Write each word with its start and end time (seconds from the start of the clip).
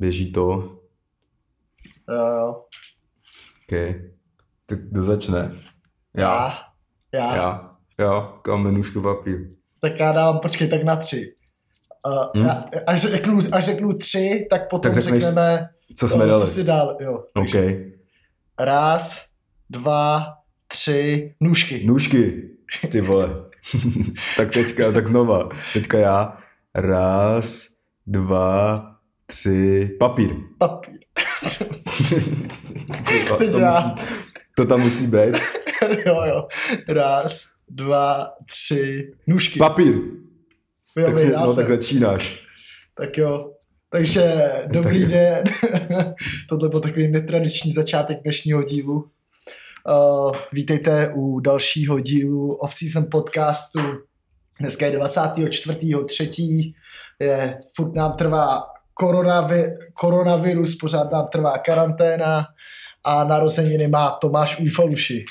Běží 0.00 0.32
to. 0.32 0.76
Jo, 2.08 2.26
jo. 2.26 2.48
OK. 3.62 3.94
Tak 4.66 4.78
kdo 4.78 5.02
začne? 5.02 5.50
Já. 6.16 6.58
Já. 7.14 7.36
Já. 7.36 7.76
Já. 7.98 8.32
Kamen, 8.42 8.74
nůžku, 8.74 9.02
papír. 9.02 9.38
Tak 9.80 10.00
já 10.00 10.12
dávám, 10.12 10.38
počkej, 10.38 10.68
tak 10.68 10.82
na 10.82 10.96
tři. 10.96 11.34
Uh, 12.06 12.42
Hm? 12.42 12.46
já, 12.46 12.64
až, 12.86 13.00
řeknu, 13.00 13.38
až 13.52 13.64
řeknu 13.64 13.92
tři, 13.92 14.46
tak 14.50 14.70
potom 14.70 14.92
Tak 14.94 15.02
řekneš, 15.02 15.22
řekneme, 15.22 15.68
Co 15.96 16.08
jsme 16.08 16.24
eh, 16.24 16.28
dali? 16.28 16.40
co 16.40 16.46
si 16.46 16.64
dal. 16.64 16.96
Jo. 17.00 17.24
OK. 17.34 17.54
Raz, 18.60 19.26
dva, 19.70 20.26
tři, 20.66 21.34
nůžky. 21.40 21.86
Nůžky. 21.86 22.50
Ty 22.92 23.00
vole. 23.00 23.28
tak 24.36 24.50
teďka, 24.50 24.92
tak 24.92 25.06
znova. 25.06 25.48
Teďka 25.72 25.98
já. 25.98 26.38
Raz, 26.74 27.68
dva, 28.06 28.86
tři, 29.30 29.90
papír. 29.98 30.30
Papír. 30.58 30.98
To, 33.28 33.36
to, 33.36 33.58
já. 33.58 33.70
musí, 33.70 34.06
to 34.56 34.64
tam 34.64 34.80
musí 34.80 35.06
být. 35.06 35.34
jo, 36.06 36.22
jo. 36.26 36.46
Raz, 36.88 37.44
dva, 37.68 38.32
tři, 38.48 39.12
nůžky. 39.26 39.58
Papír. 39.58 39.94
Jo, 40.96 41.06
Tak, 41.06 41.14
vyhrál 41.14 41.46
no, 41.46 41.54
tak 41.54 41.68
začínáš. 41.68 42.42
Tak 42.94 43.18
jo. 43.18 43.52
Takže 43.90 44.52
dobrý 44.66 45.06
den. 45.06 45.44
Tohle 46.48 46.68
byl 46.68 46.80
takový 46.80 47.08
netradiční 47.08 47.72
začátek 47.72 48.18
dnešního 48.22 48.62
dílu. 48.62 49.10
Uh, 49.88 50.32
vítejte 50.52 51.12
u 51.14 51.40
dalšího 51.40 52.00
dílu 52.00 52.54
off-season 52.54 53.06
podcastu. 53.10 53.80
Dneska 54.60 54.86
je 54.86 54.98
24.3. 54.98 56.74
Je, 57.20 57.58
furt 57.76 57.94
nám 57.94 58.12
trvá 58.12 58.62
koronavi, 58.94 59.64
koronavirus, 59.94 60.74
pořád 60.74 61.12
nám 61.12 61.26
trvá 61.26 61.58
karanténa 61.58 62.46
a 63.04 63.24
narozeniny 63.24 63.88
má 63.88 64.10
Tomáš 64.10 64.60
Ujfaluši. 64.60 65.24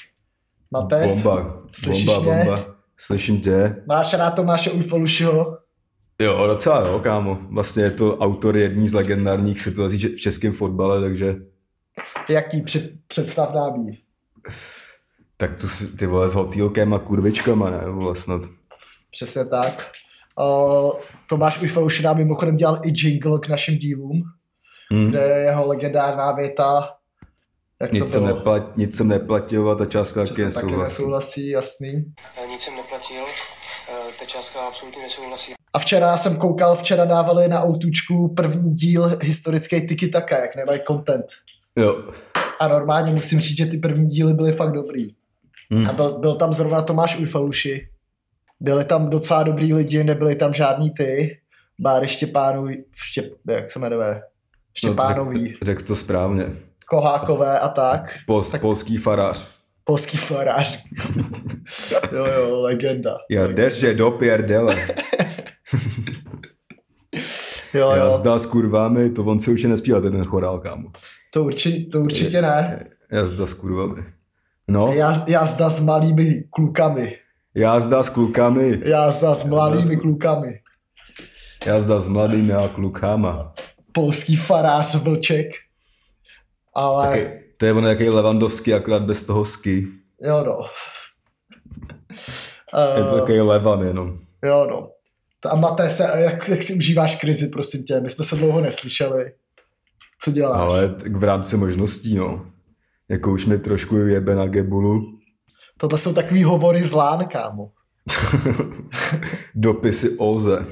Mates, 0.72 1.24
Bomba. 1.24 1.64
Slyšíš 1.72 2.06
bomba, 2.06 2.34
mě? 2.34 2.44
bomba. 2.46 2.66
Slyším 2.98 3.42
tě. 3.42 3.76
máš 3.88 4.14
rád 4.14 4.32
Tomáše 4.32 4.72
Ujfalušiho? 4.72 5.58
Jo, 6.22 6.48
docela 6.48 6.88
jo, 6.88 7.00
kámo. 7.00 7.38
Vlastně 7.50 7.84
je 7.84 7.92
to 7.92 8.18
autor 8.18 8.58
jední 8.58 8.88
z 8.88 8.94
legendárních 8.94 9.62
situací 9.62 9.98
v 9.98 10.20
českém 10.20 10.54
fotbale, 10.54 11.02
takže 11.02 11.36
Jaký 12.30 12.62
před, 12.62 12.92
představ 13.08 13.54
nám 13.54 13.76
jí? 13.76 14.00
tak 15.38 15.58
tu 15.62 15.68
ty 15.98 16.06
vole 16.08 16.30
s 16.30 16.34
hotýlkem 16.34 16.94
a 16.94 17.00
kurvičkama, 17.00 17.70
ne? 17.70 17.82
Snad. 18.14 18.42
Přesně 19.12 19.46
tak. 19.46 19.92
Uh, 20.40 20.92
Tomáš 21.30 21.62
Ujfaluši 21.62 22.04
nám 22.04 22.18
mimochodem 22.18 22.56
dělal 22.56 22.80
i 22.86 22.90
jingle 22.96 23.40
k 23.40 23.48
našim 23.50 23.76
dílům, 23.78 24.24
Hm. 24.94 25.10
kde 25.10 25.20
je 25.20 25.38
jeho 25.44 25.68
legendárná 25.68 26.32
věta, 26.32 26.90
jak 27.82 27.92
Nic 27.92 28.04
to 28.04 28.10
jsem, 28.10 28.24
bylo. 28.24 28.36
neplat, 28.38 28.78
nic 28.78 28.98
jsem 28.98 29.08
neplatil 29.08 29.70
a 29.72 29.76
ta 29.76 29.86
částka 29.86 30.20
taky 30.22 30.30
Taky 30.34 30.42
nesouhlasí. 30.46 30.80
nesouhlasí, 30.80 31.50
jasný. 31.50 31.92
Nic 32.50 32.62
jsem 32.62 32.76
neplatil, 32.76 33.24
eh, 33.90 34.12
ta 34.20 34.26
částka 34.26 34.60
absolutně 34.68 35.02
nesouhlasí. 35.02 35.54
A 35.74 35.80
včera 35.80 36.18
jsem 36.18 36.36
koukal, 36.38 36.76
včera 36.76 37.06
dávali 37.06 37.48
na 37.48 37.64
Outučku 37.66 38.34
první 38.36 38.72
díl 38.72 39.18
historické 39.22 39.82
Tiki 39.82 40.08
Taka, 40.08 40.38
jak 40.40 40.56
nemají 40.56 40.80
content. 40.88 41.26
Jo. 41.76 42.04
A 42.60 42.68
normálně 42.68 43.14
musím 43.14 43.40
říct, 43.40 43.58
že 43.58 43.66
ty 43.66 43.78
první 43.78 44.06
díly 44.10 44.34
byly 44.34 44.52
fakt 44.52 44.72
dobrý. 44.72 45.08
Hm. 45.74 45.86
A 45.90 45.94
byl, 45.94 46.20
byl 46.20 46.36
tam 46.36 46.54
zrovna 46.54 46.82
Tomáš 46.82 47.18
Ujfaluši. 47.20 47.90
Byli 48.60 48.86
tam 48.86 49.10
docela 49.10 49.44
dobrý 49.44 49.74
lidi, 49.74 50.04
nebyli 50.04 50.36
tam 50.36 50.54
žádný 50.54 50.90
ty. 50.92 51.40
Báry 51.80 52.08
Štěpánový, 52.08 52.84
Štěp, 52.96 53.26
jak 53.50 53.72
se 53.72 53.80
jmenuje? 53.80 54.22
Štěpánový, 54.78 55.50
No, 55.52 55.58
Řekl 55.66 55.84
to 55.86 55.96
správně. 55.96 56.46
Kohákové 56.88 57.60
a 57.60 57.70
tak. 57.70 58.18
Pol, 58.26 58.44
Tak- 58.44 58.62
Polský 58.62 58.98
farář. 58.98 59.48
Polský 59.84 60.18
farář. 60.18 60.84
jo, 62.12 62.26
jo, 62.26 62.62
legenda. 62.62 63.18
Já 63.30 63.48
drže 63.48 63.94
do 63.94 64.12
pěrdele. 64.12 64.76
Jo, 67.74 67.90
Já 67.90 68.04
jo, 68.06 68.12
zdá 68.12 68.40
s 68.40 68.46
kurvami, 68.46 69.10
to 69.10 69.24
on 69.24 69.40
si 69.40 69.52
určitě 69.52 69.68
nespíval 69.68 70.02
ten 70.02 70.24
chorál, 70.26 70.60
kámo. 70.60 70.90
to, 71.34 71.44
urči, 71.44 71.86
to 71.86 72.02
určitě 72.02 72.42
ne. 72.42 72.88
Já 73.12 73.26
zdá 73.26 73.48
s 73.48 73.54
kurvami. 73.54 74.04
No, 74.68 74.94
Já, 74.94 75.24
jazda 75.28 75.70
s 75.70 75.80
malými 75.80 76.44
klukami. 76.50 77.16
Já 77.60 77.80
zdá 77.80 78.04
s 78.04 78.10
klukami. 78.10 78.82
Jazda 78.86 79.36
s 79.36 79.46
mladými 79.46 79.80
Jazda. 79.82 80.02
klukami. 80.02 80.60
Já 81.66 81.80
zdá 81.82 82.00
s 82.00 82.08
mladými 82.08 82.54
a 82.54 82.68
klukama. 82.68 83.54
Polský 83.92 84.36
farář 84.36 84.96
Vlček. 84.96 85.52
Ale, 86.74 87.08
Taky, 87.08 87.30
to 87.58 87.66
je 87.66 87.74
on 87.74 87.86
jaký 87.86 88.10
Levandovský, 88.10 88.74
akorát 88.74 89.02
bez 89.04 89.24
toho 89.24 89.46
ski. 89.46 89.88
jo 90.22 90.44
no. 90.46 90.66
Je 92.98 93.04
to 93.04 93.20
takový 93.20 93.40
Levan 93.42 93.82
jenom. 93.88 94.20
jo 94.46 94.68
no. 94.70 94.92
A 95.50 95.56
Maté 95.56 95.90
se, 95.90 96.04
jak, 96.16 96.48
jak 96.50 96.64
si 96.64 96.74
užíváš 96.74 97.16
krizi, 97.16 97.48
prosím 97.48 97.84
tě? 97.84 98.00
My 98.00 98.10
jsme 98.10 98.26
se 98.26 98.36
dlouho 98.36 98.62
neslyšeli. 98.62 99.32
Co 100.22 100.32
děláš? 100.32 100.60
Ale 100.60 100.90
tak 100.90 101.16
v 101.16 101.24
rámci 101.24 101.58
možností, 101.58 102.16
no. 102.16 102.46
Jako 103.10 103.32
už 103.32 103.46
mi 103.46 103.60
trošku 103.60 103.96
jebe 103.98 104.36
na 104.36 104.48
gebulu. 104.48 105.19
Tohle 105.80 105.98
jsou 105.98 106.14
takový 106.14 106.44
hovory 106.44 106.84
z 106.84 106.92
lán, 106.92 107.26
kámo. 107.26 107.72
Dopisy 109.56 110.18
Oze. 110.18 110.66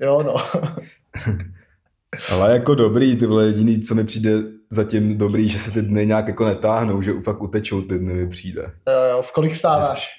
Jo 0.00 0.22
no. 0.22 0.34
Ale 2.32 2.52
jako 2.52 2.74
dobrý, 2.74 3.16
ty 3.16 3.26
vole, 3.26 3.46
jediný, 3.46 3.80
co 3.80 3.94
mi 3.94 4.04
přijde 4.04 4.30
zatím 4.70 5.18
dobrý, 5.18 5.48
že 5.48 5.58
se 5.58 5.70
ty 5.70 5.82
dny 5.82 6.06
nějak 6.06 6.28
jako 6.28 6.44
netáhnou, 6.44 7.02
že 7.02 7.12
fakt 7.24 7.42
utečou 7.42 7.82
ty 7.82 7.98
dny 7.98 8.14
mi 8.14 8.28
přijde. 8.28 8.62
jo, 8.62 9.02
jo. 9.10 9.22
V 9.22 9.32
kolik 9.32 9.54
stáváš? 9.54 10.10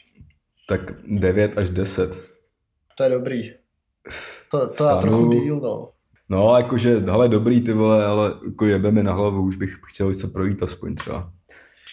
Tak 0.67 0.81
9 1.07 1.57
až 1.57 1.69
10. 1.69 2.15
To 2.97 3.03
je 3.03 3.09
dobrý. 3.09 3.41
To, 4.51 4.67
to 4.67 4.83
já 4.83 4.97
Vstanu. 4.97 5.01
trochu 5.01 5.33
díl, 5.33 5.59
no. 5.59 5.89
No, 6.29 6.57
jakože, 6.57 6.99
hele, 6.99 7.29
dobrý 7.29 7.61
ty 7.61 7.73
vole, 7.73 8.05
ale 8.05 8.33
jako 8.45 8.65
jebe 8.65 8.91
mi 8.91 9.03
na 9.03 9.13
hlavu, 9.13 9.43
už 9.43 9.55
bych 9.55 9.77
chtěl 9.85 10.13
se 10.13 10.27
projít 10.27 10.63
aspoň 10.63 10.95
třeba. 10.95 11.31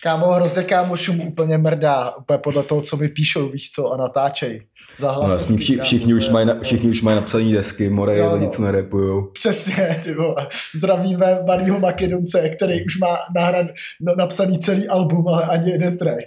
Kámo, 0.03 0.27
hrozně 0.33 0.63
kámošům 0.63 1.21
úplně 1.21 1.59
mrdá, 1.59 2.17
úplně 2.17 2.39
podle 2.39 2.63
toho, 2.63 2.81
co 2.81 2.97
mi 2.97 3.09
píšou, 3.09 3.49
víš 3.49 3.71
co, 3.71 3.93
a 3.93 3.97
natáčej. 3.97 4.67
Za 4.99 5.13
No, 5.13 5.21
vlastně 5.21 5.57
vši, 5.57 5.79
všichni, 5.79 6.15
už 6.15 6.29
mají, 6.29 6.47
na, 6.47 6.55
všichni 6.63 6.91
už 6.91 7.03
mají 7.03 7.17
napsaný 7.17 7.53
desky, 7.53 7.89
more 7.91 8.19
Jo, 8.19 8.25
je 8.25 8.33
lidi, 8.33 8.45
no. 8.45 8.51
co 8.51 8.63
nerepujou. 8.63 9.23
Přesně, 9.33 10.01
ty 10.05 10.15
vole. 10.15 10.47
Zdravíme 10.75 11.41
malýho 11.47 11.81
Makedonce, 11.81 12.49
který 12.49 12.85
už 12.85 12.99
má 12.99 13.17
nahran, 13.35 13.69
no, 14.01 14.15
napsaný 14.17 14.59
celý 14.59 14.89
album, 14.89 15.29
ale 15.29 15.45
ani 15.45 15.71
jeden 15.71 15.97
track. 15.97 16.27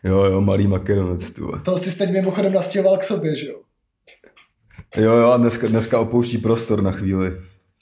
Jo, 0.04 0.24
jo, 0.24 0.40
malý 0.40 0.66
makedonec, 0.66 1.30
ty 1.30 1.40
vole. 1.40 1.60
To 1.64 1.78
si 1.78 1.98
teď 1.98 2.10
mimochodem 2.10 2.52
nastěhoval 2.52 2.98
k 2.98 3.04
sobě, 3.04 3.36
že 3.36 3.46
jo? 3.48 3.60
Jo, 4.96 5.12
jo, 5.12 5.30
a 5.30 5.36
dneska, 5.36 5.66
dneska 5.66 6.00
opouští 6.00 6.38
prostor 6.38 6.82
na 6.82 6.92
chvíli. 6.92 7.32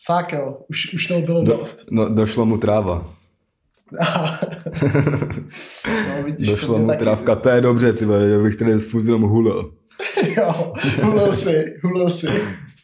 Fakt 0.07 0.33
jo, 0.33 0.59
už, 0.69 0.95
už 0.95 1.07
toho 1.07 1.21
bylo 1.21 1.43
Do, 1.43 1.57
dost. 1.57 1.85
no, 1.91 2.09
došlo 2.09 2.47
mu 2.47 2.59
tráva. 2.59 3.15
no, 6.09 6.23
vidíš, 6.25 6.49
Došlo 6.49 6.79
mu 6.79 6.93
trávka, 6.99 7.37
to 7.37 7.49
je 7.49 7.61
dobře, 7.61 7.93
ty 7.93 8.05
vole, 8.05 8.29
že 8.29 8.39
bych 8.39 8.57
tady 8.57 8.79
furt 8.79 9.05
jenom 9.05 9.23
hulil. 9.23 9.73
jo, 10.37 10.73
hulil 11.03 11.37
si, 11.37 11.65
hulil 11.83 12.11
si. 12.11 12.27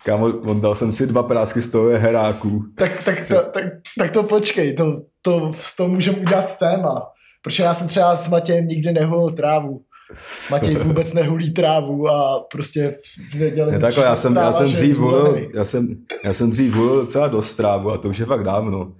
Kámo, 0.05 0.27
on 0.27 0.61
dal 0.61 0.75
jsem 0.75 0.93
si 0.93 1.07
dva 1.07 1.23
prásky 1.23 1.61
z 1.61 1.69
toho 1.69 1.91
je 1.91 1.99
heráků. 1.99 2.65
Tak, 2.77 3.05
tak, 3.05 3.29
to, 3.29 3.35
tak, 3.35 3.65
tak 3.99 4.11
to 4.11 4.23
počkej, 4.23 4.73
to, 4.73 4.97
to, 5.23 5.51
z 5.61 5.77
toho 5.77 5.89
můžeme 5.89 6.19
udělat 6.19 6.59
téma. 6.59 7.03
Protože 7.43 7.63
já 7.63 7.75
jsem 7.75 7.89
třeba 7.89 8.17
s 8.17 8.29
Matějem 8.29 8.67
nikdy 8.67 8.93
nehulil 8.93 9.31
trávu. 9.31 9.81
Matěj 10.51 10.75
vůbec 10.85 11.15
nehulí 11.15 11.51
trávu 11.51 12.09
a 12.09 12.41
prostě 12.53 12.97
v- 13.31 13.35
neděli... 13.35 13.73
Ne, 13.73 13.79
takhle, 13.79 14.05
já 14.05 14.17
jsem, 14.17 14.37
já 14.37 14.53
jsem 14.53 14.67
dřív 14.67 14.97
hulil, 14.99 15.49
já 15.55 15.65
jsem, 15.65 15.89
já 16.25 16.33
jsem 16.33 16.51
dřív 16.51 16.75
hulil 16.75 16.97
docela 17.01 17.29
dost 17.29 17.55
trávu 17.55 17.91
a 17.91 17.99
to 17.99 18.09
už 18.09 18.19
je 18.19 18.27
fakt 18.27 18.45
dávno. 18.45 18.93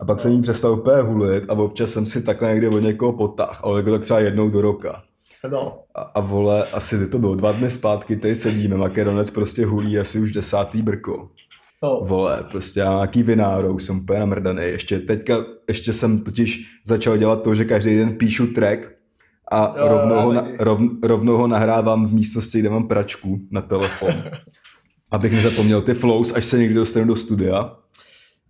A 0.00 0.04
pak 0.04 0.20
jsem 0.20 0.32
jí 0.32 0.42
přestal 0.42 0.72
úplně 0.72 1.02
hulit 1.02 1.44
a 1.48 1.52
občas 1.52 1.90
jsem 1.90 2.06
si 2.06 2.22
takhle 2.22 2.48
někde 2.50 2.68
od 2.68 2.80
někoho 2.80 3.12
potah, 3.12 3.60
ale 3.64 3.78
jako 3.80 3.90
tak 3.90 4.00
třeba 4.02 4.20
jednou 4.20 4.50
do 4.50 4.60
roka. 4.60 5.02
No, 5.50 5.78
A, 5.94 6.00
a 6.00 6.20
vole, 6.20 6.64
asi 6.72 7.06
to 7.08 7.18
bylo 7.18 7.34
dva 7.34 7.52
dny 7.52 7.70
zpátky, 7.70 8.16
tady 8.16 8.34
sedíme, 8.34 8.76
Makedonec 8.76 9.30
prostě 9.30 9.66
hulí 9.66 9.98
asi 9.98 10.18
už 10.18 10.32
desátý 10.32 10.82
brko. 10.82 11.28
no. 11.82 12.00
Vole, 12.04 12.44
prostě 12.50 12.80
já 12.80 12.86
mám 12.90 12.98
nějaký 12.98 13.22
vinárou, 13.22 13.78
jsem 13.78 13.98
úplně 13.98 14.18
namrdaný. 14.18 14.62
Ještě 14.62 14.98
teďka, 14.98 15.44
ještě 15.68 15.92
jsem 15.92 16.18
totiž 16.24 16.60
začal 16.86 17.16
dělat 17.16 17.42
to, 17.42 17.54
že 17.54 17.64
každý 17.64 17.96
den 17.98 18.12
píšu 18.12 18.46
track 18.46 18.92
a 19.52 19.74
Jo, 19.78 19.88
rovnou, 19.88 20.16
ho, 20.16 20.32
na, 20.32 20.44
rov, 20.58 20.80
rovnou 21.02 21.36
ho 21.36 21.46
nahrávám 21.46 22.06
v 22.06 22.14
místnosti, 22.14 22.60
kde 22.60 22.70
mám 22.70 22.88
pračku 22.88 23.40
na 23.50 23.60
telefon. 23.60 24.10
abych 25.10 25.32
nezapomněl 25.32 25.82
ty 25.82 25.94
flows, 25.94 26.32
až 26.32 26.44
se 26.44 26.58
někdy 26.58 26.74
dostanu 26.74 27.06
do 27.06 27.16
studia. 27.16 27.76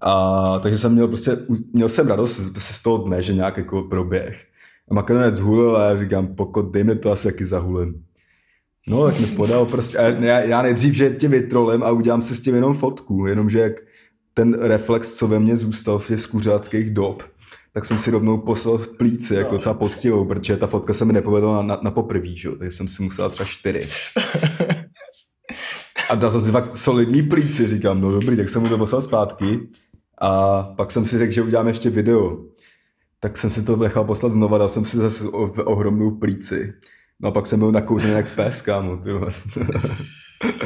A, 0.00 0.58
takže 0.58 0.78
jsem 0.78 0.93
měl 0.93 1.08
prostě, 1.08 1.37
měl 1.72 1.88
jsem 1.88 2.08
radost 2.08 2.37
z, 2.37 2.58
z 2.58 2.82
toho 2.82 2.98
dne, 2.98 3.22
že 3.22 3.34
nějak 3.34 3.56
jako 3.56 3.82
proběh. 3.82 4.44
A 4.90 4.94
Makedonec 4.94 5.38
hulil 5.38 5.76
a 5.76 5.88
já 5.88 5.96
říkám, 5.96 6.26
pokud 6.26 6.72
dej 6.72 6.84
mi 6.84 6.96
to 6.96 7.12
asi 7.12 7.28
jaký 7.28 7.44
zahulím. 7.44 8.02
No, 8.88 9.04
tak 9.04 9.20
mi 9.20 9.26
podal 9.26 9.66
prostě, 9.66 9.98
a 9.98 10.02
já, 10.02 10.40
já 10.40 10.62
nejdřív, 10.62 10.94
že 10.94 11.10
tě 11.10 11.28
vytrolem 11.28 11.82
a 11.82 11.90
udělám 11.90 12.22
si 12.22 12.34
s 12.34 12.40
tím 12.40 12.54
jenom 12.54 12.75
fotku, 12.75 13.26
jenomže 13.26 13.58
jak 13.58 13.72
ten 14.34 14.54
reflex, 14.60 15.14
co 15.14 15.28
ve 15.28 15.38
mně 15.38 15.56
zůstal 15.56 15.98
v 15.98 16.06
těch 16.06 16.20
skuřáckých 16.20 16.90
dob, 16.90 17.22
tak 17.76 17.84
jsem 17.84 17.99
si 17.99 18.11
rovnou 18.11 18.38
poslal 18.38 18.78
v 18.78 18.88
plíci, 18.96 19.34
jako 19.34 19.50
No. 19.52 19.58
docela 19.58 19.75
poctivou, 19.75 20.25
protože 20.25 20.56
ta 20.56 20.67
fotka 20.67 20.93
se 20.94 21.05
mi 21.05 21.12
nepovedla 21.12 21.56
na, 21.56 21.62
na, 21.62 21.78
na 21.82 21.90
poprví, 21.90 22.37
že? 22.37 22.49
jo, 22.49 22.55
takže 22.58 22.76
jsem 22.76 22.88
si 22.88 23.02
musel 23.02 23.31
třeba 23.31 23.46
čtyři. 23.49 23.88
A 26.11 26.14
dal 26.14 26.32
jsem 26.32 26.40
si 26.40 26.50
fakt 26.50 26.76
solidní 26.76 27.23
plíci, 27.23 27.67
říkám, 27.69 28.00
no 28.00 28.11
dobrý, 28.12 28.37
tak 28.37 28.49
jsem 28.49 28.62
mu 28.62 28.69
to 28.69 28.78
poslal 28.78 29.02
zpátky 29.02 29.58
a 30.20 30.62
pak 30.62 30.90
jsem 30.90 31.06
si 31.06 31.19
řekl, 31.19 31.32
že 31.32 31.43
uděláme 31.43 31.70
ještě 31.70 31.90
video. 31.90 32.38
Tak 33.20 33.37
jsem 33.38 33.50
si 33.50 33.62
to 33.62 33.76
nechal 33.76 34.05
poslat 34.05 34.32
znova, 34.32 34.58
dal 34.58 34.69
jsem 34.69 34.84
si 34.84 34.96
zase 34.96 35.29
o- 35.29 35.46
v 35.46 35.58
ohromnou 35.58 36.11
plíci. 36.11 36.72
No 37.20 37.29
a 37.29 37.32
pak 37.32 37.46
jsem 37.46 37.58
byl 37.58 37.72
nakouřený 37.72 38.12
jak 38.14 38.34
pes, 38.34 38.62
kámo. 38.62 39.00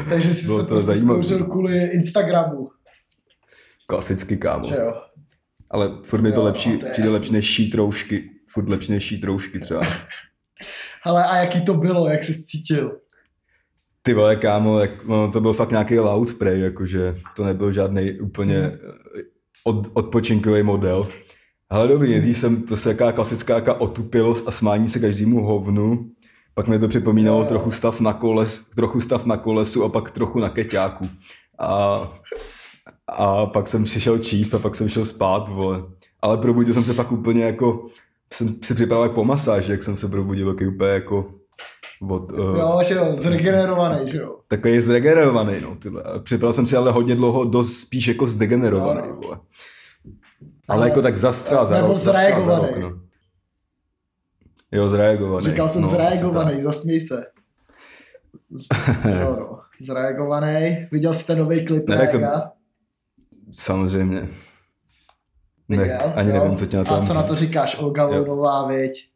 Takže 0.09 0.33
jsi 0.33 0.45
Bylo 0.45 0.57
se 0.59 0.63
to 0.63 0.69
prostě 0.69 0.95
zkouřil 0.95 1.43
kvůli 1.45 1.77
Instagramu, 1.93 2.69
Klasicky, 3.87 4.37
kámo. 4.37 4.67
že 4.67 4.75
jo? 4.75 4.93
Ale 5.71 5.91
furt 6.05 6.21
mi 6.21 6.31
to 6.31 6.43
lepší, 6.43 6.77
to 6.77 6.85
je 6.85 6.91
přijde 6.91 7.05
jasný. 7.07 7.13
lepší 7.19 7.33
než 7.33 7.45
šít 7.45 7.75
roušky. 7.75 8.29
Furt 8.47 8.69
lepší 8.69 8.91
než 8.91 9.03
šít 9.03 9.23
roušky 9.23 9.59
třeba. 9.59 9.81
Ale 11.05 11.25
a 11.25 11.35
jaký 11.37 11.65
to 11.65 11.73
bylo, 11.73 12.09
jak 12.09 12.23
jsi 12.23 12.43
cítil? 12.43 12.97
Ty 14.01 14.13
vole, 14.13 14.35
kámo, 14.35 14.79
jak, 14.79 15.05
no, 15.05 15.31
to 15.31 15.41
byl 15.41 15.53
fakt 15.53 15.71
nějaký 15.71 15.99
loud 15.99 16.33
prej, 16.35 16.59
jakože 16.61 17.15
to 17.35 17.43
nebyl 17.45 17.71
žádný 17.71 18.19
úplně 18.19 18.57
Mhm. 18.59 18.77
od, 19.63 19.87
odpočinkový 19.93 20.63
model. 20.63 21.07
Ale 21.69 21.87
dobrý, 21.87 22.09
nejdřív 22.11 22.37
jsem 22.37 22.61
prostě 22.61 22.89
jaká 22.89 23.11
klasická 23.11 23.55
jaká 23.55 23.73
otupilost 23.73 24.47
a 24.47 24.51
smání 24.51 24.89
se 24.89 24.99
každému 24.99 25.43
hovnu. 25.43 26.09
Pak 26.53 26.67
mi 26.67 26.79
to 26.79 26.87
připomínalo 26.87 27.39
jo. 27.39 27.45
trochu 27.45 27.71
stav 27.71 27.99
na 28.01 28.13
koles, 28.13 28.69
trochu 28.69 28.99
stav 29.01 29.25
na 29.25 29.37
kolesu 29.37 29.83
a 29.83 29.89
pak 29.89 30.11
trochu 30.11 30.39
na 30.39 30.49
keťáku. 30.49 31.09
A, 31.59 31.97
a 33.11 33.45
pak 33.45 33.67
jsem 33.67 33.85
si 33.85 33.99
šel 33.99 34.17
číst 34.19 34.53
a 34.53 34.59
pak 34.59 34.75
jsem 34.75 34.89
šel 34.89 35.05
spát, 35.05 35.47
vole. 35.49 35.83
Ale 36.21 36.37
probudil 36.37 36.73
jsem 36.73 36.83
se 36.83 36.93
pak 36.93 37.11
úplně 37.11 37.43
jako, 37.45 37.85
jsem 38.33 38.47
si 38.63 38.73
připravil 38.73 39.03
jak 39.05 39.13
po 39.15 39.23
masáži, 39.25 39.71
jak 39.71 39.83
jsem 39.83 39.97
se 39.97 40.07
probudil, 40.07 40.53
taky 40.53 40.67
úplně 40.67 40.89
jako 40.89 41.33
od, 42.09 42.31
uh, 42.31 42.57
Jo, 42.59 42.79
že 42.87 42.93
jo, 42.93 43.05
zregenerovaný, 43.13 44.11
že 44.11 44.17
jo? 44.17 44.37
takový 44.47 44.81
zregenerovaný, 44.81 45.53
no, 45.61 45.75
tyhle. 45.75 46.03
Připravil 46.23 46.53
jsem 46.53 46.65
si 46.67 46.77
ale 46.77 46.91
hodně 46.91 47.15
dlouho 47.15 47.43
dost 47.45 47.77
spíš 47.79 48.07
jako 48.07 48.27
zdegenerovaný, 48.27 49.01
No, 49.01 49.07
no. 49.07 49.19
vole. 49.21 49.39
Ale 50.67 50.89
jako 50.89 51.01
tak 51.01 51.17
zastřela 51.17 51.65
za 51.65 51.75
Nebo 51.81 51.97
zreagovaný. 51.97 52.67
rok, 52.67 52.77
no. 52.81 53.01
Jo, 54.71 54.89
zreagovaný. 54.89 55.45
Říkal 55.45 55.67
jsem 55.67 55.81
no, 55.81 55.87
zreagovaný, 55.87 56.63
zasměj 56.63 56.99
se. 56.99 57.23
Z, 58.51 58.67
jo, 59.21 59.35
no. 59.39 59.59
Zreagovaný. 59.81 60.87
Viděl 60.91 61.13
jste 61.13 61.35
nový 61.35 61.65
klip 61.65 61.89
Ne, 61.89 62.07
to-. 62.07 62.19
Samozřejmě. 63.51 64.29
Viděl, 65.69 65.85
Ne, 65.87 66.13
ani 66.13 66.29
jo? 66.31 66.39
nevím, 66.39 66.57
co 66.57 66.65
tě 66.65 66.77
na 66.77 66.83
to 66.83 66.93
A 66.93 67.01
co 67.01 67.13
na 67.13 67.23
to 67.23 67.35
říkáš? 67.35 67.77
Olga 67.79 68.03
Jo. 68.03 68.09
Lounová, 68.09 68.67
viď? 68.67 69.11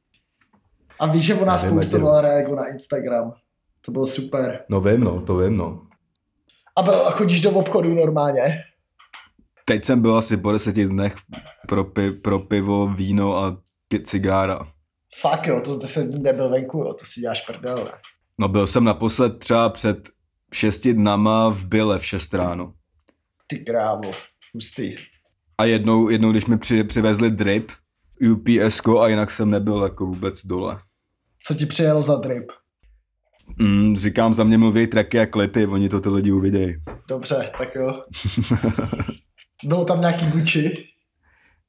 A 1.00 1.08
víš, 1.08 1.26
že 1.26 1.36
ona 1.36 1.58
spoustovala 1.58 2.22
Reagu 2.22 2.56
na 2.56 2.68
Instagram. 2.68 3.34
To 3.86 3.92
bylo 3.92 4.08
super. 4.08 4.64
No 4.70 4.82
vím, 4.82 5.00
no, 5.04 5.22
to 5.22 5.38
vím, 5.38 5.58
no. 5.58 5.82
A, 6.78 6.82
byl, 6.82 7.08
a 7.08 7.12
chodíš 7.12 7.42
do 7.42 7.52
obchodu 7.52 7.94
normálně? 7.94 8.64
Teď 9.66 9.86
jsem 9.86 10.02
byl 10.02 10.18
asi 10.18 10.38
po 10.38 10.52
deseti 10.52 10.86
dnech 10.86 11.16
pro, 11.68 11.84
pi, 11.84 12.12
pro 12.12 12.40
pivo, 12.40 12.88
víno 12.88 13.38
a 13.38 13.58
cigára. 14.04 14.68
Fakt 15.22 15.48
jo, 15.48 15.62
to 15.62 15.74
zde 15.74 15.88
se 15.88 16.06
nebyl 16.06 16.50
venku, 16.50 16.78
jo, 16.78 16.94
to 16.94 17.06
si 17.06 17.22
děláš 17.22 17.42
prdel, 17.42 17.76
ne? 17.76 17.92
No 18.38 18.48
byl 18.48 18.68
jsem 18.68 18.84
naposled 18.84 19.40
třeba 19.40 19.70
před 19.70 20.10
šesti 20.54 20.94
dnama 20.94 21.50
v 21.50 21.66
Byle 21.66 22.00
v 22.00 22.06
6 22.06 22.34
ráno. 22.34 22.74
Ty 23.48 23.58
krávo, 23.60 24.12
hustý. 24.54 24.96
A 25.58 25.66
jednou, 25.66 26.10
jednou 26.10 26.32
když 26.32 26.46
mi 26.46 26.58
při, 26.58 26.84
přivezli 26.84 27.32
drip, 27.32 27.72
UPS 28.32 28.82
a 29.02 29.08
jinak 29.08 29.32
jsem 29.32 29.50
nebyl 29.50 29.84
jako 29.84 30.06
vůbec 30.06 30.46
dole. 30.46 30.78
Co 31.44 31.54
ti 31.54 31.66
přijelo 31.66 32.02
za 32.02 32.16
drip? 32.16 32.52
Mm, 33.60 33.98
říkám, 33.98 34.34
za 34.34 34.44
mě 34.44 34.58
mluví 34.58 34.88
tracky 34.88 35.20
a 35.20 35.26
klipy, 35.26 35.66
oni 35.68 35.90
to 35.90 36.00
ty 36.02 36.10
lidi 36.10 36.32
uvidějí. 36.32 36.76
Dobře, 37.10 37.52
tak 37.58 37.76
jo. 37.76 38.04
Bylo 39.66 39.86
tam 39.86 40.02
nějaký 40.02 40.26
Gucci? 40.26 40.86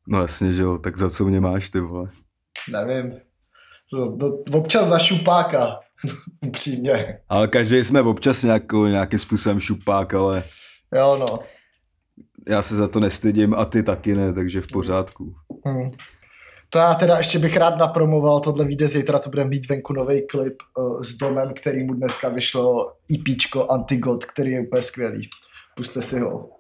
No 0.08 0.20
jasně, 0.22 0.52
že 0.52 0.62
jo, 0.62 0.78
tak 0.78 0.96
za 0.98 1.10
co 1.10 1.24
mě 1.24 1.40
máš, 1.40 1.70
ty 1.70 1.80
vole? 1.80 2.10
Nevím. 2.72 3.12
Za- 3.92 4.16
do- 4.16 4.58
Občas 4.58 4.88
za 4.88 4.98
šupáka. 4.98 5.78
Upřímně. 6.46 7.18
Ale 7.28 7.48
každý 7.48 7.84
jsme 7.84 8.00
občas 8.02 8.42
nějakou, 8.42 8.86
nějakým 8.86 9.18
způsobem 9.18 9.60
šupák, 9.60 10.14
ale 10.14 10.44
Jo, 10.96 11.16
no. 11.20 11.38
Já 12.48 12.62
se 12.62 12.76
za 12.76 12.88
to 12.88 13.00
nestydím 13.00 13.54
a 13.54 13.64
ty 13.64 13.82
taky 13.82 14.14
ne, 14.14 14.32
takže 14.32 14.60
v 14.60 14.66
pořádku. 14.66 15.34
Hmm. 15.64 15.90
To 16.70 16.78
já 16.78 16.94
teda 16.94 17.16
ještě 17.16 17.38
bych 17.38 17.56
rád 17.56 17.76
napromoval, 17.76 18.40
tohle 18.40 18.64
vyjde 18.64 18.88
zítra, 18.88 19.18
to 19.18 19.30
bude 19.30 19.44
mít 19.44 19.68
venku 19.68 19.92
nový 19.92 20.26
klip 20.26 20.62
uh, 20.78 21.02
s 21.02 21.14
domem, 21.14 21.52
který 21.54 21.84
mu 21.84 21.94
dneska 21.94 22.28
vyšlo 22.28 22.92
EPčko 23.14 23.70
Antigod, 23.70 24.24
který 24.24 24.52
je 24.52 24.60
úplně 24.60 24.82
skvělý. 24.82 25.30
Puste 25.76 26.02
si 26.02 26.20
ho. 26.20 26.50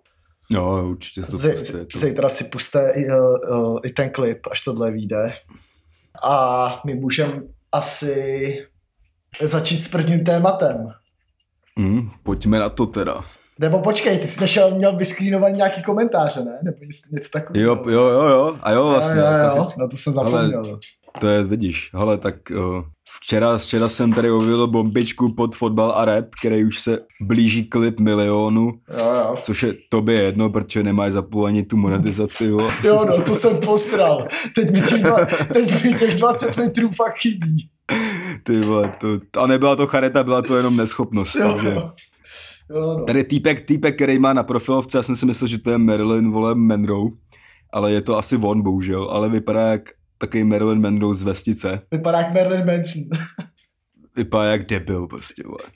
No, 0.50 0.88
určitě 0.90 1.22
to 1.22 1.36
Z, 1.36 1.44
je 1.44 1.84
to. 1.84 1.98
zítra 1.98 2.28
si 2.28 2.44
puste 2.44 2.92
i, 2.94 3.06
uh, 3.10 3.58
uh, 3.58 3.78
i 3.84 3.90
ten 3.90 4.10
klip, 4.10 4.38
až 4.50 4.64
tohle 4.64 4.90
vyjde. 4.90 5.32
A 6.28 6.80
my 6.86 6.94
můžeme 6.94 7.42
asi 7.72 8.58
začít 9.42 9.80
s 9.80 9.88
prvním 9.88 10.24
tématem. 10.24 10.88
Mm, 11.78 12.10
pojďme 12.22 12.58
na 12.58 12.68
to 12.68 12.86
teda. 12.86 13.24
Nebo 13.60 13.78
počkej, 13.78 14.18
ty 14.18 14.26
jsi 14.26 14.48
šel, 14.48 14.74
měl 14.74 14.96
vyskrínovaný 14.96 15.56
nějaký 15.56 15.82
komentáře, 15.82 16.44
ne? 16.44 16.58
Nebo 16.62 16.76
něco- 17.12 17.30
takového. 17.32 17.64
Jo, 17.74 17.84
jo, 17.86 18.08
jo, 18.08 18.28
jo, 18.28 18.56
a 18.62 18.72
jo, 18.72 18.88
vlastně. 18.88 19.20
jo, 19.20 19.26
jo, 19.26 19.32
jo, 19.32 19.50
klasicky. 19.54 19.80
na 19.80 19.88
to 19.88 19.96
jsem 19.96 20.12
zapomněl. 20.12 20.78
To 21.20 21.28
je, 21.28 21.42
vidíš, 21.42 21.90
hele, 21.94 22.18
tak 22.18 22.34
uh, 22.50 22.82
včera, 23.20 23.58
včera 23.58 23.88
jsem 23.88 24.12
tady 24.12 24.30
objevil 24.30 24.66
bombičku 24.66 25.34
pod 25.34 25.56
fotbal 25.56 25.92
a 25.92 26.04
rap, 26.04 26.24
který 26.40 26.64
už 26.64 26.80
se 26.80 26.98
blíží 27.20 27.64
klip 27.64 28.00
milionu, 28.00 28.72
Jo, 28.98 29.14
jo. 29.14 29.34
což 29.42 29.62
je 29.62 29.74
tobě 29.90 30.22
jedno, 30.22 30.50
protože 30.50 30.82
nemáš 30.82 31.12
zapů 31.12 31.46
ani 31.46 31.62
tu 31.62 31.76
monetizaci, 31.76 32.44
jo. 32.44 32.70
Jo, 32.84 33.04
no, 33.04 33.22
to 33.22 33.34
jsem 33.34 33.58
postral. 33.58 34.26
Teď 34.54 34.70
mi 34.70 34.80
těch, 34.80 35.02
dva, 35.02 35.26
teď 35.52 35.84
mi 35.84 35.94
těch 35.94 36.14
20 36.14 36.56
litrů 36.56 36.90
fakt 36.92 37.14
chybí. 37.16 37.68
Ty 38.42 38.60
vole, 38.60 38.92
to, 39.00 39.40
a 39.42 39.46
nebyla 39.46 39.76
to 39.76 39.86
charita, 39.86 40.24
byla 40.24 40.42
to 40.42 40.56
jenom 40.56 40.76
neschopnost, 40.76 41.34
Jo, 41.36 41.52
takže... 41.52 41.76
jo. 42.70 42.96
No. 42.98 43.04
Tady 43.04 43.24
týpek, 43.24 43.60
týpek, 43.60 43.94
který 43.94 44.18
má 44.18 44.32
na 44.32 44.42
profilovce, 44.42 44.98
já 44.98 45.02
jsem 45.02 45.16
si 45.16 45.26
myslel, 45.26 45.48
že 45.48 45.58
to 45.58 45.70
je 45.70 45.78
Marilyn, 45.78 46.30
vole, 46.30 46.54
Monroe, 46.54 47.10
ale 47.72 47.92
je 47.92 48.02
to 48.02 48.18
asi 48.18 48.36
on, 48.36 48.62
bohužel, 48.62 49.04
ale 49.04 49.28
vypadá 49.28 49.66
jak 49.66 49.82
takový 50.18 50.44
Marilyn 50.44 50.80
Monroe 50.80 51.14
z 51.14 51.22
vestice. 51.22 51.80
Vypadá 51.92 52.18
jak 52.18 52.34
Marilyn 52.34 52.66
Manson. 52.66 53.02
Vypadá 54.16 54.50
jak 54.50 54.66
debil 54.66 55.06
prostě, 55.06 55.42
vole. 55.46 55.70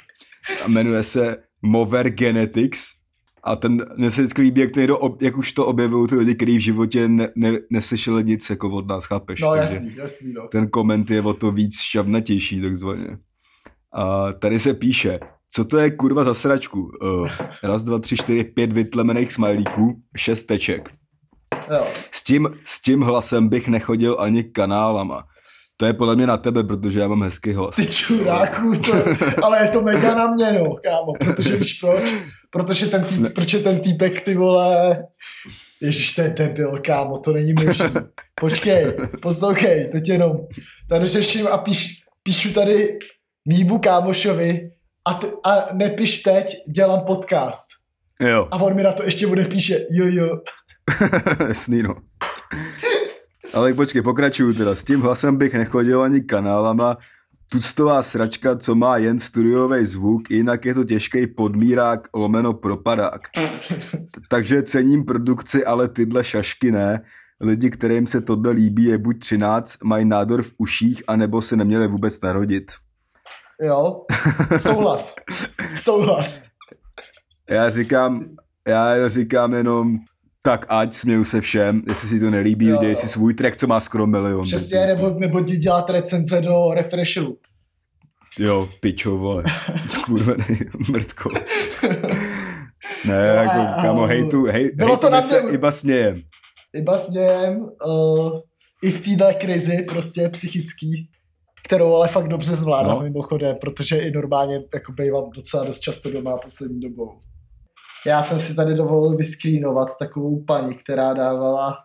A 0.65 0.69
jmenuje 0.69 1.03
se 1.03 1.37
Mover 1.63 2.11
Genetics 2.11 3.01
a 3.45 3.57
ten, 3.57 3.87
mně 3.97 4.11
se 4.11 4.21
vždycky 4.21 4.43
líbí, 4.43 4.61
jak, 4.61 4.71
to 4.71 4.81
někdo, 4.81 4.99
jak 5.21 5.37
už 5.37 5.53
to 5.53 5.67
objevují 5.67 6.09
ty 6.09 6.15
lidi, 6.15 6.35
kteří 6.35 6.57
v 6.57 6.61
životě 6.61 7.09
ne, 7.09 7.29
ne, 7.37 7.53
neslyšeli 7.71 8.25
nic 8.25 8.51
jako 8.51 8.71
od 8.71 8.87
nás, 8.89 9.05
chápeš? 9.05 9.41
No 9.41 9.51
Takže 9.51 9.75
jasný, 9.75 9.95
jasný, 9.97 10.33
no. 10.33 10.49
Ten 10.49 10.69
koment 10.69 11.11
je 11.11 11.23
o 11.23 11.35
to 11.35 11.53
víc 11.53 11.81
šťavnatější, 11.81 12.61
takzvaně. 12.61 13.19
A 13.93 14.33
tady 14.33 14.59
se 14.59 14.75
píše, 14.75 15.19
co 15.53 15.65
to 15.65 15.79
je 15.79 15.91
kurva 15.91 16.25
za 16.25 16.35
sračku? 16.35 16.91
Uh, 17.03 17.29
raz, 17.63 17.85
dva, 17.85 17.99
tři, 17.99 18.17
čtyři, 18.17 18.45
pět 18.45 18.73
vytlemených 18.73 19.33
smajlíků, 19.33 20.01
šest 20.17 20.45
teček. 20.45 20.91
Jo. 21.71 21.87
S 22.11 22.25
tím, 22.25 22.49
s 22.65 22.83
tím 22.83 23.01
hlasem 23.01 23.49
bych 23.49 23.69
nechodil 23.69 24.17
ani 24.21 24.45
kanálama. 24.45 25.25
To 25.77 25.87
je 25.87 25.93
podle 25.93 26.17
mě 26.17 26.27
na 26.27 26.37
tebe, 26.37 26.65
protože 26.65 27.01
já 27.01 27.09
mám 27.09 27.23
hezký 27.23 27.53
hlas. 27.53 27.77
Ty 27.77 27.87
čuráku, 27.87 28.73
to, 28.73 28.93
ale 29.43 29.63
je 29.63 29.69
to 29.69 29.83
mega 29.83 30.15
na 30.15 30.31
mě, 30.33 30.53
no, 30.53 30.75
kámo, 30.75 31.13
protože 31.21 31.57
víš 31.57 31.81
proč? 31.81 32.15
Protože 32.51 32.87
ten, 32.87 33.05
týp, 33.05 33.27
proč 33.35 33.53
je 33.53 33.61
ten 33.61 33.81
týpek, 33.81 34.21
ty 34.21 34.35
vole, 34.35 34.99
Ježíš, 35.83 36.15
to 36.15 36.23
je 36.23 36.29
debil, 36.29 36.73
kámo, 36.87 37.19
to 37.19 37.33
není 37.33 37.53
možný. 37.53 37.87
Počkej, 38.41 38.93
poslouchej, 39.23 39.89
teď 39.89 40.09
jenom, 40.09 40.33
tady 40.89 41.07
řeším 41.07 41.47
a 41.47 41.59
píš, 41.59 42.03
píšu 42.23 42.53
tady 42.53 42.99
mýbu 43.49 43.79
kámošovi 43.79 44.71
a, 45.11 45.15
t, 45.15 45.27
a 45.45 45.69
nepiš 45.73 46.19
teď, 46.19 46.57
dělám 46.69 47.01
podcast. 47.01 47.67
Jo, 48.21 48.49
A 48.51 48.57
on 48.57 48.75
mi 48.75 48.83
na 48.83 48.93
to 48.93 49.03
ještě 49.03 49.27
bude 49.27 49.45
píše, 49.45 49.87
jo, 49.91 50.07
jo. 50.09 50.41
jasný 51.49 51.83
no. 51.83 51.97
Ale 53.55 53.75
počkej, 53.75 54.03
pokračuju 54.03 54.53
teda. 54.53 54.75
S 54.75 54.85
tím 54.85 55.01
hlasem 55.01 55.37
bych 55.37 55.55
nechodil 55.55 56.03
ani 56.03 56.21
kanálama. 56.21 56.97
Tuctová 57.49 58.03
sračka, 58.03 58.57
co 58.57 58.75
má 58.75 58.97
jen 58.97 59.19
studiový 59.19 59.87
zvuk, 59.87 60.31
jinak 60.31 60.65
je 60.65 60.75
to 60.75 60.85
těžký 60.85 61.27
podmírák 61.27 62.09
lomeno 62.15 62.53
propadák. 62.53 63.21
Takže 64.29 64.63
cením 64.63 65.05
produkci, 65.05 65.65
ale 65.65 65.89
tyhle 65.89 66.25
šašky 66.25 66.73
ne. 66.73 67.03
Lidi, 67.41 67.71
kterým 67.71 68.07
se 68.07 68.21
tohle 68.21 68.51
líbí, 68.51 68.85
je 68.85 68.99
buď 68.99 69.19
13, 69.19 69.85
mají 69.85 70.05
nádor 70.05 70.43
v 70.43 70.53
uších, 70.59 71.03
anebo 71.07 71.43
se 71.43 71.57
neměli 71.57 71.89
vůbec 71.89 72.21
narodit. 72.21 72.73
Jo, 73.63 74.05
souhlas. 74.59 75.15
Souhlas. 75.75 76.43
Já 77.51 77.71
říkám, 77.71 78.25
já 78.69 79.09
říkám 79.09 79.55
jenom, 79.55 79.99
tak 80.43 80.67
ať 80.69 80.95
směju 80.95 81.25
se 81.25 81.41
všem, 81.41 81.83
jestli 81.89 82.09
si 82.09 82.21
to 82.21 82.31
nelíbí, 82.31 82.67
Jo, 82.67 82.77
udělej 82.77 82.93
jo. 82.95 83.01
si 83.01 83.09
svůj 83.09 83.35
track, 83.35 83.57
co 83.57 83.67
má 83.67 83.81
skoro 83.81 84.07
milion. 84.07 84.43
Přesně, 84.43 84.87
nebo, 84.87 85.11
nebo 85.19 85.41
ti 85.45 85.57
dělat 85.57 85.91
recenze 85.91 86.41
do 86.41 86.71
Refreshu. 86.75 87.39
Jo, 88.39 88.69
pičo, 88.81 89.17
vole. 89.17 89.45
Skurvený 89.91 90.59
mrtko. 90.91 91.31
Ne, 93.05 93.15
No 93.15 93.35
jako, 93.43 93.61
a- 93.61 93.83
kámo, 93.83 94.07
hejtu, 94.07 94.45
hej, 94.45 94.71
bylo 94.75 94.97
to 94.97 95.11
na 95.11 95.23
se 95.23 95.43
mě- 95.43 95.53
iba 95.53 95.73
smějem. 95.73 96.23
Iba 96.75 96.99
s 96.99 97.09
něm, 97.11 97.61
uh, 97.87 98.41
i 98.83 98.91
v 98.91 99.01
téhle 99.01 99.35
krizi 99.35 99.83
prostě 99.89 100.29
psychický, 100.29 101.11
kterou 101.71 101.95
ale 101.95 102.09
fakt 102.09 102.29
dobře 102.29 102.57
zvládám 102.57 102.97
No. 102.97 103.03
mimochodem, 103.03 103.57
protože 103.61 103.99
i 103.99 104.11
normálně 104.11 104.63
jako 104.75 104.93
bývám 104.93 105.31
docela 105.31 105.65
dost 105.65 105.81
často 105.81 106.11
doma 106.11 106.37
poslední 106.37 106.81
dobou. 106.81 107.11
Já 108.07 108.23
jsem 108.23 108.41
si 108.41 108.55
tady 108.55 108.75
dovolil 108.75 109.17
vyskrínovat 109.17 109.89
takovou 109.99 110.45
paní, 110.45 110.75
která 110.75 111.13
dávala, 111.13 111.77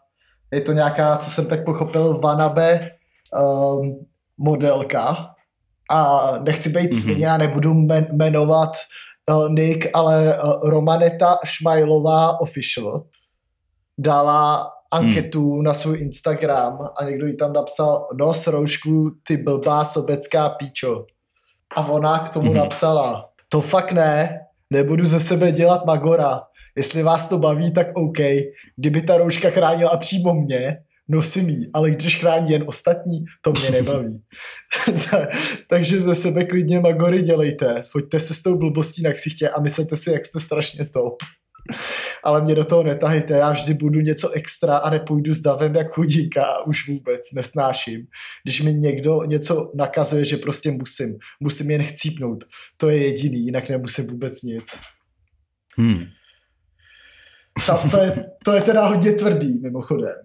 je 0.54 0.62
to 0.62 0.72
nějaká, 0.74 1.18
co 1.18 1.30
jsem 1.32 1.46
tak 1.46 1.66
pochopil, 1.66 2.20
vanabe 2.20 2.92
um, 3.42 4.06
modelka 4.38 5.28
a 5.92 6.32
nechci 6.44 6.70
být 6.70 6.92
Mhm. 6.92 7.02
svině 7.02 7.30
a 7.30 7.38
nebudu 7.38 7.74
men- 7.74 8.08
jmenovat 8.18 8.72
uh, 9.30 9.50
Nick, 9.50 9.88
ale 9.94 10.38
uh, 10.44 10.70
Romaneta 10.70 11.38
Šmajlová 11.46 12.40
official 12.40 13.04
dala 14.00 14.72
anketu 14.94 15.54
hmm. 15.54 15.64
na 15.64 15.74
svůj 15.74 16.02
Instagram 16.02 16.80
a 16.98 17.04
někdo 17.04 17.28
jí 17.28 17.38
tam 17.38 17.54
napsal 17.54 18.08
nos, 18.20 18.48
roušku, 18.48 19.12
ty 19.28 19.38
blbá 19.38 19.84
sobecká 19.86 20.50
píčo. 20.50 21.06
A 21.76 21.88
ona 21.88 22.20
k 22.20 22.30
tomu 22.30 22.48
hmm. 22.48 22.58
napsala, 22.58 23.30
to 23.50 23.62
fakt 23.62 23.92
ne, 23.92 24.40
nebudu 24.70 25.06
ze 25.06 25.20
sebe 25.20 25.52
dělat 25.52 25.86
magora. 25.86 26.42
Jestli 26.78 27.04
vás 27.04 27.28
to 27.28 27.38
baví, 27.38 27.74
tak 27.74 27.88
OK. 27.96 28.18
Kdyby 28.76 29.02
ta 29.02 29.18
rouška 29.18 29.50
chránila 29.50 29.98
přímo 29.98 30.34
mě, 30.34 30.78
nosím 31.08 31.50
ji, 31.50 31.70
ale 31.74 31.92
když 31.92 32.20
chrání 32.20 32.52
jen 32.52 32.64
ostatní, 32.68 33.26
to 33.42 33.52
mě 33.52 33.72
nebaví. 33.72 34.24
Ta- 35.12 35.28
Takže 35.68 36.02
ze 36.02 36.16
sebe 36.16 36.44
klidně 36.44 36.80
magory 36.80 37.22
dělejte, 37.22 37.84
foďte 37.92 38.20
se 38.20 38.34
s 38.34 38.42
tou 38.42 38.58
blbostí 38.58 39.02
na 39.02 39.14
ksichtě 39.14 39.50
a 39.50 39.62
myslete 39.62 39.96
si, 39.96 40.12
jak 40.12 40.26
jste 40.26 40.40
strašně 40.40 40.86
top. 40.86 41.14
Ale 42.24 42.42
mě 42.42 42.56
do 42.56 42.66
toho 42.66 42.84
netahejte, 42.84 43.34
já 43.34 43.52
vždy 43.52 43.74
budu 43.74 44.00
něco 44.00 44.30
extra 44.30 44.78
a 44.78 44.90
nepůjdu 44.90 45.34
s 45.34 45.42
davem 45.42 45.76
jak 45.76 45.94
chudíka 45.94 46.46
a 46.46 46.66
už 46.68 46.90
vůbec 46.90 47.22
nesnáším. 47.36 48.08
Když 48.44 48.62
mi 48.62 48.74
někdo 48.74 49.24
něco 49.24 49.72
nakazuje, 49.76 50.26
že 50.26 50.38
prostě 50.38 50.72
musím, 50.72 51.18
musím 51.40 51.72
jen 51.72 51.84
chcípnout, 51.84 52.44
to 52.78 52.90
je 52.90 53.04
jediný, 53.04 53.46
jinak 53.46 53.70
nemusím 53.70 54.08
vůbec 54.08 54.42
nic. 54.42 54.80
Hmm. 55.78 56.04
Ta, 57.68 57.78
to, 57.92 57.98
je, 57.98 58.26
to 58.44 58.54
je 58.54 58.62
teda 58.62 58.88
hodně 58.88 59.12
tvrdý, 59.12 59.60
mimochodem. 59.60 60.16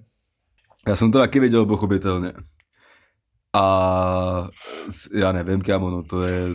Já 0.89 0.97
jsem 0.97 1.13
to 1.13 1.19
taky 1.19 1.41
viděl, 1.41 1.67
pochopitelně. 1.67 2.33
A 3.57 4.49
já 5.15 5.33
nevím, 5.33 5.61
kámo, 5.61 5.91
no 5.91 6.03
to 6.03 6.23
je, 6.23 6.55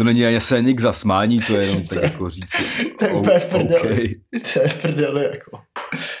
to 0.00 0.04
není 0.04 0.26
ani 0.26 0.40
se 0.40 0.56
ani 0.56 0.74
k 0.74 0.80
zasmání, 0.80 1.40
to 1.40 1.56
je 1.56 1.66
jenom 1.66 1.84
tak 1.84 2.02
jako 2.02 2.30
říct. 2.30 2.52
To 2.98 3.04
je 3.04 3.12
úplně 3.12 3.38
v 3.38 3.46
prdeli. 3.46 3.80
okay. 3.80 4.14
To 4.52 4.60
je 4.60 4.68
v 4.68 4.82
prdeli, 4.82 5.24
jako. 5.24 5.58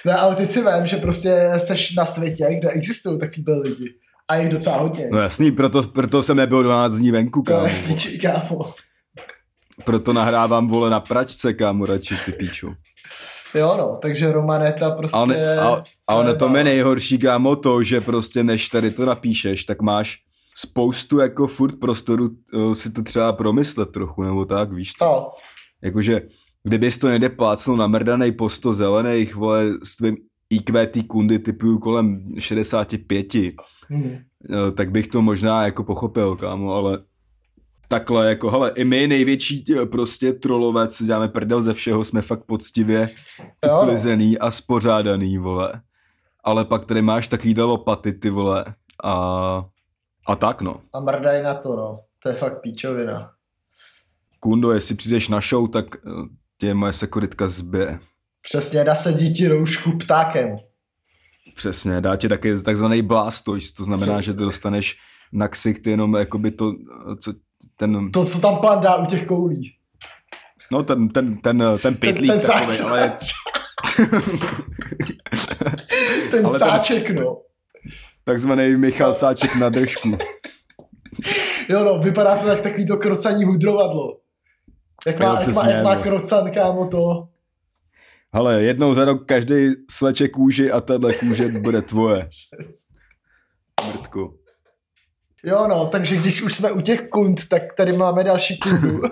No, 0.06 0.20
ale 0.20 0.36
teď 0.36 0.50
si 0.50 0.60
vím, 0.60 0.86
že 0.86 0.96
prostě 0.96 1.50
seš 1.56 1.94
na 1.94 2.04
světě, 2.04 2.46
kde 2.58 2.70
existují 2.70 3.18
takovýhle 3.18 3.58
lidi. 3.58 3.94
A 4.28 4.36
je 4.36 4.48
docela 4.48 4.76
hodně. 4.76 5.08
No 5.12 5.18
jasný, 5.18 5.52
proto, 5.52 5.82
proto 5.82 6.22
jsem 6.22 6.36
nebyl 6.36 6.62
12 6.62 6.92
dní 6.92 7.10
venku, 7.10 7.42
to 7.42 7.52
kámo. 7.52 7.66
je 7.66 7.72
v 7.72 7.86
piči, 7.86 8.18
kámo. 8.18 8.74
Proto 9.84 10.12
nahrávám, 10.12 10.68
vole, 10.68 10.90
na 10.90 11.00
pračce, 11.00 11.52
kámo, 11.52 11.86
radši 11.86 12.16
ty 12.24 12.32
píču. 12.32 12.74
Jo 13.54 13.74
no, 13.78 13.98
takže 14.02 14.32
Romaneta 14.32 14.90
prostě... 14.90 15.16
A, 15.16 15.22
on, 15.22 15.32
a, 15.60 15.82
a 16.08 16.14
ono 16.14 16.36
to 16.36 16.56
je 16.56 16.64
nejhorší, 16.64 17.18
kámo, 17.18 17.56
to, 17.56 17.82
že 17.82 18.00
prostě 18.00 18.44
než 18.44 18.68
tady 18.68 18.90
to 18.90 19.06
napíšeš, 19.06 19.64
tak 19.64 19.82
máš 19.82 20.18
spoustu 20.56 21.18
jako 21.18 21.46
furt 21.46 21.80
prostoru 21.80 22.30
uh, 22.52 22.72
si 22.72 22.92
to 22.92 23.02
třeba 23.02 23.32
promyslet 23.32 23.90
trochu, 23.92 24.22
nebo 24.22 24.44
tak, 24.44 24.72
víš 24.72 24.94
to. 24.94 25.04
No, 25.04 25.28
Jakože, 25.82 26.22
kdybys 26.62 26.98
to 26.98 27.08
někde 27.08 27.28
plácnul 27.28 27.76
na 27.76 27.86
mrdanej 27.86 28.32
posto 28.32 28.72
zelených, 28.72 29.34
vole, 29.34 29.64
s 29.82 29.96
tvým 29.96 30.16
IQ 30.50 30.86
tý 30.86 31.02
kundy 31.02 31.38
typuju 31.38 31.78
kolem 31.78 32.34
65, 32.38 33.34
hm. 33.34 34.16
eh, 34.50 34.70
tak 34.72 34.90
bych 34.90 35.08
to 35.08 35.22
možná 35.22 35.64
jako 35.64 35.84
pochopil, 35.84 36.36
kámo, 36.36 36.74
ale 36.74 36.98
takhle, 37.88 38.28
jako, 38.28 38.50
hele, 38.50 38.72
i 38.76 38.84
my 38.84 39.06
největší 39.06 39.64
tě, 39.64 39.86
prostě 39.86 40.32
trolové, 40.32 40.88
co 40.88 41.04
děláme 41.04 41.28
prdel 41.28 41.62
ze 41.62 41.74
všeho, 41.74 42.04
jsme 42.04 42.22
fakt 42.22 42.44
poctivě 42.44 43.08
uklizený 43.80 44.38
a 44.38 44.50
spořádaný, 44.50 45.38
vole. 45.38 45.82
Ale 46.44 46.64
pak 46.64 46.84
tady 46.84 47.02
máš 47.02 47.28
takovýhle 47.28 47.64
lopaty, 47.64 48.12
ty 48.12 48.30
vole, 48.30 48.64
a, 49.04 49.64
a 50.26 50.36
tak, 50.36 50.62
no. 50.62 50.80
A 50.94 51.00
mrdaj 51.00 51.42
na 51.42 51.54
to, 51.54 51.76
no. 51.76 52.00
To 52.22 52.28
je 52.28 52.34
fakt 52.34 52.60
píčovina. 52.60 53.32
Kundo, 54.40 54.72
jestli 54.72 54.94
přijdeš 54.94 55.28
na 55.28 55.40
show, 55.40 55.68
tak 55.70 55.84
eh, 55.96 56.10
tě 56.58 56.74
moje 56.74 56.92
sekuritka 56.92 57.48
zbije. 57.48 58.00
Přesně, 58.42 58.84
nasadí 58.84 59.32
ti 59.32 59.48
roušku 59.48 59.98
ptákem. 59.98 60.56
Přesně, 61.56 62.00
dá 62.00 62.16
ti 62.16 62.28
taky 62.28 62.62
takzvaný 62.62 63.02
blástoš, 63.02 63.72
to 63.72 63.84
znamená, 63.84 64.12
Přesně. 64.12 64.26
že 64.26 64.32
ty 64.32 64.38
dostaneš 64.38 64.96
na 65.32 65.48
ksicht 65.48 65.86
jenom 65.86 66.14
jakoby 66.14 66.50
to, 66.50 66.72
co, 67.22 67.32
ten, 67.76 68.10
To, 68.10 68.24
co 68.24 68.40
tam 68.40 68.56
pan 68.58 68.80
dá 68.80 68.96
u 68.96 69.06
těch 69.06 69.26
koulí. 69.26 69.72
no 70.72 70.82
ten, 70.82 71.08
ten, 71.08 71.38
ten, 71.38 71.62
ten 71.82 71.94
pitlík 71.96 72.30
ten 72.30 72.40
takovej, 72.40 72.76
sá- 72.78 72.88
ale 72.90 73.18
Ten 76.30 76.46
Ale 76.46 76.58
ten- 76.58 76.68
sáček, 76.68 77.10
no. 77.10 77.36
Takzvaný 78.24 78.76
Michal 78.76 79.14
Sáček 79.14 79.54
na 79.54 79.68
držku. 79.68 80.18
Jo 81.68 81.84
no, 81.84 81.98
vypadá 81.98 82.36
to 82.36 82.48
jak 82.48 82.60
takový 82.60 82.86
to 82.86 82.96
krocaní 82.96 83.44
hudrovadlo. 83.44 84.16
Jak 85.06 85.20
má, 85.20 85.26
Jo, 85.26 85.36
jak 85.40 85.54
má, 85.54 85.68
jak 85.68 85.84
má 85.84 85.94
no. 85.94 86.02
krocan, 86.02 86.50
kámo, 86.50 86.86
to. 86.86 87.28
Hele, 88.34 88.62
jednou 88.62 88.94
za 88.94 89.04
rok 89.04 89.26
každý 89.26 89.70
sleče 89.90 90.28
kůži 90.28 90.72
a 90.72 90.80
tahle 90.80 91.14
kůže 91.14 91.48
bude 91.48 91.82
tvoje, 91.82 92.28
mrtku. 93.86 94.38
Jo 95.44 95.66
no, 95.68 95.86
takže 95.86 96.16
když 96.16 96.42
už 96.42 96.54
jsme 96.54 96.72
u 96.72 96.80
těch 96.80 97.08
kund, 97.08 97.48
tak 97.48 97.62
tady 97.76 97.92
máme 97.92 98.24
další 98.24 98.58
kundu. 98.58 99.00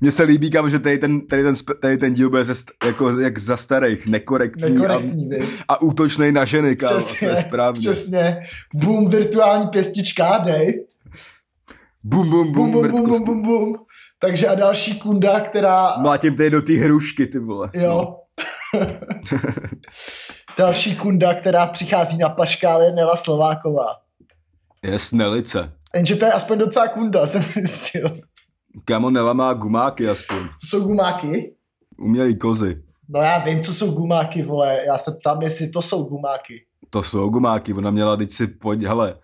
Mně 0.00 0.12
se 0.12 0.22
líbí, 0.22 0.50
kam, 0.50 0.70
že 0.70 0.78
tady 0.78 0.98
ten, 0.98 1.20
tady 1.20 1.42
ten, 1.42 1.54
tady 1.80 1.98
ten 1.98 2.14
díl 2.14 2.30
bude 2.30 2.44
ze, 2.44 2.52
jako, 2.86 3.18
jak 3.20 3.38
za 3.38 3.56
starých, 3.56 4.06
nekorektní, 4.06 4.70
Nekorektní, 4.70 5.30
a, 5.68 5.74
a 5.74 5.82
útočný 5.82 6.32
na 6.32 6.44
ženy, 6.44 6.76
kámo, 6.76 6.96
Přesně, 6.96 7.28
to 7.28 7.34
je 7.34 7.42
správně. 7.42 7.80
přesně. 7.80 8.40
Boom, 8.74 9.10
virtuální 9.10 9.66
pěstička, 9.68 10.38
dej. 10.38 10.86
Bum, 12.04 12.30
bum, 12.30 12.52
Bum, 12.52 12.70
bum, 12.70 12.88
bum, 12.90 13.08
bum, 13.08 13.24
bum, 13.24 13.42
bum. 13.42 13.76
Takže 14.18 14.48
a 14.48 14.54
další 14.54 14.98
kunda, 14.98 15.40
která... 15.40 15.92
Mlátím 16.00 16.36
tady 16.36 16.50
do 16.50 16.62
té 16.62 16.72
hrušky, 16.72 17.26
ty 17.26 17.38
vole. 17.38 17.70
No. 17.76 17.82
Jo. 17.82 18.16
další 20.58 20.96
kunda, 20.96 21.34
která 21.34 21.66
přichází 21.66 22.18
na 22.18 22.28
paškál 22.28 22.82
je 22.82 22.92
Nela 22.92 23.16
Slováková. 23.16 23.86
Je 24.82 24.98
snelice. 24.98 25.72
Jenže 25.94 26.16
to 26.16 26.24
je 26.24 26.32
aspoň 26.32 26.58
docela 26.58 26.88
kunda, 26.88 27.26
jsem 27.26 27.42
si 27.42 27.60
zjistil. 27.60 28.10
Kámo, 28.84 29.10
Nela 29.10 29.32
má 29.32 29.52
gumáky 29.52 30.08
aspoň. 30.08 30.38
To 30.38 30.66
jsou 30.66 30.80
gumáky? 30.80 31.54
Umělý 31.98 32.38
kozy. 32.38 32.82
No 33.08 33.20
já 33.20 33.38
vím, 33.38 33.60
co 33.60 33.74
jsou 33.74 33.90
gumáky, 33.90 34.42
vole. 34.42 34.78
Já 34.86 34.98
se 34.98 35.12
ptám, 35.20 35.42
jestli 35.42 35.68
to 35.68 35.82
jsou 35.82 36.04
gumáky. 36.04 36.64
To 36.90 37.02
jsou 37.02 37.28
gumáky, 37.28 37.74
ona 37.74 37.90
měla, 37.90 38.16
teď 38.16 38.30
si 38.32 38.46
pojď, 38.46 38.82
hele, 38.82 39.14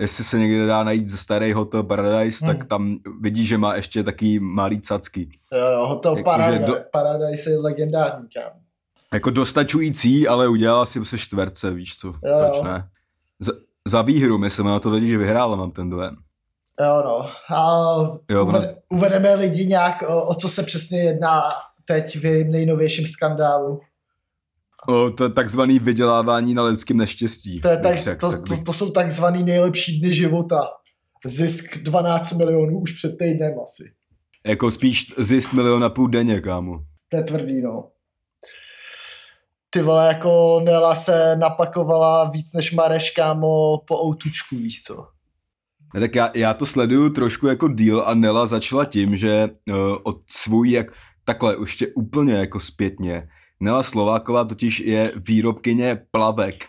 jestli 0.00 0.24
se 0.24 0.38
někde 0.38 0.66
dá 0.66 0.84
najít 0.84 1.08
ze 1.08 1.16
starý 1.16 1.52
Hotel 1.52 1.82
Paradise, 1.82 2.46
Hmm. 2.46 2.56
tak 2.56 2.68
tam 2.68 2.96
vidíš, 3.20 3.48
že 3.48 3.58
má 3.58 3.74
ještě 3.74 4.02
taký 4.02 4.38
malý 4.40 4.80
cacky. 4.80 5.28
Jo, 5.52 5.72
jo, 5.72 5.86
Hotel 5.86 6.16
Jakože 6.16 6.24
Paradise, 6.36 6.66
do-. 6.70 6.80
Paradise 6.92 7.50
je 7.50 7.58
legendární, 7.58 8.28
kam. 8.34 8.52
Jako 9.12 9.30
dostačující, 9.30 10.28
ale 10.28 10.48
udělala 10.48 10.86
si 10.86 11.04
se 11.04 11.18
čtverce, 11.18 11.70
víš 11.70 11.96
co, 11.98 12.08
Jo, 12.08 12.38
proč 12.46 12.56
jo. 12.58 12.64
ne? 12.64 12.88
Za, 13.40 13.52
za 13.88 14.02
výhru, 14.02 14.38
myslím, 14.38 14.66
na 14.66 14.80
to 14.80 14.90
lidi, 14.90 15.06
že 15.06 15.18
vyhrála, 15.18 15.56
mám 15.56 15.70
ten 15.70 15.90
dojem. 15.90 16.16
Jo, 16.80 17.02
no. 17.04 17.30
A 17.56 17.96
Jo, 18.30 18.46
uved, 18.46 18.78
uvedeme 18.88 19.34
lidi 19.34 19.66
nějak, 19.66 20.02
o, 20.02 20.26
o 20.26 20.34
co 20.34 20.48
se 20.48 20.62
přesně 20.62 20.98
jedná 20.98 21.42
teď 21.84 22.16
v 22.16 22.24
jejím 22.24 22.50
nejnovějším 22.50 23.06
skandálu. 23.06 23.80
O, 24.88 25.10
to 25.10 25.24
je 25.24 25.30
takzvaný 25.30 25.78
vydělávání 25.78 26.54
na 26.54 26.62
lidském 26.62 26.96
neštěstí. 26.96 27.60
To, 27.60 27.68
je 27.68 27.76
tak, 27.76 28.02
řekl, 28.02 28.20
to, 28.20 28.36
tak 28.36 28.48
to, 28.48 28.64
to 28.64 28.72
jsou 28.72 28.90
takzvaný 28.90 29.42
nejlepší 29.42 30.00
dny 30.00 30.14
života. 30.14 30.68
Zisk 31.26 31.78
12 31.78 32.32
milionů 32.32 32.80
už 32.80 32.92
před 32.92 33.18
týdnem 33.18 33.54
asi. 33.62 33.92
Jako 34.46 34.70
spíš 34.70 35.14
zisk 35.18 35.52
miliona 35.52 35.90
půl 35.90 36.08
denně, 36.08 36.40
kámo. 36.40 36.78
To 37.08 37.16
je 37.16 37.22
tvrdý, 37.22 37.62
no. 37.62 37.88
Ty 39.70 39.82
vole, 39.82 40.08
jako 40.08 40.60
Nela 40.64 40.94
se 40.94 41.36
napakovala 41.36 42.30
víc 42.30 42.54
než 42.54 42.72
Mareš, 42.72 43.10
kámo, 43.10 43.78
po 43.86 44.06
outučku, 44.06 44.56
víš 44.56 44.82
co? 44.82 45.06
Ne, 45.94 46.00
Tak 46.00 46.14
já, 46.14 46.30
já 46.34 46.54
to 46.54 46.66
sleduju 46.66 47.10
trošku 47.10 47.46
jako 47.46 47.68
deal 47.68 48.02
a 48.06 48.14
Nela 48.14 48.46
začala 48.46 48.84
tím, 48.84 49.16
že 49.16 49.48
uh, 49.68 49.74
od 50.02 50.20
svůj, 50.26 50.70
jak 50.70 50.86
takhle 51.24 51.56
ještě 51.60 51.86
úplně 51.86 52.34
jako 52.34 52.60
zpětně, 52.60 53.28
Nela 53.60 53.82
Slováková 53.82 54.44
totiž 54.44 54.80
je 54.80 55.12
výrobkyně 55.16 56.02
plavek 56.10 56.64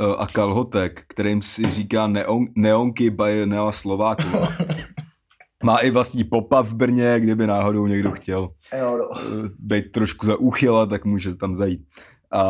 uh, 0.00 0.14
a 0.18 0.26
kalhotek, 0.26 1.04
kterým 1.08 1.42
si 1.42 1.70
říká 1.70 2.06
neon, 2.06 2.46
Neonky 2.54 3.10
by 3.10 3.46
Nela 3.46 3.72
Slováková. 3.72 4.48
Má 5.64 5.78
i 5.78 5.90
vlastní 5.90 6.24
popa 6.24 6.62
v 6.62 6.74
Brně, 6.74 7.20
kdyby 7.20 7.46
náhodou 7.46 7.86
někdo 7.86 8.10
chtěl 8.12 8.48
no. 8.80 9.08
uh, 9.08 9.46
být 9.58 9.92
trošku 9.92 10.26
za 10.26 10.36
úchyla, 10.36 10.86
tak 10.86 11.04
může 11.04 11.34
tam 11.34 11.56
zajít. 11.56 11.80
A, 12.32 12.42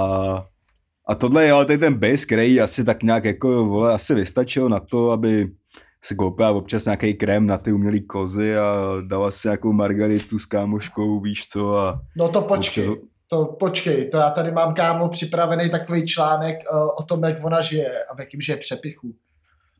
a 1.09 1.15
tohle 1.15 1.45
je 1.45 1.53
ale 1.53 1.65
tady 1.65 1.79
ten 1.79 1.95
base, 1.95 2.27
který 2.27 2.61
asi 2.61 2.85
tak 2.85 3.03
nějak 3.03 3.25
jako, 3.25 3.65
vole, 3.65 3.95
asi 3.95 4.15
vystačil 4.15 4.69
na 4.69 4.81
to, 4.81 5.11
aby 5.11 5.51
si 6.05 6.15
koupila 6.15 6.51
občas 6.51 6.85
nějaký 6.85 7.15
krém 7.15 7.47
na 7.47 7.59
ty 7.59 7.73
umělý 7.73 8.01
kozy 8.07 8.57
a 8.57 8.75
dala 9.07 9.31
si 9.31 9.49
nějakou 9.49 9.73
margaritu 9.73 10.39
s 10.39 10.47
kámoškou, 10.47 11.21
víš 11.21 11.47
co, 11.47 11.77
a 11.79 12.01
No 12.17 12.29
to 12.29 12.43
počkej, 12.43 12.89
Občas- 12.89 13.05
to 13.31 13.45
počkej, 13.45 14.09
to 14.09 14.17
já 14.17 14.31
tady 14.31 14.53
mám 14.53 14.75
kámo 14.75 15.09
připravený 15.09 15.71
takový 15.71 16.07
článek 16.07 16.57
uh, 16.73 16.89
o 17.01 17.03
tom, 17.03 17.25
jak 17.25 17.45
ona 17.45 17.61
žije 17.61 18.05
a 18.05 18.15
v 18.17 18.19
jakým 18.21 18.41
žije 18.41 18.57
přepichu. 18.57 19.15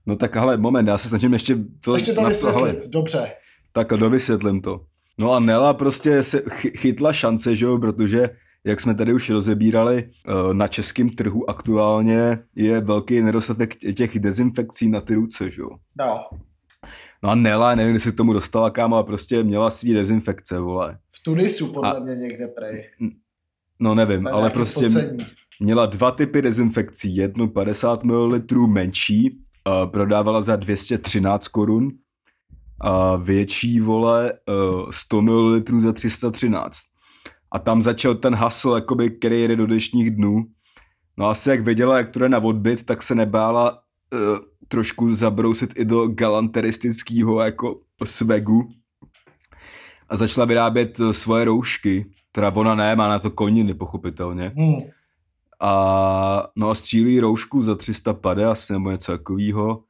no 0.07 0.17
tak 0.17 0.37
hele, 0.37 0.57
moment, 0.57 0.87
já 0.89 0.99
se 0.99 1.09
snažím 1.09 1.33
ještě 1.33 1.57
to, 1.85 1.95
Ještě 1.95 2.13
to 2.13 2.21
na 2.23 2.29
hele, 2.29 2.33
vysvětlit, 2.73 2.91
dobře. 2.93 3.33
Tak 3.73 3.89
dovysvětlím 3.89 4.61
to. 4.61 4.81
No 5.19 5.33
a 5.33 5.41
Nela 5.41 5.75
prostě 5.75 6.23
se 6.23 6.39
chy- 6.39 6.73
chytla 6.77 7.13
šance, 7.13 7.57
že 7.57 7.65
jo, 7.65 7.79
protože 7.79 8.31
jak 8.65 8.81
jsme 8.81 8.95
tady 8.95 9.15
už 9.15 9.31
rozebírali, 9.31 10.11
eh, 10.29 10.55
na 10.55 10.69
českém 10.69 11.09
trhu 11.09 11.51
aktuálně 11.51 12.39
je 12.57 12.81
velký 12.81 13.23
nedostatek 13.23 13.77
těch 13.97 14.19
dezinfekcí 14.19 14.89
na 14.89 15.01
ty 15.01 15.15
ruce, 15.15 15.51
že 15.51 15.63
jo. 15.63 15.69
No, 15.99 16.21
No 17.23 17.31
a 17.31 17.35
Nela, 17.35 17.75
nevím, 17.75 17.95
jestli 17.95 18.13
k 18.13 18.17
tomu 18.17 18.33
dostala 18.33 18.71
kámo, 18.71 18.97
ale 18.97 19.05
prostě 19.05 19.43
měla 19.43 19.71
svý 19.71 19.93
dezinfekce, 19.95 20.59
vole. 20.61 20.99
v 21.11 21.23
Tunisu 21.23 21.73
podle 21.73 21.97
A- 21.97 22.01
mě 22.01 22.15
někde 22.15 22.49
prej. 22.49 22.91
No 23.81 23.95
nevím, 23.95 24.27
ale 24.27 24.51
prostě 24.51 24.89
focení. 24.89 25.19
měla 25.61 25.87
dva 25.87 26.11
typy 26.11 26.43
dezinfekcí. 26.43 27.17
Jednu 27.17 27.49
50 27.49 28.05
ml 28.05 28.41
menší, 28.67 29.39
a 29.65 29.87
prodávala 29.87 30.43
za 30.43 30.57
213 30.57 31.49
korun 31.49 31.91
a 32.81 33.17
větší, 33.17 33.81
vole, 33.81 34.33
eh, 34.33 34.53
100 34.91 35.23
ml 35.23 35.63
za 35.81 35.93
313. 35.93 36.77
A 37.53 37.59
tam 37.59 37.83
začal 37.83 38.15
ten 38.15 38.35
hustle, 38.35 38.79
jakoby, 38.79 39.11
který 39.11 39.41
jede 39.41 39.57
do 39.57 39.67
dnešních 39.67 40.11
dnů. 40.11 40.45
No 41.17 41.29
asi 41.29 41.51
jak 41.51 41.61
věděla, 41.61 41.99
jak 41.99 42.11
to 42.11 42.19
jde 42.19 42.29
na 42.29 42.39
odbyt, 42.39 42.83
tak 42.83 43.03
se 43.03 43.15
nebála 43.15 43.73
uh, 43.73 44.39
trošku 44.69 45.15
zabrousit 45.15 45.73
i 45.77 45.85
do 45.85 46.09
galanteristického 46.09 47.41
jako 47.41 47.81
swagu. 48.05 48.69
A 50.09 50.17
začala 50.17 50.45
vyrábět 50.45 51.01
eh, 51.01 51.15
svoje 51.15 51.45
roušky. 51.45 52.07
Teda 52.33 52.51
ona 52.55 52.75
ne, 52.75 52.97
má 52.97 53.09
na 53.09 53.19
to 53.19 53.31
koniny, 53.31 53.75
pochopitelně. 53.75 54.53
Hmm. 54.57 54.81
A 55.61 56.47
no 56.57 56.71
a 56.71 56.75
střílí 56.75 57.21
roušku 57.21 57.63
za 57.63 57.75
350 57.75 58.51
asi 58.51 58.73
nebo 58.73 58.91
něco 58.91 59.13
takového. 59.13 59.83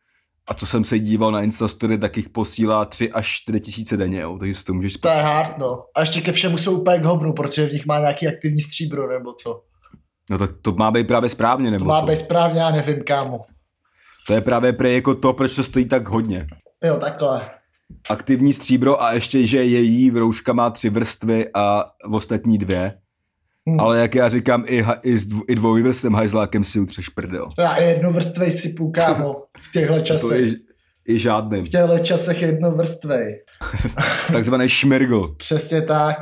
A 0.50 0.54
co 0.54 0.66
jsem 0.66 0.84
se 0.84 0.98
díval 0.98 1.32
na 1.32 1.42
Instastory, 1.42 1.98
tak 1.98 2.16
jich 2.16 2.28
posílá 2.28 2.84
3 2.84 3.12
až 3.12 3.26
4 3.26 3.60
tisíce 3.60 3.96
denně, 3.96 4.20
jo. 4.20 4.36
takže 4.38 4.54
si 4.54 4.64
to 4.64 4.74
můžeš... 4.74 4.92
To 4.96 5.08
je 5.08 5.14
hard, 5.14 5.58
no. 5.58 5.84
A 5.96 6.00
ještě 6.00 6.20
ke 6.20 6.32
všemu 6.32 6.58
jsou 6.58 6.80
úplně 6.80 6.98
k 6.98 7.04
hovnu, 7.04 7.32
protože 7.32 7.66
v 7.66 7.72
nich 7.72 7.86
má 7.86 7.98
nějaký 7.98 8.28
aktivní 8.28 8.60
stříbro, 8.60 9.08
nebo 9.12 9.32
co. 9.32 9.62
No 10.30 10.38
tak 10.38 10.50
to 10.62 10.72
má 10.72 10.90
být 10.90 11.06
právě 11.06 11.28
správně, 11.28 11.70
nebo 11.70 11.84
To 11.84 11.88
má 11.88 12.00
co? 12.00 12.06
být 12.06 12.16
správně, 12.16 12.60
já 12.60 12.70
nevím, 12.70 13.02
kámo. 13.06 13.40
To 14.26 14.34
je 14.34 14.40
právě 14.40 14.72
prej 14.72 14.94
jako 14.94 15.14
to, 15.14 15.32
proč 15.32 15.56
to 15.56 15.62
stojí 15.64 15.84
tak 15.84 16.08
hodně. 16.08 16.46
Jo, 16.84 16.96
takhle. 16.96 17.50
Aktivní 18.10 18.52
stříbro 18.52 19.02
a 19.02 19.12
ještě, 19.12 19.46
že 19.46 19.64
její 19.64 20.10
rouška 20.10 20.52
má 20.52 20.70
tři 20.70 20.90
vrstvy 20.90 21.46
a 21.54 21.84
ostatní 22.10 22.58
dvě. 22.58 22.99
Hmm. 23.70 23.80
Ale 23.80 23.98
jak 24.00 24.14
já 24.14 24.28
říkám, 24.28 24.64
i, 24.66 24.82
ha- 24.82 24.98
i, 25.02 25.18
s 25.18 25.26
dvou, 25.26 25.42
i 25.48 25.54
dvojvrstvem 25.54 26.14
hajzlákem 26.14 26.64
si 26.64 26.80
utřeš 26.80 27.08
prdel. 27.08 27.48
Já 27.58 27.76
jednovrstvej 27.82 28.50
sypu, 28.50 28.90
kámo, 28.90 29.34
v 29.60 29.72
těchto 29.72 29.94
To 29.94 30.00
časech. 30.00 30.40
je 30.40 30.52
i 31.08 31.18
žádným. 31.18 31.64
V 31.64 31.68
těchto 31.68 31.98
časech 31.98 32.42
jednovrstvej. 32.42 33.36
Takzvaný 34.32 34.68
šmirgl. 34.68 35.34
Přesně 35.36 35.82
tak. 35.82 36.16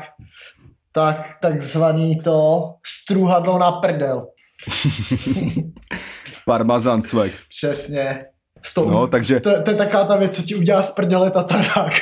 Tak, 0.92 1.36
takzvaný 1.42 2.20
to 2.20 2.62
struhadlo 2.86 3.58
na 3.58 3.72
prdel. 3.72 4.26
Parmazan 6.46 7.02
swag. 7.02 7.30
Přesně. 7.48 8.18
S 8.62 8.74
tou, 8.74 8.90
No, 8.90 9.06
takže- 9.06 9.40
to, 9.40 9.62
to, 9.62 9.70
je 9.70 9.76
taková 9.76 10.04
ta 10.04 10.16
věc, 10.16 10.36
co 10.36 10.42
ti 10.42 10.54
udělá 10.54 10.82
z 10.82 10.90
prdele 10.90 11.30
tatarák. 11.30 11.92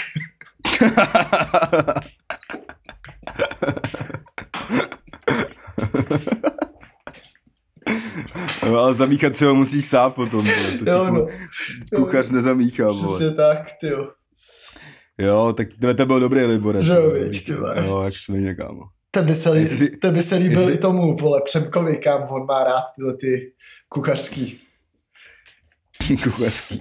No, 8.67 8.79
ale 8.79 8.86
zamíchat 8.97 9.37
si 9.37 9.45
ho 9.45 9.55
musí 9.55 9.83
sám 9.83 10.13
potom. 10.13 10.45
vole. 10.45 10.79
To 10.85 10.91
Jo, 10.91 11.05
no. 11.11 11.27
kuchař 11.97 12.31
nezamíchá, 12.31 12.85
vole. 12.91 13.03
Přesně 13.19 13.31
tak, 13.35 13.59
ty 13.81 13.89
Jo, 15.19 15.53
tak 15.57 15.69
to, 15.97 16.07
byl 16.07 16.21
dobrý 16.21 16.41
Libore. 16.45 16.83
Že 16.85 16.93
jo, 16.93 17.11
víš, 17.11 17.41
ty 17.43 17.55
vole. 17.55 17.75
Jo, 17.87 18.03
jak 18.03 18.15
svině, 18.17 18.55
kámo. 18.55 18.83
Ten 19.11 19.27
by 19.27 19.35
se, 19.35 19.51
lí, 19.51 19.61
Jestli 19.61 19.77
si- 19.77 19.97
ten 19.97 20.15
by 20.15 20.23
se 20.23 20.37
líbil 20.37 20.59
jestli- 20.61 20.75
i 20.75 20.79
tomu, 20.79 21.17
vole, 21.17 21.41
Přemkovi, 21.45 21.97
kam 21.97 22.23
on 22.31 22.47
má 22.47 22.65
rád 22.65 22.83
tyhle 22.97 23.17
ty 23.17 23.53
kuchařský. 23.89 24.61
Kuchařský. 26.25 26.81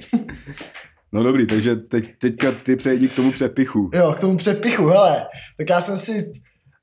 No 1.11 1.23
dobrý, 1.23 1.47
takže 1.47 1.75
teď, 1.75 2.05
teďka 2.21 2.51
ty 2.51 2.75
přejdi 2.75 3.07
k 3.07 3.15
tomu 3.15 3.31
přepichu. 3.31 3.89
Jo, 3.93 4.13
k 4.17 4.19
tomu 4.19 4.37
přepichu, 4.37 4.87
hele, 4.87 5.25
tak 5.57 5.69
já 5.69 5.81
jsem 5.81 5.99
si 5.99 6.31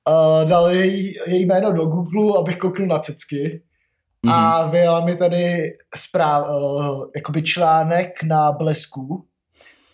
uh, 0.09 0.49
dal 0.49 0.71
její, 0.71 1.13
její 1.27 1.47
jméno 1.47 1.73
do 1.73 1.85
Google, 1.87 2.39
abych 2.41 2.57
kouknul 2.57 2.89
na 2.89 2.99
cecky. 2.99 3.63
Mhm. 4.27 4.35
A 4.35 4.67
vyjela 4.67 5.05
mi 5.05 5.17
tady 5.17 5.73
zpráv, 5.97 6.49
uh, 6.49 7.05
jakoby 7.17 7.43
článek 7.43 8.23
na 8.23 8.53
Blesku, 8.53 9.27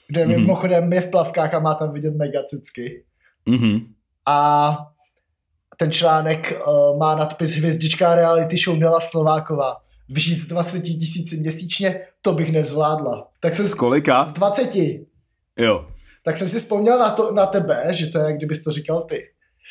kde 0.09 0.27
Mhm. 0.27 0.31
mimochodem 0.41 0.93
je 0.93 1.01
v 1.01 1.09
plavkách 1.11 1.55
a 1.55 1.59
má 1.61 1.75
tam 1.75 1.93
vidět 1.93 2.15
mega 2.17 2.41
cecky. 2.49 3.05
Mhm. 3.47 3.79
A 4.27 4.79
ten 5.77 5.93
článek 5.93 6.53
uh, 6.67 6.99
má 6.99 7.15
nadpis 7.15 7.51
Hvězdička 7.57 8.15
reality 8.15 8.57
show 8.57 8.77
Nela 8.79 9.01
Slováková. 9.01 9.77
Vyžít 10.09 10.37
z 10.37 10.47
20 10.47 10.81
tisíci 10.81 11.37
měsíčně, 11.37 12.01
to 12.23 12.33
bych 12.33 12.53
nezvládla. 12.53 13.29
Tak 13.41 13.55
jsem 13.55 13.67
Z 13.69 13.75
kolika? 13.75 14.27
z 14.27 14.33
20. 14.33 14.71
Jo. 15.57 15.89
Tak 16.25 16.37
jsem 16.37 16.49
si 16.49 16.59
vzpomněl 16.59 16.99
na, 16.99 17.11
to, 17.11 17.33
na 17.33 17.47
tebe, 17.47 17.85
že 17.91 18.07
to 18.07 18.19
je, 18.19 18.25
jak 18.25 18.37
kdybys 18.37 18.65
to 18.65 18.73
říkal 18.73 19.03
ty. 19.03 19.23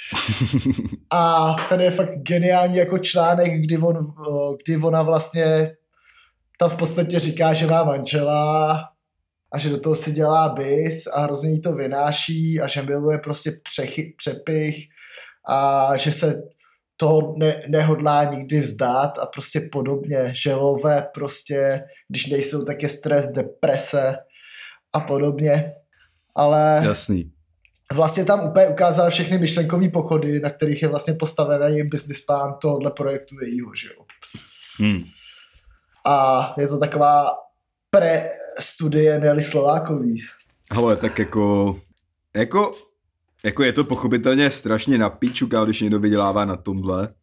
A 1.11 1.53
tady 1.69 1.83
je 1.83 1.91
fakt 1.91 2.17
geniální 2.17 2.77
jako 2.77 2.99
článek, 2.99 3.61
kdy, 3.61 3.77
on, 3.77 4.13
kdy 4.65 4.77
ona 4.77 5.03
vlastně 5.03 5.75
tam 6.59 6.69
v 6.69 6.75
podstatě 6.75 7.19
říká, 7.19 7.53
že 7.53 7.67
má 7.67 7.83
manžela 7.83 8.83
a 9.53 9.57
že 9.57 9.69
do 9.69 9.79
toho 9.79 9.95
si 9.95 10.11
dělá 10.11 10.49
bis 10.49 11.07
a 11.07 11.21
hrozně 11.21 11.49
jí 11.49 11.61
to 11.61 11.73
vynáší 11.73 12.61
a 12.61 12.67
že 12.67 12.81
miluje 12.81 13.17
prostě 13.17 13.51
přechy, 13.63 14.13
přepich 14.17 14.75
a 15.49 15.91
že 15.95 16.11
se 16.11 16.41
toho 16.97 17.35
ne, 17.37 17.61
nehodlá 17.67 18.23
nikdy 18.23 18.59
vzdát 18.59 19.19
a 19.19 19.25
prostě 19.25 19.69
podobně, 19.71 20.33
že 20.35 20.53
love 20.53 21.07
prostě, 21.13 21.83
když 22.07 22.25
nejsou, 22.25 22.65
tak 22.65 22.83
je 22.83 22.89
stres, 22.89 23.27
deprese 23.27 24.15
a 24.93 24.99
podobně. 24.99 25.71
Ale 26.35 26.81
Jasný. 26.83 27.31
Vlastně 27.93 28.25
tam 28.25 28.47
úplně 28.49 28.67
ukázal 28.67 29.09
všechny 29.09 29.37
myšlenkové 29.37 29.89
pochody, 29.89 30.39
na 30.39 30.49
kterých 30.49 30.81
je 30.81 30.87
vlastně 30.87 31.13
postavený 31.13 31.83
business 31.83 32.21
plán 32.21 32.55
tohohle 32.61 32.91
projektu 32.91 33.35
jejího, 33.41 33.71
že 33.75 33.87
jo. 33.87 34.05
Hm. 34.81 35.03
A 36.05 36.53
je 36.57 36.67
to 36.67 36.77
taková 36.77 37.31
pre-studie 37.89 39.19
Nelly 39.19 39.43
Slovákový. 39.43 40.23
Hele, 40.71 40.95
tak 40.95 41.19
jako, 41.19 41.75
jako, 42.35 42.71
jako 43.43 43.63
je 43.63 43.73
to 43.73 43.83
pochopitelně 43.83 44.51
strašně 44.51 44.97
na 44.97 45.09
píču, 45.09 45.47
když 45.63 45.81
někdo 45.81 45.99
vydělává 45.99 46.45
na 46.45 46.55
tomhle, 46.55 47.13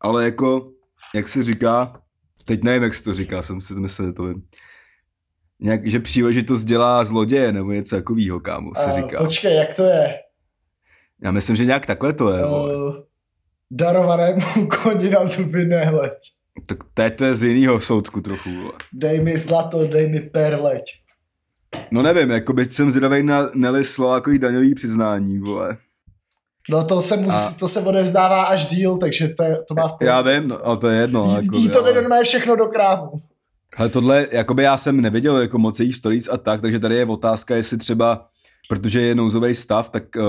ale 0.00 0.24
jako, 0.24 0.70
jak 1.14 1.28
se 1.28 1.42
říká, 1.42 2.00
teď 2.44 2.62
nevím, 2.62 2.82
jak 2.82 2.94
se 2.94 3.04
to 3.04 3.14
říká, 3.14 3.42
jsem 3.42 3.60
si 3.60 3.74
to 3.74 3.80
myslel, 3.80 4.08
že 4.08 4.12
to 4.12 4.22
vím. 4.22 4.42
Nějak, 5.60 5.86
že 5.86 6.00
příležitost 6.00 6.64
dělá 6.64 7.04
zloděje, 7.04 7.52
nebo 7.52 7.72
něco 7.72 7.96
takového, 7.96 8.40
kámo, 8.40 8.74
se 8.74 8.84
A 8.84 8.92
říká. 8.92 9.18
Počkej, 9.18 9.56
jak 9.56 9.74
to 9.74 9.82
je? 9.84 10.14
Já 11.22 11.30
myslím, 11.30 11.56
že 11.56 11.64
nějak 11.64 11.86
takhle 11.86 12.12
to 12.12 12.32
je. 12.32 12.44
Uh, 12.46 12.94
darovanému 13.70 14.40
koni 14.82 15.10
na 15.10 15.26
zuby 15.26 15.64
nehleď. 15.64 16.12
Tak 16.66 16.78
to 16.94 17.02
je, 17.02 17.10
to 17.10 17.24
je 17.24 17.34
z 17.34 17.42
jiného 17.42 17.80
soudku 17.80 18.20
trochu, 18.20 18.50
vole. 18.60 18.72
Dej 18.92 19.20
mi 19.20 19.38
zlato, 19.38 19.86
dej 19.86 20.08
mi 20.08 20.20
perleť. 20.20 20.82
No 21.90 22.02
nevím, 22.02 22.30
jako 22.30 22.52
byť 22.52 22.72
jsem 22.72 22.90
zvědavý 22.90 23.22
na 23.22 23.48
Nelly 23.54 23.84
Slovákový 23.84 24.38
daňový 24.38 24.74
přiznání, 24.74 25.38
vole. 25.38 25.76
No 26.70 26.84
to 26.84 27.02
se, 27.02 27.16
musí, 27.16 27.36
A- 27.36 27.58
to 27.58 27.68
se 27.68 27.80
odevzdává 27.80 28.44
až 28.44 28.66
díl, 28.66 28.96
takže 28.98 29.28
to, 29.28 29.42
je, 29.42 29.58
to 29.68 29.74
má 29.74 29.88
v 29.88 29.96
Já 30.00 30.20
vím, 30.20 30.48
no, 30.48 30.66
ale 30.66 30.76
to 30.76 30.88
je 30.88 31.00
jedno. 31.00 31.24
Jí, 31.24 31.34
jako, 31.34 31.56
jí 31.56 31.68
to 31.68 31.78
ale- 31.80 31.92
jde 31.92 32.00
normálně 32.00 32.24
všechno 32.24 32.56
do 32.56 32.66
krámu. 32.66 33.10
Ale 33.76 33.88
tohle, 33.88 34.26
jakoby 34.30 34.62
já 34.62 34.76
jsem 34.76 35.00
neviděl 35.00 35.36
jako 35.36 35.58
moc 35.58 35.80
jejich 35.80 35.96
stories 35.96 36.28
a 36.28 36.36
tak, 36.36 36.60
takže 36.60 36.80
tady 36.80 36.96
je 36.96 37.06
otázka, 37.06 37.56
jestli 37.56 37.78
třeba, 37.78 38.26
protože 38.68 39.00
je 39.00 39.14
nouzový 39.14 39.54
stav, 39.54 39.90
tak 39.90 40.04
uh, 40.16 40.24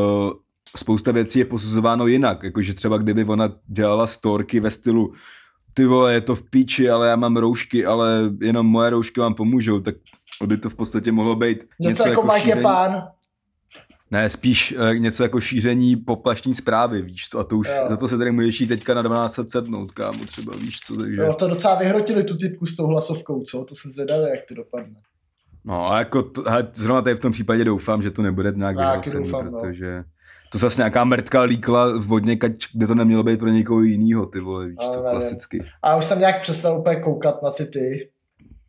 spousta 0.77 1.11
věcí 1.11 1.39
je 1.39 1.45
posuzováno 1.45 2.07
jinak, 2.07 2.43
jakože 2.43 2.73
třeba 2.73 2.97
kdyby 2.97 3.25
ona 3.25 3.49
dělala 3.67 4.07
storky 4.07 4.59
ve 4.59 4.71
stylu 4.71 5.13
ty 5.75 5.85
vole, 5.85 6.13
je 6.13 6.21
to 6.21 6.35
v 6.35 6.43
píči, 6.49 6.89
ale 6.89 7.07
já 7.07 7.15
mám 7.15 7.37
roušky, 7.37 7.85
ale 7.85 8.31
jenom 8.41 8.67
moje 8.67 8.89
roušky 8.89 9.19
vám 9.19 9.33
pomůžou, 9.33 9.79
tak 9.79 9.95
by 10.45 10.57
to 10.57 10.69
v 10.69 10.75
podstatě 10.75 11.11
mohlo 11.11 11.35
být 11.35 11.57
něco, 11.57 11.89
něco 11.89 12.07
jako, 12.07 12.21
jako 12.21 12.33
Mike 12.33 12.45
šíření... 12.45 12.63
pán. 12.63 13.07
Ne, 14.11 14.29
spíš 14.29 14.75
uh, 14.77 14.95
něco 14.95 15.23
jako 15.23 15.41
šíření 15.41 15.95
poplašní 15.95 16.55
zprávy, 16.55 17.01
víš 17.01 17.29
co, 17.29 17.39
a 17.39 17.43
to 17.43 17.57
už, 17.57 17.67
jo. 17.67 17.85
za 17.89 17.97
to 17.97 18.07
se 18.07 18.17
tady 18.17 18.31
můžeš 18.31 18.61
jít 18.61 18.67
teďka 18.67 18.93
na 18.93 19.01
12 19.01 19.39
sednout, 19.47 19.91
kámo, 19.91 20.25
třeba, 20.25 20.53
víš 20.57 20.79
co, 20.79 20.95
takže... 20.95 21.21
Jo, 21.21 21.33
to 21.33 21.47
docela 21.47 21.75
vyhrotili 21.75 22.23
tu 22.23 22.37
typku 22.37 22.65
s 22.65 22.75
tou 22.75 22.87
hlasovkou, 22.87 23.41
co, 23.41 23.65
to 23.65 23.75
se 23.75 23.89
zvedali, 23.89 24.29
jak 24.29 24.39
to 24.47 24.53
dopadne. 24.53 24.95
No 25.65 25.91
a 25.91 25.99
jako, 25.99 26.23
to, 26.23 26.43
hele, 26.47 26.67
zrovna 26.73 27.01
tady 27.01 27.15
v 27.15 27.19
tom 27.19 27.31
případě 27.31 27.63
doufám, 27.63 28.01
že 28.01 28.11
to 28.11 28.21
nebude 28.21 28.53
nějak 28.55 28.77
vyhrocený, 28.77 29.31
no. 29.31 29.51
protože... 29.51 29.97
No 29.97 30.03
to 30.51 30.57
zase 30.57 30.81
nějaká 30.81 31.03
mrtka 31.03 31.41
líkla 31.41 31.87
v 31.87 32.05
vodně, 32.05 32.37
kde 32.73 32.87
to 32.87 32.95
nemělo 32.95 33.23
být 33.23 33.39
pro 33.39 33.49
někoho 33.49 33.81
jiného, 33.81 34.25
ty 34.25 34.39
vole, 34.39 34.67
víš, 34.67 34.77
to 34.93 35.01
klasicky. 35.01 35.65
A 35.83 35.95
už 35.95 36.05
jsem 36.05 36.19
nějak 36.19 36.41
přestal 36.41 36.79
úplně 36.79 36.95
koukat 36.95 37.43
na 37.43 37.51
ty 37.51 37.65
ty, 37.65 38.09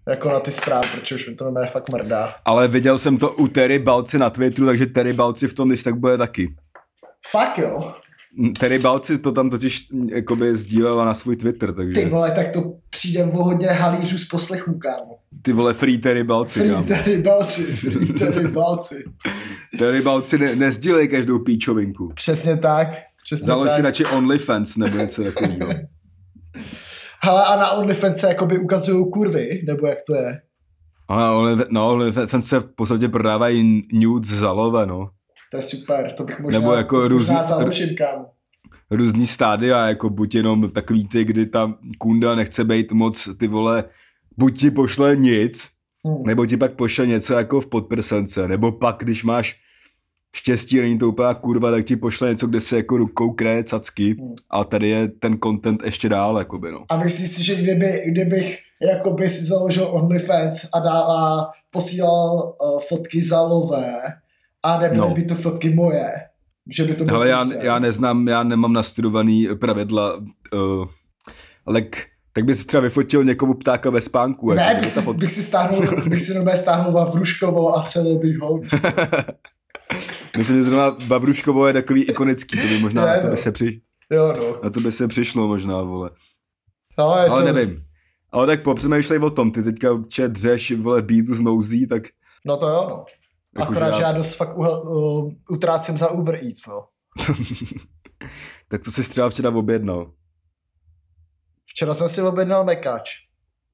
jako 0.09 0.29
na 0.29 0.40
ty 0.40 0.53
zprávy, 0.53 0.88
protože 1.01 1.14
už 1.14 1.29
mi 1.29 1.35
to 1.35 1.45
nebude 1.45 1.66
fakt 1.66 1.88
mrdá. 1.88 2.35
Ale 2.45 2.69
viděl 2.69 2.99
jsem 2.99 3.19
to 3.19 3.33
u 3.33 3.49
Terry 3.49 3.79
Balci 3.79 4.19
na 4.19 4.31
Twitteru, 4.31 4.66
takže 4.66 4.87
Terry 4.87 5.12
Balci 5.12 5.49
v 5.49 5.55
tom 5.55 5.69
když 5.69 5.83
tak 5.83 5.97
bude 5.97 6.19
taky. 6.19 6.55
Fakt 7.31 7.59
jo? 7.59 7.95
Terry 8.59 8.79
Balci 8.79 9.19
to 9.19 9.33
tam 9.33 9.51
totiž 9.51 9.87
jakoby 10.09 10.57
sdílela 10.57 11.05
na 11.05 11.14
svůj 11.14 11.37
Twitter, 11.37 11.73
takže... 11.73 12.01
Ty 12.01 12.09
vole, 12.09 12.31
tak 12.31 12.53
to 12.53 12.73
přijde 12.90 13.25
o 13.25 13.45
hodně 13.45 13.69
halířů 13.69 14.19
z 14.19 14.29
poslechů, 14.29 14.79
kámo. 14.79 15.19
Ty 15.42 15.53
vole, 15.53 15.75
free 15.75 15.99
Terry 15.99 16.25
Balci, 16.25 16.59
Free 16.59 16.71
kámo. 16.71 16.87
Terry 16.87 17.23
Balci, 17.23 17.62
free 17.62 18.12
Terry 18.12 18.49
Balci. 18.49 19.05
Terry 19.79 20.03
Balci 20.03 20.38
ne, 20.38 20.57
nezdílej 20.57 21.09
každou 21.09 21.38
píčovinku. 21.38 22.12
Přesně 22.14 22.57
tak. 22.57 22.88
Přesně 23.25 23.47
Založ 23.47 23.69
tak. 23.69 23.77
si 23.77 23.83
radši 23.83 24.07
OnlyFans 24.07 24.77
nebo 24.77 24.99
něco 24.99 25.25
takového. 25.25 25.69
Hele, 27.26 27.44
a 27.44 27.56
na 27.56 27.70
OnlyFans 27.70 28.18
se 28.18 28.28
jakoby 28.28 28.58
ukazují 28.58 29.10
kurvy, 29.10 29.62
nebo 29.66 29.86
jak 29.86 29.98
to 30.06 30.14
je? 30.14 30.40
Ale 31.08 31.56
no, 31.70 31.90
OnlyFans 31.90 32.48
se 32.48 32.60
v 32.60 32.74
podstatě 32.76 33.08
prodávají 33.08 33.88
nudes 33.92 34.28
za 34.28 34.52
love, 34.52 34.86
no. 34.86 35.10
To 35.50 35.56
je 35.56 35.62
super, 35.62 36.12
to 36.12 36.24
bych 36.24 36.40
možná, 36.40 36.60
Nebo 36.60 36.72
jako 36.72 37.00
to 37.00 37.08
různý, 37.08 37.34
možná 37.34 37.48
založím, 37.48 37.96
kam. 37.96 38.26
Různý 38.90 39.26
stádia, 39.26 39.86
jako 39.86 40.10
buď 40.10 40.34
jenom 40.34 40.70
takový 40.70 41.08
ty, 41.08 41.24
kdy 41.24 41.46
ta 41.46 41.74
kunda 41.98 42.34
nechce 42.34 42.64
být 42.64 42.92
moc, 42.92 43.28
ty 43.38 43.48
vole, 43.48 43.84
buď 44.36 44.60
ti 44.60 44.70
pošle 44.70 45.16
nic, 45.16 45.68
hmm. 46.04 46.22
nebo 46.26 46.46
ti 46.46 46.56
pak 46.56 46.72
pošle 46.72 47.06
něco 47.06 47.34
jako 47.34 47.60
v 47.60 47.66
podprsence, 47.66 48.48
nebo 48.48 48.72
pak, 48.72 48.96
když 48.98 49.24
máš 49.24 49.56
štěstí, 50.37 50.81
není 50.81 50.99
to 50.99 51.09
úplná 51.09 51.35
kurva, 51.35 51.70
tak 51.70 51.85
ti 51.85 51.96
pošle 51.96 52.29
něco, 52.29 52.46
kde 52.46 52.61
se 52.61 52.77
jako 52.77 52.96
rukou 52.96 53.31
kreje 53.31 53.64
cacky 53.64 54.16
hmm. 54.20 54.35
a 54.51 54.64
tady 54.64 54.88
je 54.88 55.09
ten 55.09 55.38
content 55.44 55.85
ještě 55.85 56.09
dál, 56.09 56.38
jakoby, 56.38 56.72
no. 56.72 56.85
A 56.88 56.96
myslíš 56.96 57.31
si, 57.31 57.44
že 57.44 57.55
kdyby, 57.55 58.03
kdybych 58.07 58.59
jakoby 58.83 59.29
si 59.29 59.44
založil 59.44 59.88
OnlyFans 59.90 60.68
a, 60.72 60.81
dá, 60.81 60.92
a 60.92 61.46
posílal 61.70 62.57
uh, 62.61 62.81
fotky 62.81 63.22
za 63.22 63.42
lové, 63.42 63.94
a 64.62 64.81
nebyly 64.81 65.01
no. 65.01 65.14
by 65.14 65.22
to 65.22 65.35
fotky 65.35 65.75
moje. 65.75 66.12
Že 66.70 66.85
by 66.85 66.94
to 66.94 67.05
bylo 67.05 67.16
Ale 67.16 67.29
já, 67.29 67.44
já 67.62 67.79
neznám, 67.79 68.29
já 68.29 68.42
nemám 68.42 68.72
nastudovaný 68.72 69.49
pravidla, 69.61 70.16
uh, 70.16 70.87
ale 71.66 71.83
k, 71.83 71.96
tak 72.33 72.44
bys 72.44 72.66
třeba 72.66 72.81
vyfotil 72.81 73.25
někomu 73.25 73.55
ptáka 73.55 73.90
ve 73.90 74.01
spánku. 74.01 74.53
Ne, 74.53 74.62
jako, 74.62 74.81
bych, 74.81 74.92
si, 74.92 75.01
fot... 75.01 75.16
bych 75.16 75.31
si 75.31 75.42
stáhnul, 75.42 76.03
bych 76.09 76.20
si 76.20 76.35
nové 76.35 76.57
stáhnul 76.57 76.92
Vavruškovo 76.92 77.77
a 77.77 77.83
selil 77.83 78.18
bych 78.18 78.38
ho. 78.38 78.61
Myslím, 80.37 80.57
že 80.57 80.62
zrovna 80.62 80.96
Babruškovo 81.07 81.66
je 81.66 81.72
takový 81.72 82.05
ikonický, 82.05 82.61
to 82.61 82.66
by 82.66 82.79
možná 82.79 83.05
ne, 83.05 83.16
na 83.16 83.20
to 83.20 83.27
by 83.27 83.31
no. 83.31 83.37
se 83.37 83.53
při... 83.53 83.81
Jo, 84.11 84.35
no. 84.37 84.61
Na 84.62 84.70
to 84.70 84.81
by 84.81 84.92
se 84.92 85.09
přišlo 85.09 85.49
možná, 85.49 85.83
vole. 85.83 86.11
No, 86.99 87.05
ale 87.05 87.29
to... 87.29 87.53
nevím. 87.53 87.83
Ale 88.31 88.46
tak 88.46 88.62
popřemýšlej 88.62 89.18
o 89.18 89.31
tom, 89.31 89.53
ty 89.53 89.62
teďka 89.62 89.92
určitě 89.92 90.29
dřeš, 90.29 90.72
vole, 90.72 91.03
bídu 91.03 91.35
z 91.35 91.40
nouzí, 91.40 91.87
tak... 91.87 92.03
No 92.44 92.57
to 92.57 92.68
jo, 92.68 92.87
no. 92.90 93.05
Jako 93.59 93.72
Akorát, 93.72 93.94
že 93.94 94.03
já 94.03 94.12
dost 94.12 94.35
fakt 94.35 94.57
uh, 94.59 95.33
utrácím 95.51 95.96
za 95.96 96.11
Uber 96.11 96.35
Eats, 96.35 96.66
no. 96.66 96.87
tak 98.68 98.85
to 98.85 98.90
jsi 98.90 99.11
třeba 99.11 99.31
včera 99.31 99.51
objednal. 99.51 100.12
Včera 101.66 101.94
jsem 101.94 102.09
si 102.09 102.22
objednal 102.22 102.64
mekáč. 102.64 103.11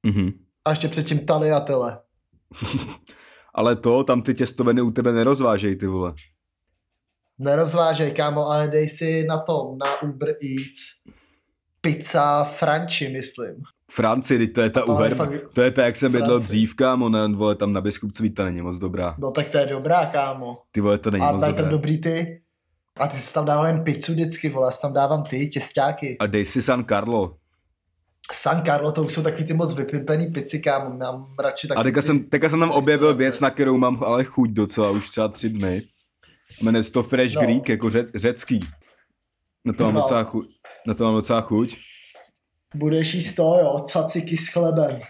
Mm-hmm. 0.07 0.33
A 0.65 0.69
ještě 0.69 0.87
předtím 0.87 1.25
taliatele. 1.25 1.99
ale 3.53 3.75
to, 3.75 4.03
tam 4.03 4.21
ty 4.21 4.33
těstoviny 4.33 4.81
u 4.81 4.91
tebe 4.91 5.11
nerozvážej, 5.11 5.75
ty 5.75 5.87
vole. 5.87 6.13
Nerozvážej, 7.43 8.11
kámo, 8.11 8.47
ale 8.47 8.67
dej 8.67 8.87
si 8.87 9.27
na 9.27 9.37
tom, 9.37 9.77
na 9.77 10.01
Uber 10.01 10.39
Eats 10.39 11.03
pizza 11.81 12.43
Franči, 12.43 13.09
myslím. 13.09 13.55
Francii, 13.91 14.47
to 14.47 14.61
je 14.61 14.69
ta 14.69 14.83
uher, 14.83 15.15
fakt... 15.15 15.53
to 15.53 15.61
je 15.61 15.71
ta, 15.71 15.85
jak 15.85 15.95
jsem 15.95 16.11
bydlel 16.11 16.39
dřív, 16.39 16.75
kámo, 16.75 17.09
ne, 17.09 17.27
vole, 17.27 17.55
tam 17.55 17.73
na 17.73 17.81
Biskupcový, 17.81 18.29
to 18.29 18.43
není 18.43 18.61
moc 18.61 18.77
dobrá. 18.77 19.15
No 19.19 19.31
tak 19.31 19.49
to 19.49 19.57
je 19.57 19.65
dobrá, 19.65 20.05
kámo. 20.05 20.57
Ty 20.71 20.81
vole, 20.81 20.97
to 20.97 21.11
není 21.11 21.25
a 21.25 21.31
moc 21.31 21.41
dobrá. 21.41 21.53
A 21.53 21.61
tam 21.61 21.69
dobrý 21.69 21.97
ty. 21.97 22.41
A 22.99 23.07
ty 23.07 23.17
jsi 23.17 23.33
tam 23.33 23.45
dával 23.45 23.67
jen 23.67 23.83
pizzu 23.83 24.11
vždycky, 24.11 24.49
vole, 24.49 24.67
já 24.67 24.77
tam 24.81 24.93
dávám 24.93 25.23
ty, 25.23 25.47
těstáky. 25.47 26.17
A 26.19 26.25
dej 26.25 26.45
si 26.45 26.61
San 26.61 26.85
Carlo. 26.85 27.35
San 28.31 28.63
Carlo, 28.65 28.91
to 28.91 29.03
už 29.03 29.13
jsou 29.13 29.21
takový 29.21 29.45
ty 29.45 29.53
moc 29.53 29.73
vypimpený 29.73 30.25
pici, 30.27 30.59
kámo, 30.59 30.97
mám 30.97 31.35
radši 31.39 31.67
taky 31.67 31.79
A 31.79 31.83
teďka, 31.83 32.01
ty... 32.01 32.07
jsem, 32.07 32.19
teďka 32.23 32.49
jsem 32.49 32.59
tam 32.59 32.71
objevil 32.71 33.15
věc, 33.15 33.39
na 33.39 33.49
kterou 33.49 33.77
mám 33.77 34.03
ale 34.03 34.23
chuť 34.23 34.49
docela, 34.49 34.89
už 34.89 35.09
třeba 35.09 35.27
tři 35.27 35.49
dny. 35.49 35.83
Jmenuje 36.61 36.83
se 36.83 36.91
to 36.91 37.03
Fresh 37.03 37.35
no. 37.35 37.41
Greek, 37.41 37.69
jako 37.69 37.89
ře, 37.89 38.05
řecký. 38.15 38.59
Na 39.65 39.73
to, 39.73 39.83
mám 39.83 39.93
no. 39.93 40.01
docela 40.01 40.23
chuť. 40.23 40.49
na 40.87 40.93
to 40.93 41.03
mám 41.03 41.15
docela 41.15 41.41
chuť. 41.41 41.77
Budeš 42.75 43.13
jíst 43.13 43.35
to, 43.35 43.43
jo, 43.43 43.83
caciky 43.87 44.37
s 44.37 44.47
chlebem. 44.47 45.01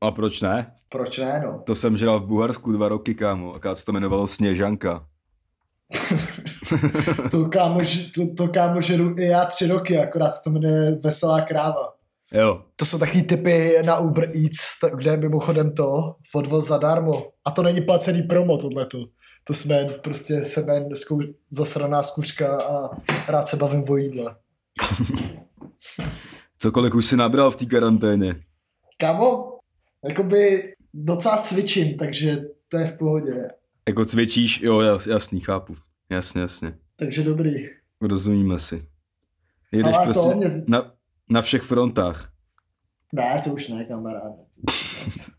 A 0.00 0.10
proč 0.10 0.40
ne? 0.40 0.74
Proč 0.88 1.18
ne, 1.18 1.42
no? 1.44 1.62
To 1.66 1.74
jsem 1.74 1.96
žral 1.96 2.20
v 2.20 2.26
Bulharsku 2.26 2.72
dva 2.72 2.88
roky, 2.88 3.14
kámo. 3.14 3.54
A 3.66 3.74
se 3.74 3.84
to 3.84 3.92
jmenovalo 3.92 4.26
Sněžanka. 4.26 5.06
to, 7.30 7.48
kámo, 7.48 7.80
to, 8.14 8.34
to 8.36 8.48
kámo 8.48 8.80
žeru 8.80 9.14
i 9.18 9.24
já 9.24 9.44
tři 9.44 9.66
roky, 9.66 9.98
akorát 9.98 10.30
se 10.30 10.40
to 10.44 10.50
jmenuje 10.50 10.98
Veselá 11.02 11.40
kráva. 11.40 11.94
Jo. 12.32 12.62
To 12.76 12.84
jsou 12.84 12.98
takový 12.98 13.22
typy 13.22 13.76
na 13.86 13.98
Uber 13.98 14.24
Eats, 14.24 14.60
kde 14.96 15.10
je 15.10 15.16
mimochodem 15.16 15.74
to, 15.74 16.14
odvoz 16.34 16.68
zadarmo. 16.68 17.26
A 17.44 17.50
to 17.50 17.62
není 17.62 17.80
placený 17.80 18.22
promo, 18.22 18.56
tohleto. 18.56 18.98
To 19.44 19.54
jsme 19.54 19.84
prostě 19.84 20.44
jsem 20.44 20.66
zkou, 20.94 21.20
zasraná 21.50 22.02
zkuřka 22.02 22.56
a 22.56 22.90
rád 23.28 23.48
se 23.48 23.56
bavím 23.56 23.84
o 23.88 23.96
jídle. 23.96 24.36
Cokoliv 26.58 26.94
už 26.94 27.06
si 27.06 27.16
nabral 27.16 27.50
v 27.50 27.56
té 27.56 27.66
karanténě? 27.66 28.44
Kamo, 29.00 29.58
jakoby 30.08 30.74
docela 30.94 31.38
cvičím, 31.38 31.96
takže 31.96 32.36
to 32.68 32.78
je 32.78 32.86
v 32.86 32.98
pohodě. 32.98 33.48
Jako 33.88 34.04
cvičíš, 34.04 34.60
jo, 34.60 34.80
jasný, 35.10 35.40
chápu. 35.40 35.76
Jasně, 36.10 36.40
jasně. 36.40 36.78
Takže 36.96 37.22
dobrý. 37.22 37.52
Rozumíme 38.00 38.58
si. 38.58 38.88
Jedeš 39.72 39.94
Ale 39.94 40.04
prostě 40.04 40.30
to 40.30 40.36
mě... 40.36 40.62
na, 40.68 40.92
na 41.30 41.42
všech 41.42 41.62
frontách. 41.62 42.32
Ne, 43.12 43.40
to 43.44 43.50
už 43.50 43.68
ne, 43.68 43.84
kamaráde. 43.84 44.34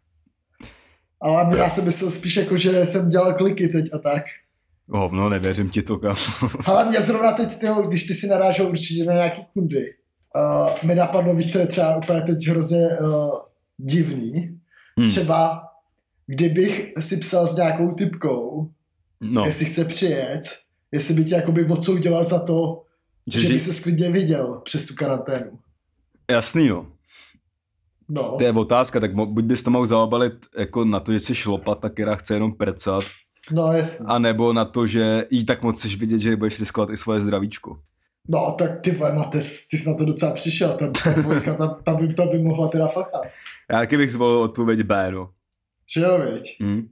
Ale 1.26 1.58
já 1.58 1.70
jsem 1.70 1.86
myslel 1.86 2.12
spíš 2.12 2.38
jako, 2.38 2.58
že 2.58 2.86
jsem 2.86 3.10
dělal 3.10 3.34
kliky 3.34 3.68
teď 3.68 3.86
a 3.94 3.98
tak. 3.98 4.24
Hovno, 4.88 5.30
nevěřím 5.30 5.70
ti 5.70 5.82
to, 5.82 5.98
kam. 5.98 6.16
Ale 6.66 6.86
mě 6.86 7.02
zrovna 7.02 7.32
teď, 7.32 7.56
tyho, 7.56 7.82
když 7.82 8.04
ty 8.04 8.14
si 8.14 8.28
narážel 8.28 8.68
určitě 8.68 9.06
na 9.06 9.14
nějaký 9.14 9.42
kundy, 9.54 9.94
uh, 10.36 10.88
mi 10.88 10.96
napadlo, 10.96 11.36
víš, 11.36 11.52
co 11.52 11.60
je 11.60 11.68
třeba 11.68 11.96
úplně 11.96 12.22
teď 12.22 12.48
hrozně 12.48 12.88
uh, 12.88 13.30
divný. 13.78 14.60
Hmm. 14.98 15.10
Třeba, 15.10 15.64
kdybych 16.28 16.92
si 17.00 17.18
psal 17.18 17.48
s 17.48 17.56
nějakou 17.56 17.92
typkou, 17.92 18.70
no. 19.22 19.46
jestli 19.46 19.66
chce 19.66 19.86
přijet, 19.86 20.42
jestli 20.92 21.14
by 21.14 21.26
tě 21.26 21.36
jakoby 21.36 21.66
odsoudila 21.66 22.24
za 22.24 22.40
to, 22.40 22.84
že, 23.28 23.40
že 23.40 23.54
by 23.54 23.60
se 23.60 23.74
sklidně 23.74 24.10
viděl 24.10 24.62
přes 24.64 24.86
tu 24.86 24.96
karanténu. 24.96 25.60
Jasný, 26.32 26.70
no. 26.70 26.95
No. 28.10 28.36
To 28.38 28.44
je 28.44 28.52
otázka, 28.52 29.00
tak 29.00 29.16
buď 29.16 29.46
bys 29.46 29.64
to 29.64 29.72
mohl 29.72 29.86
zaobalit 29.86 30.34
jako 30.58 30.86
na 30.86 31.00
to, 31.00 31.14
že 31.14 31.20
jsi 31.20 31.36
šlopata, 31.36 31.90
která 31.90 32.16
chce 32.16 32.34
jenom 32.34 32.54
prcat, 32.54 33.04
No 33.52 33.74
jasně. 33.74 34.06
A 34.10 34.20
nebo 34.20 34.54
na 34.54 34.66
to, 34.66 34.88
že 34.88 35.26
jí 35.30 35.46
tak 35.46 35.64
moc 35.64 35.80
chceš 35.80 35.98
vidět, 35.98 36.20
že 36.20 36.36
budeš 36.36 36.60
riskovat 36.60 36.90
i 36.90 36.98
svoje 36.98 37.22
zdravíčko. 37.22 37.80
No, 38.30 38.56
tak 38.60 38.82
ty 38.82 38.92
vole, 38.92 39.14
Mates, 39.14 39.68
ty 39.68 39.78
jsi 39.78 39.90
na 39.90 39.96
to 39.96 40.06
docela 40.06 40.32
přišel, 40.32 40.78
ta, 40.78 40.92
ta 41.04 41.14
dvojka, 41.14 41.54
ta, 41.54 41.68
ta, 41.68 41.94
by, 41.94 42.14
ta 42.14 42.26
by 42.26 42.40
mohla 42.40 42.68
teda 42.68 42.88
fachat. 42.88 43.22
Já 43.72 43.80
taky 43.80 43.98
bych 43.98 44.12
zvolil 44.12 44.40
odpověď 44.40 44.82
B, 44.82 45.12
no. 45.12 45.30
Že 45.96 46.02
jo, 46.02 46.22
viď? 46.34 46.58
Hmm. 46.62 46.88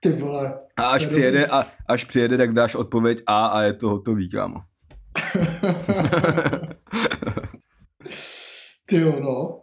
Ty 0.00 0.12
vole. 0.12 0.58
A 0.76 0.86
až 0.86 1.06
přijede, 1.06 1.46
a, 1.46 1.66
až 1.88 2.04
přijede, 2.04 2.36
tak 2.36 2.52
dáš 2.52 2.74
odpověď 2.74 3.22
A 3.26 3.46
a 3.46 3.62
je 3.62 3.72
to 3.72 3.88
hotový, 3.88 4.30
kámo. 4.30 4.56
ty 8.86 8.96
jo, 8.96 9.20
no. 9.20 9.60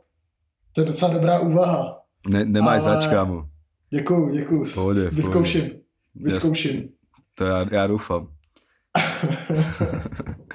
To 0.75 0.81
je 0.81 0.85
docela 0.87 1.13
dobrá 1.13 1.39
úvaha. 1.39 2.01
Ne, 2.29 2.45
nemáš 2.45 2.81
Ale- 2.83 3.01
zač, 3.01 3.07
kámo. 3.09 3.49
Děkuju, 3.89 4.29
děkuju. 4.29 4.63
Pohodě, 4.73 5.01
Vyzkouším. 5.09 5.61
pohodě. 5.61 5.79
Vyzkouším. 6.15 6.89
To 7.35 7.45
já, 7.45 7.65
já 7.71 7.87
doufám. 7.87 8.27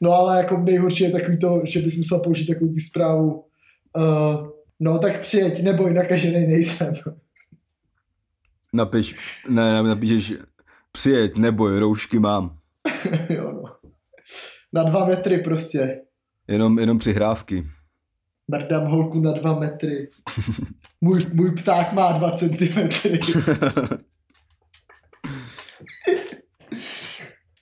No 0.00 0.12
ale 0.12 0.36
jako 0.38 0.56
nejhorší 0.58 1.04
je 1.04 1.10
takový 1.10 1.38
to, 1.38 1.60
že 1.64 1.80
bys 1.80 1.96
musel 1.96 2.20
použít 2.20 2.46
takovou 2.46 2.70
tu 2.70 2.78
zprávu. 2.90 3.44
Uh, 3.96 4.48
no 4.80 4.98
tak 4.98 5.20
přijeď, 5.20 5.62
neboj, 5.62 5.94
nakažený 5.94 6.46
nejsem. 6.46 6.92
Napiš, 8.72 9.16
ne, 9.48 9.82
napíšeš, 9.82 10.34
přijeď, 10.92 11.36
neboj, 11.36 11.78
roušky 11.78 12.18
mám. 12.18 12.58
jo, 13.28 13.52
no. 13.52 13.62
Na 14.72 14.82
dva 14.82 15.06
metry 15.06 15.38
prostě. 15.38 16.00
Jenom, 16.48 16.78
jenom 16.78 16.98
přihrávky. 16.98 17.66
Mrdám 18.48 18.86
holku 18.86 19.20
na 19.20 19.32
dva 19.32 19.58
metry. 19.58 20.10
Můj, 21.00 21.26
můj 21.32 21.50
pták 21.50 21.92
má 21.92 22.12
dva 22.12 22.30
centimetry. 22.30 23.20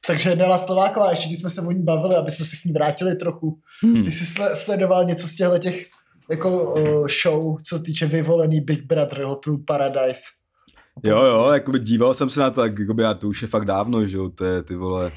Takže 0.07 0.37
Nela 0.37 0.59
Slováková, 0.59 1.11
ještě 1.11 1.27
když 1.27 1.40
jsme 1.40 1.51
se 1.51 1.62
o 1.62 1.70
ní 1.70 1.83
bavili, 1.83 2.16
aby 2.16 2.31
jsme 2.31 2.44
se 2.44 2.57
k 2.57 2.64
ní 2.64 2.72
vrátili 2.72 3.14
trochu. 3.14 3.59
Hmm. 3.83 4.05
Ty 4.05 4.11
jsi 4.11 4.25
sle- 4.25 4.55
sledoval 4.55 5.05
něco 5.05 5.27
z 5.29 5.35
těchto 5.35 5.59
těch 5.59 5.87
jako 6.31 6.75
uh, 6.75 7.07
show, 7.22 7.57
co 7.62 7.77
se 7.77 7.83
týče 7.83 8.07
vyvolený 8.07 8.61
Big 8.61 8.87
Brother 8.87 9.22
Hotel 9.22 9.59
Paradise. 9.66 10.22
Jo, 11.05 11.22
jo, 11.22 11.51
jakoby 11.53 11.79
díval 11.79 12.14
jsem 12.14 12.31
se 12.31 12.40
na 12.40 12.51
to, 12.51 12.61
tak 12.61 12.79
jakoby 12.79 13.03
já 13.03 13.14
to 13.14 13.29
už 13.29 13.42
je 13.42 13.49
fakt 13.49 13.64
dávno, 13.64 14.07
že 14.07 14.16
jo, 14.16 14.29
to 14.29 14.44
je 14.44 14.62
ty 14.62 14.77
vole, 14.77 15.12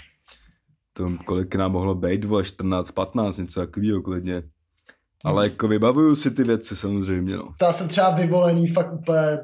to 0.93 1.07
kolik 1.25 1.55
nám 1.55 1.71
mohlo 1.71 1.95
být, 1.95 2.25
vole, 2.25 2.43
14, 2.43 2.91
15, 2.91 3.37
něco 3.37 3.59
takového 3.59 4.01
klidně. 4.01 4.43
Ale 5.25 5.47
jako 5.47 5.67
vybavuju 5.67 6.15
si 6.15 6.31
ty 6.31 6.43
věci 6.43 6.75
samozřejmě, 6.75 7.37
no. 7.37 7.49
Já 7.61 7.71
jsem 7.71 7.87
třeba 7.87 8.09
vyvolený 8.09 8.67
fakt 8.67 8.93
úplně, 8.93 9.37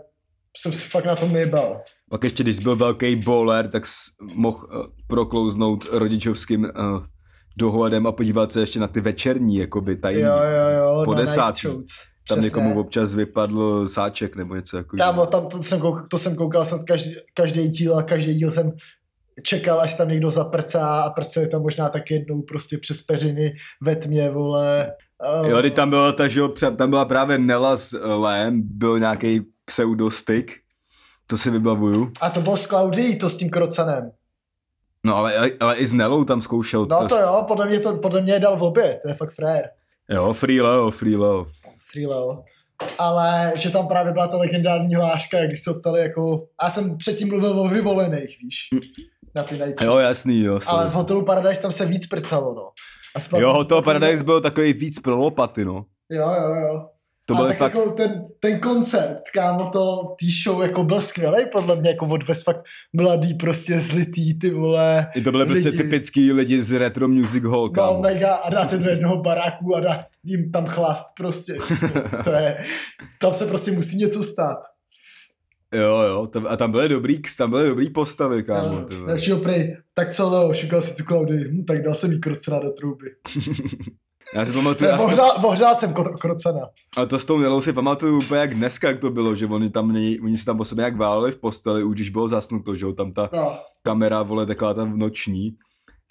jsem 0.57 0.73
si 0.73 0.87
fakt 0.89 1.05
na 1.05 1.15
tom 1.15 1.33
nejbal. 1.33 1.81
Pak 2.09 2.23
ještě, 2.23 2.43
když 2.43 2.59
byl 2.59 2.75
velký 2.75 3.15
bowler, 3.15 3.67
tak 3.67 3.83
mohl 4.33 4.57
uh, 4.57 4.85
proklouznout 5.07 5.85
rodičovským 5.91 6.63
uh, 6.63 7.03
dohledem 7.57 8.07
a 8.07 8.11
podívat 8.11 8.51
se 8.51 8.59
ještě 8.59 8.79
na 8.79 8.87
ty 8.87 9.01
večerní, 9.01 9.57
jakoby 9.57 9.95
tajný. 9.95 10.21
Jo, 10.21 10.27
jo, 10.29 10.79
jo, 10.79 11.01
Po 11.05 11.13
na 11.13 11.19
desátý. 11.19 11.67
Tam 12.27 12.37
Přesně. 12.37 12.41
někomu 12.41 12.79
občas 12.79 13.13
vypadl 13.13 13.87
sáček 13.87 14.35
nebo 14.35 14.55
něco 14.55 14.77
jako 14.77 14.97
Kámo, 14.97 15.25
tam 15.25 15.47
to 15.47 15.63
jsem, 15.63 15.79
koukal, 15.79 16.05
to 16.09 16.17
jsem 16.17 16.35
koukal 16.35 16.65
snad 16.65 16.81
každý, 16.83 17.11
každý 17.33 17.67
díl 17.67 17.97
a 17.97 18.03
každý 18.03 18.33
díl 18.33 18.51
jsem 18.51 18.71
čekal, 19.43 19.81
až 19.81 19.95
tam 19.95 20.09
někdo 20.09 20.29
zaprcá 20.29 21.01
a 21.01 21.09
prceli 21.09 21.47
tam 21.47 21.61
možná 21.61 21.89
tak 21.89 22.11
jednou 22.11 22.41
prostě 22.41 22.77
přes 22.77 23.01
peřiny 23.01 23.53
ve 23.81 23.95
tmě, 23.95 24.29
vole. 24.29 24.91
Uh, 25.41 25.49
Jo, 25.49 25.69
tam 25.69 25.89
byla 25.89 26.11
ta, 26.11 26.27
že 26.27 26.41
tam 26.77 26.89
byla 26.89 27.05
právě 27.05 27.37
Nela 27.37 27.77
s 27.77 27.93
eh, 27.93 28.13
Lem, 28.13 28.61
byl 28.63 28.99
nějaký 28.99 29.41
pseudostyk, 29.65 30.51
to 31.27 31.37
si 31.37 31.49
vybavuju. 31.49 32.11
A 32.21 32.29
to 32.29 32.41
bylo 32.41 32.57
s 32.57 32.67
Claudii, 32.67 33.15
to 33.15 33.29
s 33.29 33.37
tím 33.37 33.49
krocanem. 33.49 34.11
No 35.03 35.15
ale, 35.15 35.51
ale 35.59 35.75
i 35.75 35.85
s 35.85 35.93
Nelou 35.93 36.23
tam 36.23 36.41
zkoušel. 36.41 36.85
No 36.89 37.07
to 37.07 37.17
jo, 37.17 37.45
podle 37.47 37.65
mě, 37.65 37.79
to, 37.79 37.97
podle 37.97 38.21
mě 38.21 38.33
je 38.33 38.39
dal 38.39 38.57
v 38.57 38.63
obě, 38.63 38.99
to 39.01 39.07
je 39.07 39.13
fakt 39.13 39.31
frér. 39.31 39.69
Jo, 40.09 40.33
Free 40.33 40.61
Leo, 40.61 40.91
Free 40.91 41.15
Leo. 41.15 41.45
Free 41.91 42.07
Leo. 42.07 42.43
Ale 42.97 43.53
že 43.55 43.69
tam 43.69 43.87
právě 43.87 44.13
byla 44.13 44.27
ta 44.27 44.37
legendární 44.37 44.95
hláška, 44.95 45.37
jak 45.37 45.47
když 45.47 45.63
se 45.63 45.71
optali 45.71 45.99
jako... 46.01 46.47
Já 46.63 46.69
jsem 46.69 46.97
předtím 46.97 47.27
mluvil 47.27 47.59
o 47.59 47.69
vyvolených, 47.69 48.37
víš. 48.43 48.69
Na 49.35 49.43
ty 49.43 49.57
night 49.57 49.81
Jo, 49.81 49.97
jasný, 49.97 50.41
jo. 50.41 50.59
Ale 50.67 50.89
v 50.89 50.93
hotelu 50.93 51.25
Paradise 51.25 51.61
tam 51.61 51.71
se 51.71 51.85
víc 51.85 52.07
prcalo, 52.07 52.53
no. 52.53 52.69
A 53.15 53.19
spal- 53.19 53.41
Jo, 53.41 53.53
Hotel 53.53 53.81
Paradise 53.81 54.23
byl 54.23 54.41
takový 54.41 54.73
víc 54.73 54.99
pro 54.99 55.17
lopaty, 55.17 55.65
no. 55.65 55.85
Jo, 56.11 56.29
jo, 56.29 56.55
jo. 56.55 56.85
To 57.27 57.35
byl 57.35 57.47
tak 57.47 57.57
fakt, 57.57 57.75
jako 57.75 57.91
ten, 57.91 58.25
ten 58.39 58.59
koncept, 58.59 59.21
kámo, 59.33 59.69
to 59.69 60.15
tý 60.19 60.31
show 60.43 60.61
jako 60.61 60.83
byl 60.83 61.01
skvělý, 61.01 61.45
podle 61.51 61.75
mě, 61.75 61.89
jako 61.89 62.05
odvez 62.07 62.43
fakt 62.43 62.65
mladý, 62.93 63.33
prostě 63.33 63.79
zlitý, 63.79 64.39
ty 64.39 64.49
vole. 64.49 65.07
to 65.23 65.31
byly 65.31 65.45
prostě 65.45 65.71
typický 65.71 66.31
lidi 66.31 66.61
z 66.61 66.71
Retro 66.71 67.07
Music 67.07 67.43
Hall, 67.43 67.65
No, 67.65 67.69
kámo. 67.69 68.01
mega, 68.01 68.35
a 68.35 68.49
dáte 68.49 68.77
do 68.77 68.89
jednoho 68.89 69.17
baráku 69.21 69.75
a 69.75 69.79
dá 69.79 70.05
jim 70.23 70.51
tam 70.51 70.65
chlast, 70.65 71.05
prostě, 71.17 71.53
prostě, 71.53 71.87
to 72.23 72.31
je, 72.31 72.63
tam 73.21 73.33
se 73.33 73.45
prostě 73.45 73.71
musí 73.71 73.97
něco 73.97 74.23
stát. 74.23 74.57
Jo, 75.75 76.01
jo, 76.01 76.27
tam, 76.27 76.47
a 76.49 76.57
tam 76.57 76.71
byly 76.71 76.89
dobrý, 76.89 77.21
tam 77.37 77.49
byly 77.49 77.69
dobrý 77.69 77.89
postavy, 77.89 78.43
kámo. 78.43 78.85
Dalšího 79.07 79.37
prej, 79.39 79.77
tak 79.93 80.09
co, 80.09 80.29
Leo, 80.29 80.53
šukal 80.53 80.81
si 80.81 80.95
tu 80.95 81.03
Klaudy, 81.03 81.37
hm, 81.37 81.63
tak 81.65 81.81
dal 81.81 81.93
jsem 81.93 82.11
jí 82.11 82.19
krocena 82.19 82.59
do 82.59 82.71
trouby. 82.71 83.05
Já 84.35 84.45
si 84.45 84.53
pamatuju, 84.53 84.89
já 84.89 84.97
si- 84.97 85.03
Ohřál, 85.03 85.31
ohřál 85.45 85.75
jsem 85.75 85.93
kro- 85.93 86.17
krocena. 86.17 86.59
A 86.97 87.05
to 87.05 87.19
s 87.19 87.25
tou 87.25 87.37
Nelou 87.37 87.61
si 87.61 87.73
pamatuju 87.73 88.17
úplně 88.17 88.39
jak 88.39 88.53
dneska, 88.55 88.87
jak 88.87 88.99
to 88.99 89.09
bylo, 89.09 89.35
že 89.35 89.45
oni 89.45 89.69
tam, 89.69 89.91
nej- 89.91 90.19
oni 90.23 90.37
se 90.37 90.45
tam 90.45 90.57
po 90.57 90.65
sobě 90.65 90.83
jak 90.85 90.97
váleli 90.97 91.31
v 91.31 91.37
posteli, 91.39 91.83
už 91.83 91.95
když 91.95 92.09
bylo 92.09 92.27
zasnuto, 92.27 92.75
že 92.75 92.85
jo, 92.85 92.93
tam 92.93 93.13
ta 93.13 93.29
No, 93.33 93.57
kamera, 93.83 94.23
vole, 94.23 94.45
taková 94.45 94.73
tam 94.73 94.93
v 94.93 94.97
noční. 94.97 95.55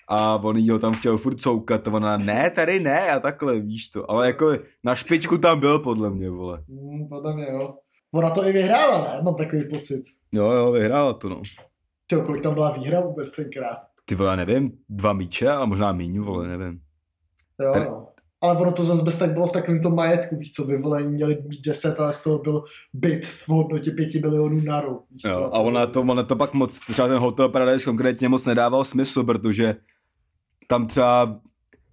A 0.09 0.37
on 0.37 0.71
ho 0.71 0.79
tam 0.79 0.95
chtěl 0.95 1.19
furt 1.19 1.41
coukat, 1.41 1.89
a 1.89 1.93
ona, 1.93 2.17
ne, 2.17 2.51
tady 2.51 2.81
ne, 2.81 3.11
a 3.11 3.21
takhle, 3.21 3.61
víš 3.61 3.91
co. 3.91 4.11
Ale 4.11 4.27
jako 4.27 4.53
na 4.85 4.95
špičku 4.95 5.39
tam 5.39 5.61
byl, 5.61 5.79
podle 5.79 6.11
mě, 6.11 6.31
vole. 6.31 6.63
hm, 6.69 7.09
podle 7.09 7.35
mě, 7.35 7.47
jo. 7.51 7.75
Ona 8.15 8.31
to 8.31 8.47
i 8.49 8.53
vyhrála, 8.53 9.03
ne? 9.03 9.23
Mám 9.23 9.35
takový 9.35 9.69
pocit. 9.69 10.03
Jo, 10.33 10.51
jo, 10.51 10.73
vyhrála 10.73 11.13
to, 11.13 11.29
no. 11.29 11.43
Tyjo, 12.07 12.23
kolik 12.23 12.43
tam 12.43 12.55
byla 12.55 12.73
výhra 12.73 13.01
vůbec 13.01 13.33
tenkrát. 13.33 13.79
Ty 14.05 14.15
vole, 14.15 14.31
já 14.31 14.37
nevím, 14.37 14.73
dva 14.89 15.13
míče, 15.13 15.49
a 15.49 15.65
možná 15.65 15.93
míň, 15.93 16.21
vole, 16.21 16.49
nevím. 16.49 16.81
Jo, 17.63 17.73
Ten- 17.73 17.85
no. 17.85 18.09
Ale 18.41 18.59
ono 18.59 18.73
to 18.73 18.85
zase 18.85 19.05
bez 19.05 19.19
tak 19.19 19.33
bylo 19.33 19.47
v 19.47 19.53
takovém 19.53 19.83
tom 19.83 19.95
majetku, 19.95 20.37
víš 20.37 20.53
co, 20.53 20.65
vyvolení 20.65 21.13
měli 21.13 21.43
mít 21.49 21.61
10, 21.67 22.01
ale 22.01 22.13
z 22.13 22.23
toho 22.23 22.39
byl 22.39 22.65
byt 22.93 23.27
v 23.27 23.49
hodnotě 23.49 23.91
5 23.91 24.15
milionů 24.15 24.61
na 24.61 24.81
rok, 24.81 25.05
víš 25.11 25.23
co. 25.23 25.29
Jo, 25.29 25.51
a 25.53 25.59
ona 25.59 25.87
to, 25.87 26.01
ona 26.01 26.23
to 26.23 26.37
pak 26.37 26.55
moc, 26.55 26.81
třeba 26.81 27.09
ten 27.09 27.19
Hotel 27.19 27.49
Paradise 27.49 27.85
konkrétně 27.85 28.29
moc 28.29 28.47
nedával 28.47 28.85
smysl, 28.85 29.25
protože 29.25 29.77
tam 30.69 30.87
třeba, 30.87 31.41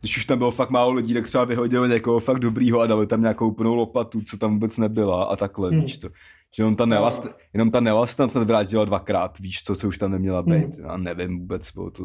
když 0.01 0.17
už 0.17 0.25
tam 0.25 0.37
bylo 0.37 0.51
fakt 0.51 0.69
málo 0.69 0.91
lidí, 0.93 1.13
tak 1.13 1.27
třeba 1.27 1.45
vyhodili 1.45 1.89
někoho 1.89 2.19
fakt 2.19 2.39
dobrýho 2.39 2.79
a 2.79 2.87
dali 2.87 3.07
tam 3.07 3.21
nějakou 3.21 3.51
plnou 3.51 3.75
lopatu, 3.75 4.21
co 4.21 4.37
tam 4.37 4.53
vůbec 4.53 4.77
nebyla 4.77 5.23
a 5.23 5.35
takhle, 5.35 5.69
Hmm. 5.69 5.81
víš 5.81 5.99
co. 5.99 6.09
Že 6.57 6.63
jenom 6.63 6.75
ta, 6.75 6.83
Jo. 6.83 6.87
Nelast, 6.89 7.27
jenom 7.53 7.71
ta 7.71 7.79
Nelast 7.79 8.17
tam 8.17 8.29
snad 8.29 8.47
vrátila 8.47 8.85
dvakrát, 8.85 9.39
víš 9.39 9.63
co, 9.63 9.75
co 9.75 9.87
už 9.87 9.97
tam 9.97 10.11
neměla 10.11 10.41
být. 10.43 10.53
Hmm. 10.75 10.85
Já 10.85 10.97
nevím 10.97 11.39
vůbec, 11.39 11.71
bylo 11.71 11.91
to, 11.91 12.03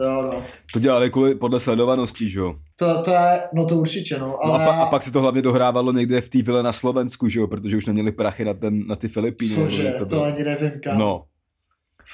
Jo, 0.00 0.22
no. 0.32 0.42
to 0.72 0.78
dělali 0.78 1.10
kvůli, 1.10 1.34
podle 1.34 1.60
sledovanosti, 1.60 2.30
že 2.30 2.38
jo. 2.38 2.54
To, 2.78 3.02
to 3.02 3.10
je, 3.10 3.40
no 3.54 3.64
to 3.66 3.76
určitě, 3.76 4.18
no, 4.18 4.26
No 4.26 4.44
ale... 4.44 4.64
a, 4.64 4.66
pa, 4.68 4.82
a, 4.82 4.86
pak 4.90 5.02
se 5.02 5.12
to 5.12 5.20
hlavně 5.20 5.42
dohrávalo 5.42 5.92
někde 5.92 6.20
v 6.20 6.28
té 6.28 6.42
vile 6.42 6.62
na 6.62 6.72
Slovensku, 6.72 7.28
že 7.28 7.40
jo, 7.40 7.46
protože 7.46 7.76
už 7.76 7.86
neměli 7.86 8.12
prachy 8.12 8.44
na, 8.44 8.54
ten, 8.54 8.86
na 8.86 8.96
ty 8.96 9.08
Filipíny. 9.08 9.54
Cože, 9.54 9.94
to, 9.98 10.04
bylo. 10.04 10.24
ani 10.24 10.44
nevím, 10.44 10.70
kam. 10.84 10.98
No, 10.98 11.24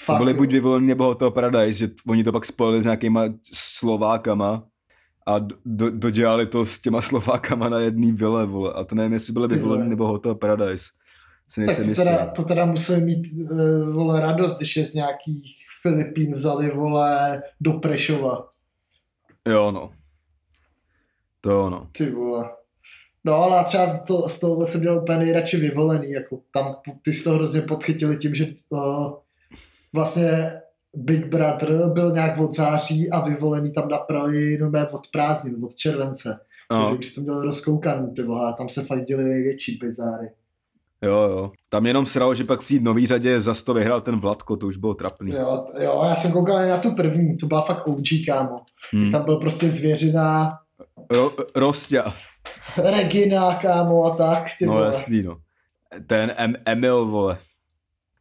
Fakt, 0.05 0.17
to 0.19 0.25
byly 0.25 0.35
buď 0.35 0.53
vyvolení 0.53 0.87
nebo 0.87 1.05
Hotel 1.05 1.31
Paradise, 1.31 1.79
že 1.79 1.89
t- 1.89 1.95
oni 2.09 2.25
to 2.25 2.33
pak 2.33 2.45
spojili 2.45 2.83
s 2.83 2.85
nějakýma 2.85 3.25
Slovákama 3.55 4.63
a 5.31 5.39
do, 5.39 5.57
do, 5.65 5.91
dodělali 5.91 6.47
to 6.47 6.67
s 6.67 6.79
těma 6.79 7.01
Slovákama 7.01 7.69
na 7.69 7.79
jedný 7.79 8.13
vile, 8.13 8.47
vole. 8.47 8.73
A 8.73 8.85
to 8.85 8.95
nevím, 8.95 9.13
jestli 9.13 9.33
byly 9.33 9.59
vole. 9.59 9.85
nebo 9.85 10.07
Hotel 10.07 10.35
Paradise. 10.35 10.85
Si 11.49 11.67
Tak 11.67 11.77
to 11.77 11.95
teda, 11.95 12.27
to 12.27 12.45
teda 12.45 12.65
musel 12.65 13.01
mít 13.01 13.27
uh, 13.33 13.95
vole, 13.95 14.21
radost, 14.21 14.57
když 14.57 14.77
je 14.77 14.85
z 14.85 14.95
nějakých 14.95 15.57
Filipín 15.83 16.35
vzali 16.35 16.71
vole 16.71 17.43
do 17.61 17.73
Prešova. 17.73 18.49
Jo, 19.49 19.71
no. 19.71 19.91
To 21.41 21.51
jo, 21.51 21.71
no. 21.71 21.89
Ty 21.93 22.11
vole. 22.11 22.51
No 23.25 23.35
ale 23.35 23.65
třeba 23.65 23.87
z, 23.87 24.05
to, 24.05 24.29
z 24.29 24.41
tohohle 24.41 24.67
jsem 24.67 24.81
měl 24.81 24.99
úplně 24.99 25.19
nejradši 25.19 25.57
vyvolený, 25.57 26.11
jako 26.11 26.41
tam 26.53 26.77
ty 27.03 27.13
jsi 27.13 27.25
to 27.25 27.31
hrozně 27.31 27.63
podchytili 27.63 28.17
tím, 28.17 28.35
že 28.35 28.47
uh, 28.69 29.13
vlastně 29.93 30.61
Big 30.97 31.27
Brother 31.27 31.89
byl 31.93 32.13
nějak 32.13 32.39
od 32.39 32.55
září 32.55 33.11
a 33.11 33.21
vyvolený 33.21 33.73
tam 33.73 33.89
naprali 33.89 34.59
normálně 34.59 34.89
od 34.89 35.09
prázdnin, 35.13 35.65
od 35.65 35.75
července. 35.75 36.41
Takže 36.69 36.85
no. 36.91 36.97
už 36.97 37.07
jsi 37.07 37.15
to 37.15 37.21
měl 37.21 37.43
rozkoukaný, 37.43 38.15
ty 38.15 38.23
vole, 38.23 38.49
a 38.49 38.53
tam 38.53 38.69
se 38.69 38.83
fakt 38.85 39.05
děly 39.05 39.25
největší 39.25 39.79
bizáry. 39.83 40.31
Jo, 41.03 41.13
jo. 41.17 41.53
Tam 41.69 41.87
jenom 41.87 42.07
sralo, 42.07 42.35
že 42.35 42.45
pak 42.45 42.61
v 42.61 42.69
té 42.69 42.75
nový 42.81 43.07
řadě 43.07 43.41
za 43.41 43.55
to 43.65 43.75
vyhrál 43.75 44.01
ten 44.01 44.21
Vladko, 44.21 44.57
to 44.57 44.67
už 44.67 44.77
bylo 44.77 44.95
trapný. 44.95 45.33
Jo, 45.33 45.67
jo, 45.81 46.03
já 46.09 46.15
jsem 46.15 46.33
koukal 46.33 46.69
na 46.69 46.79
tu 46.79 46.95
první, 46.95 47.37
to 47.37 47.47
byla 47.47 47.63
fakt 47.63 47.89
OG, 47.89 48.03
kámo. 48.27 48.57
Hmm. 48.93 49.11
Tam 49.13 49.25
byl 49.25 49.37
prostě 49.37 49.69
zvěřina, 49.69 50.53
Ro, 51.11 51.33
Rostia. 51.55 52.15
Regina, 52.91 53.55
kámo, 53.55 54.05
a 54.05 54.17
tak, 54.17 54.45
ty 54.59 54.67
No 54.67 54.73
vole. 54.73 54.87
jasný, 54.87 55.23
no. 55.23 55.37
Ten 56.07 56.33
em, 56.37 56.55
Emil, 56.65 57.07
vole. 57.07 57.39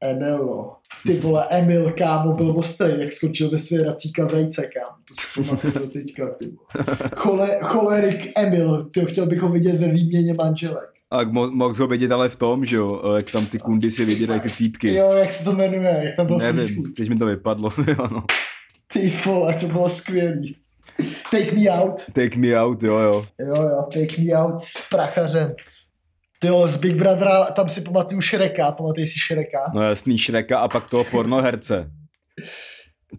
Emil, 0.01 0.37
no. 0.37 0.75
Ty 1.05 1.13
vole, 1.19 1.45
Emil, 1.49 1.91
kámo, 1.91 2.33
byl 2.33 2.51
ostrý, 2.57 2.91
jak 2.99 3.11
skočil 3.11 3.49
ve 3.51 3.57
své 3.59 3.83
racíka 3.83 4.25
zajce, 4.25 4.67
kámo. 4.67 4.95
To 5.07 5.13
si 5.13 5.43
pamatuju 5.49 5.89
teďka, 5.89 6.25
ty 6.29 6.45
vole. 6.45 6.95
Chole, 7.15 7.59
cholerik 7.61 8.31
Emil, 8.37 8.83
ty 8.83 9.05
chtěl 9.05 9.25
bych 9.25 9.41
ho 9.41 9.49
vidět 9.49 9.75
ve 9.81 9.87
výměně 9.87 10.33
manželek. 10.33 10.89
A 11.11 11.23
mo- 11.23 11.51
mohl 11.51 11.73
ho 11.73 11.87
vidět 11.87 12.11
ale 12.11 12.29
v 12.29 12.35
tom, 12.35 12.65
že 12.65 12.75
jo, 12.75 13.01
jak 13.15 13.31
tam 13.31 13.45
ty 13.45 13.59
kundy 13.59 13.91
si 13.91 14.05
vybírají 14.05 14.41
ty 14.41 14.49
týpky. 14.49 14.95
Jo, 14.95 15.11
jak 15.11 15.31
se 15.31 15.43
to 15.43 15.51
jmenuje, 15.53 16.01
jak 16.05 16.15
tam 16.15 16.25
byl 16.27 16.37
Nevím, 16.37 16.55
Nevím. 16.55 16.93
teď 16.93 17.09
mi 17.09 17.15
to 17.15 17.25
vypadlo, 17.25 17.71
jo, 17.87 18.07
no. 18.11 18.23
Ty 18.93 19.13
vole, 19.25 19.53
to 19.53 19.67
bylo 19.67 19.89
skvělý. 19.89 20.55
Take 21.31 21.51
me 21.51 21.69
out. 21.69 22.01
Take 22.13 22.35
me 22.39 22.61
out, 22.61 22.83
jo, 22.83 22.97
jo. 22.97 23.25
Jo, 23.39 23.55
jo, 23.63 23.83
take 23.93 24.21
me 24.21 24.33
out 24.33 24.59
s 24.59 24.89
prachařem. 24.89 25.53
Ty 26.39 26.47
jo, 26.47 26.67
z 26.67 26.77
Big 26.77 26.95
Brothera, 26.95 27.45
tam 27.45 27.69
si 27.69 27.81
pamatuju 27.81 28.21
Šreka, 28.21 28.71
pamatuj 28.71 29.05
si 29.05 29.19
Šreka. 29.19 29.71
No 29.73 29.81
jasný, 29.81 30.17
Šreka 30.17 30.59
a 30.59 30.67
pak 30.67 30.89
toho 30.89 31.03
pornoherce. 31.03 31.91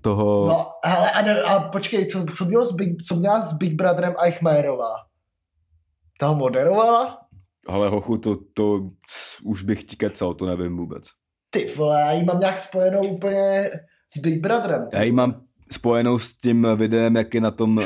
Toho... 0.01 0.47
No, 0.47 0.67
hele, 0.85 1.11
a, 1.11 1.23
ne, 1.23 1.43
a 1.43 1.61
počkej, 1.61 2.07
co, 2.07 2.27
co, 2.37 2.45
bylo 2.45 2.67
s 2.67 2.73
Big, 2.73 3.03
co 3.09 3.15
měla 3.15 3.41
s 3.41 3.53
Big 3.53 3.75
Brotherem 3.75 4.15
Eichmeyerová? 4.25 4.95
Ta 6.21 6.27
ho 6.27 6.35
moderovala? 6.35 7.19
Ale 7.67 7.89
hochu, 7.89 8.19
to, 8.19 8.37
to 8.55 8.81
už 9.45 9.63
bych 9.63 9.85
ti 9.85 9.97
kecal, 9.97 10.35
to 10.35 10.47
nevím 10.47 10.77
vůbec. 10.77 11.09
Ty 11.51 11.75
vole, 11.77 12.01
já 12.01 12.13
ji 12.13 12.25
mám 12.25 12.39
nějak 12.39 12.59
spojenou 12.59 13.01
úplně 13.01 13.71
s 14.09 14.19
Big 14.19 14.41
Brotherem. 14.41 14.89
Já 14.93 15.03
ji 15.03 15.13
mám 15.13 15.43
spojenou 15.73 16.19
s 16.19 16.35
tím 16.35 16.67
videem, 16.77 17.17
jak 17.17 17.35
je 17.35 17.41
na 17.41 17.51
tom 17.51 17.79
uh, 17.79 17.85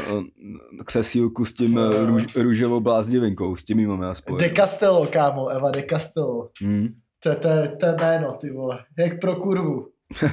křesílku 0.85 1.45
s 1.45 1.55
tím 1.55 1.77
uh, 1.77 2.07
růž, 2.07 2.37
růžovou 2.37 2.81
blázdivinkou, 2.81 3.57
s 3.57 3.65
tím 3.65 3.79
ji 3.79 3.87
mám 3.87 4.03
já 4.03 4.15
spojenou. 4.15 4.39
De 4.39 4.51
Castello, 4.51 5.07
kámo, 5.07 5.49
Eva 5.49 5.71
De 5.71 5.83
Castello. 5.91 6.51
Hmm. 6.61 6.89
To 7.23 7.29
je, 7.29 7.37
to, 7.37 7.49
je, 7.49 7.69
to 7.69 7.87
je 7.87 7.97
jméno, 8.01 8.33
ty 8.33 8.51
vole. 8.51 8.79
Jak 8.99 9.21
pro 9.21 9.37
kurvu. 9.37 9.89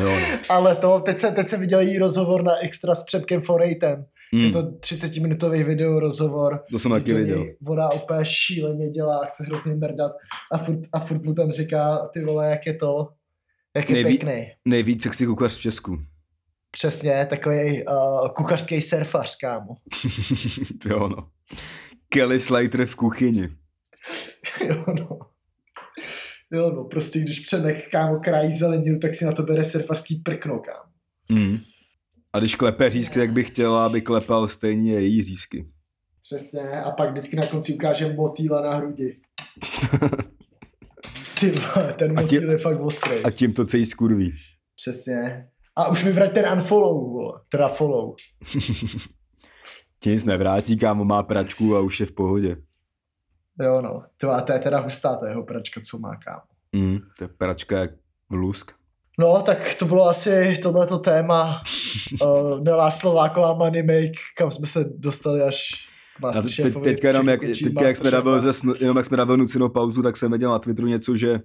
jo. 0.00 0.10
Ale 0.48 0.76
to, 0.76 1.00
teď 1.00 1.18
se, 1.18 1.32
teď 1.32 1.46
se 1.46 1.56
viděl 1.56 1.80
její 1.80 1.98
rozhovor 1.98 2.42
na 2.42 2.56
Extra 2.56 2.94
s 2.94 3.04
Přepkem 3.04 3.40
Forejtem. 3.40 4.04
Hmm. 4.34 4.44
Je 4.44 4.50
to 4.50 4.62
30-minutový 4.62 5.64
video 5.64 6.00
rozhovor. 6.00 6.64
To 6.70 6.78
jsem 6.78 6.92
taky 6.92 7.14
viděl. 7.14 7.44
Voda 7.60 7.90
úplně 7.90 8.20
šíleně 8.24 8.90
dělá, 8.90 9.24
chce 9.24 9.44
hrozně 9.44 9.74
mrdat 9.74 10.12
a 10.52 10.58
furt, 10.58 10.80
a 10.92 11.00
furt 11.00 11.24
mu 11.24 11.34
tam 11.34 11.50
říká, 11.50 12.08
ty 12.12 12.24
vole, 12.24 12.50
jak 12.50 12.66
je 12.66 12.74
to, 12.74 13.08
jak 13.76 13.90
je 13.90 13.96
Nejví- 13.96 14.18
pěkný. 14.18 14.46
Nejvíc 14.64 15.02
sexy 15.02 15.26
kuchař 15.26 15.56
v 15.56 15.60
Česku. 15.60 15.98
Přesně, 16.70 17.26
takový 17.30 17.84
uh, 17.86 18.28
kuchařský 18.28 18.80
surfař, 18.82 19.36
kámo. 19.36 19.76
jo, 20.86 21.08
no. 21.08 21.28
Kelly 22.08 22.40
Slater 22.40 22.86
v 22.86 22.96
kuchyni. 22.96 23.48
jo, 24.68 24.84
no. 24.98 25.18
Jo, 26.52 26.70
no, 26.70 26.84
prostě 26.84 27.20
když 27.20 27.40
přenech, 27.40 27.88
kámo, 27.92 28.20
krají 28.20 28.52
zeleninu, 28.52 28.98
tak 28.98 29.14
si 29.14 29.24
na 29.24 29.32
to 29.32 29.42
bere 29.42 29.64
surfařský 29.64 30.14
prkno, 30.16 30.58
kámo. 30.58 30.92
Hmm. 31.30 31.58
A 32.32 32.38
když 32.38 32.54
klepe 32.56 32.90
řízky, 32.90 33.18
tak 33.18 33.32
bych 33.32 33.48
chtěla, 33.48 33.86
aby 33.86 34.00
klepal 34.00 34.48
stejně 34.48 34.92
její 34.92 35.22
řízky. 35.22 35.66
Přesně, 36.22 36.60
a 36.70 36.90
pak 36.90 37.10
vždycky 37.10 37.36
na 37.36 37.46
konci 37.46 37.74
ukáže 37.74 38.12
motýla 38.12 38.60
na 38.60 38.74
hrudi. 38.74 39.14
Ty 41.42 41.50
vole, 41.50 41.92
ten 41.92 42.20
motýl 42.20 42.50
je 42.50 42.58
fakt 42.58 42.80
ostrý. 42.80 43.24
A 43.24 43.30
tím 43.30 43.52
to 43.54 43.64
celý 43.64 43.86
skurví. 43.86 44.34
Přesně. 44.76 45.48
A 45.76 45.88
už 45.88 46.04
mi 46.04 46.12
vrať 46.12 46.32
ten 46.32 46.52
unfollow, 46.52 47.12
vole. 47.12 47.40
Teda 47.48 47.68
follow. 47.68 48.14
Ti 50.00 50.10
nic 50.10 50.24
nevrátí, 50.24 50.76
kámo 50.76 51.04
má 51.04 51.22
pračku 51.22 51.76
a 51.76 51.80
už 51.80 52.00
je 52.00 52.06
v 52.06 52.12
pohodě. 52.12 52.56
Jo, 53.62 53.80
no. 53.82 54.02
To, 54.16 54.30
a 54.30 54.40
to 54.40 54.52
je 54.52 54.58
teda 54.58 54.80
hustá, 54.80 55.16
ta 55.16 55.28
jeho 55.28 55.42
pračka, 55.42 55.80
co 55.90 55.98
má, 55.98 56.16
kámo. 56.16 56.42
Hmm. 56.74 56.98
To 57.18 57.24
je 57.24 57.28
pračka 57.28 57.78
jak 57.78 57.90
lusk. 58.30 58.72
No, 59.18 59.42
tak 59.42 59.74
to 59.74 59.84
bylo 59.84 60.08
asi 60.08 60.56
tohleto 60.62 60.98
téma 60.98 61.62
uh, 62.22 62.60
Nelá 62.64 62.90
Slováková 62.90 63.52
Money 63.54 63.82
Make, 63.82 64.18
kam 64.38 64.50
jsme 64.50 64.66
se 64.66 64.84
dostali 64.84 65.42
až 65.42 65.58
Masterchefovi. 66.20 66.84
teďka 66.84 67.08
jenom 67.08 67.28
jak, 67.28 67.40
teďka 67.40 67.84
jak 67.84 67.96
jsme 67.96 68.10
dávali 68.10 68.40
ze, 68.40 68.68
jenom 68.80 68.96
jak 68.96 69.06
jsme 69.06 69.16
dávali 69.16 69.38
nucenou 69.38 69.68
pauzu, 69.68 70.02
tak 70.02 70.16
jsem 70.16 70.32
viděl 70.32 70.50
na 70.50 70.58
Twitteru 70.58 70.88
něco, 70.88 71.16
že 71.16 71.40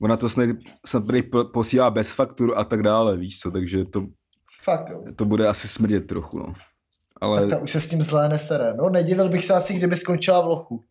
ona 0.00 0.16
to 0.16 0.28
snad, 0.28 0.48
snad 0.86 1.04
posílá 1.52 1.90
bez 1.90 2.12
faktur 2.14 2.54
a 2.56 2.64
tak 2.64 2.82
dále, 2.82 3.16
víš 3.16 3.40
co, 3.40 3.50
takže 3.50 3.84
to, 3.84 4.06
Fuck, 4.62 5.14
to 5.16 5.24
bude 5.24 5.48
asi 5.48 5.68
smrdět 5.68 6.06
trochu, 6.06 6.38
no. 6.38 6.54
Ale 7.20 7.40
Tak 7.40 7.50
ta 7.50 7.58
už 7.58 7.70
se 7.70 7.80
s 7.80 7.88
tím 7.88 8.02
zlé 8.02 8.28
nesere. 8.28 8.74
No, 8.74 8.90
nedivil 8.90 9.28
bych 9.28 9.44
se 9.44 9.54
asi, 9.54 9.74
kdyby 9.74 9.96
skončila 9.96 10.40
v 10.40 10.46
lochu. 10.46 10.84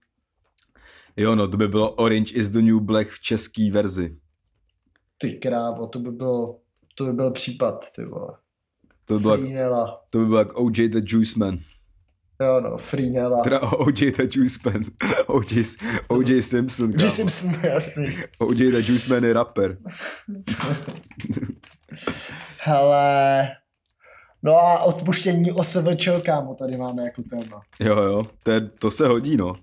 jo, 1.17 1.35
no, 1.35 1.47
to 1.47 1.57
by 1.57 1.67
bylo 1.67 1.91
Orange 1.91 2.33
is 2.33 2.49
the 2.49 2.61
New 2.61 2.79
Black 2.79 3.09
v 3.09 3.19
české 3.19 3.71
verzi. 3.71 4.17
Ty 5.17 5.33
krávo, 5.33 5.87
to 5.87 5.99
by 5.99 6.11
bylo, 6.11 6.59
to 6.95 7.05
by 7.05 7.13
byl 7.13 7.31
případ, 7.31 7.85
ty 7.95 8.05
vole. 8.05 8.37
To 9.05 9.13
by 9.13 9.19
bylo, 9.19 9.37
to 10.09 10.17
by 10.19 10.25
bylo 10.25 10.39
jak 10.39 10.57
OJ 10.57 10.89
the 10.89 11.01
Juice 11.05 11.39
Man. 11.39 11.59
Jo 12.41 12.59
no, 12.59 12.77
Freenela. 12.77 13.43
Teda 13.43 13.59
OJ 13.59 14.11
the 14.11 14.23
Juice 14.31 14.59
Man. 14.65 14.83
OJ, 15.27 15.63
OJ 16.07 16.41
Simpson, 16.41 16.91
J. 16.91 16.97
kámo. 16.97 17.09
Simpson, 17.09 17.51
jasný. 17.63 18.17
OJ 18.39 18.71
the 18.71 18.91
Juice 18.91 19.13
Man 19.13 19.23
je 19.23 19.33
rapper. 19.33 19.77
Hele, 22.59 23.49
no 24.43 24.53
a 24.57 24.83
odpuštění 24.83 25.51
OSVČ, 25.51 26.09
kámo, 26.25 26.55
tady 26.55 26.77
máme 26.77 27.03
jako 27.03 27.21
téma. 27.29 27.61
Jo, 27.79 28.01
jo, 28.01 28.27
to, 28.43 28.51
je, 28.51 28.61
to 28.61 28.91
se 28.91 29.07
hodí, 29.07 29.37
no. 29.37 29.53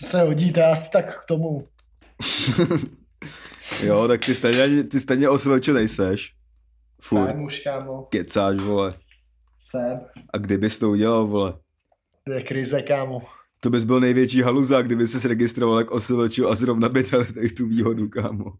To 0.00 0.06
se 0.06 0.22
hodí, 0.22 0.52
to 0.52 0.60
je 0.60 0.66
asi 0.66 0.90
tak 0.90 1.22
k 1.22 1.26
tomu. 1.28 1.68
Jo, 3.82 4.08
tak 4.08 4.24
ty 4.24 4.34
stejně, 4.34 4.84
ty 4.84 5.00
stejně 5.00 5.28
osvědčil 5.28 5.74
nejseš. 5.74 6.32
Furt. 7.02 7.26
Jsem 7.26 7.42
už, 7.44 7.60
kámo, 7.60 8.02
Kecáš, 8.02 8.60
vole. 8.60 8.94
jsem. 9.58 10.00
A 10.32 10.38
kdybys 10.38 10.78
to 10.78 10.90
udělal, 10.90 11.26
vole? 11.26 11.54
To 12.26 12.32
je 12.32 12.42
krize, 12.42 12.82
kámo. 12.82 13.22
To 13.60 13.70
bys 13.70 13.84
byl 13.84 14.00
největší 14.00 14.42
haluza, 14.42 14.82
kdyby 14.82 15.06
se 15.06 15.28
registroval 15.28 15.78
jak 15.78 15.90
OSVČ 15.90 16.38
a 16.38 16.54
zrovna 16.54 16.88
by 16.88 17.04
tady 17.04 17.48
tu 17.50 17.66
výhodu, 17.66 18.08
kámo. 18.08 18.44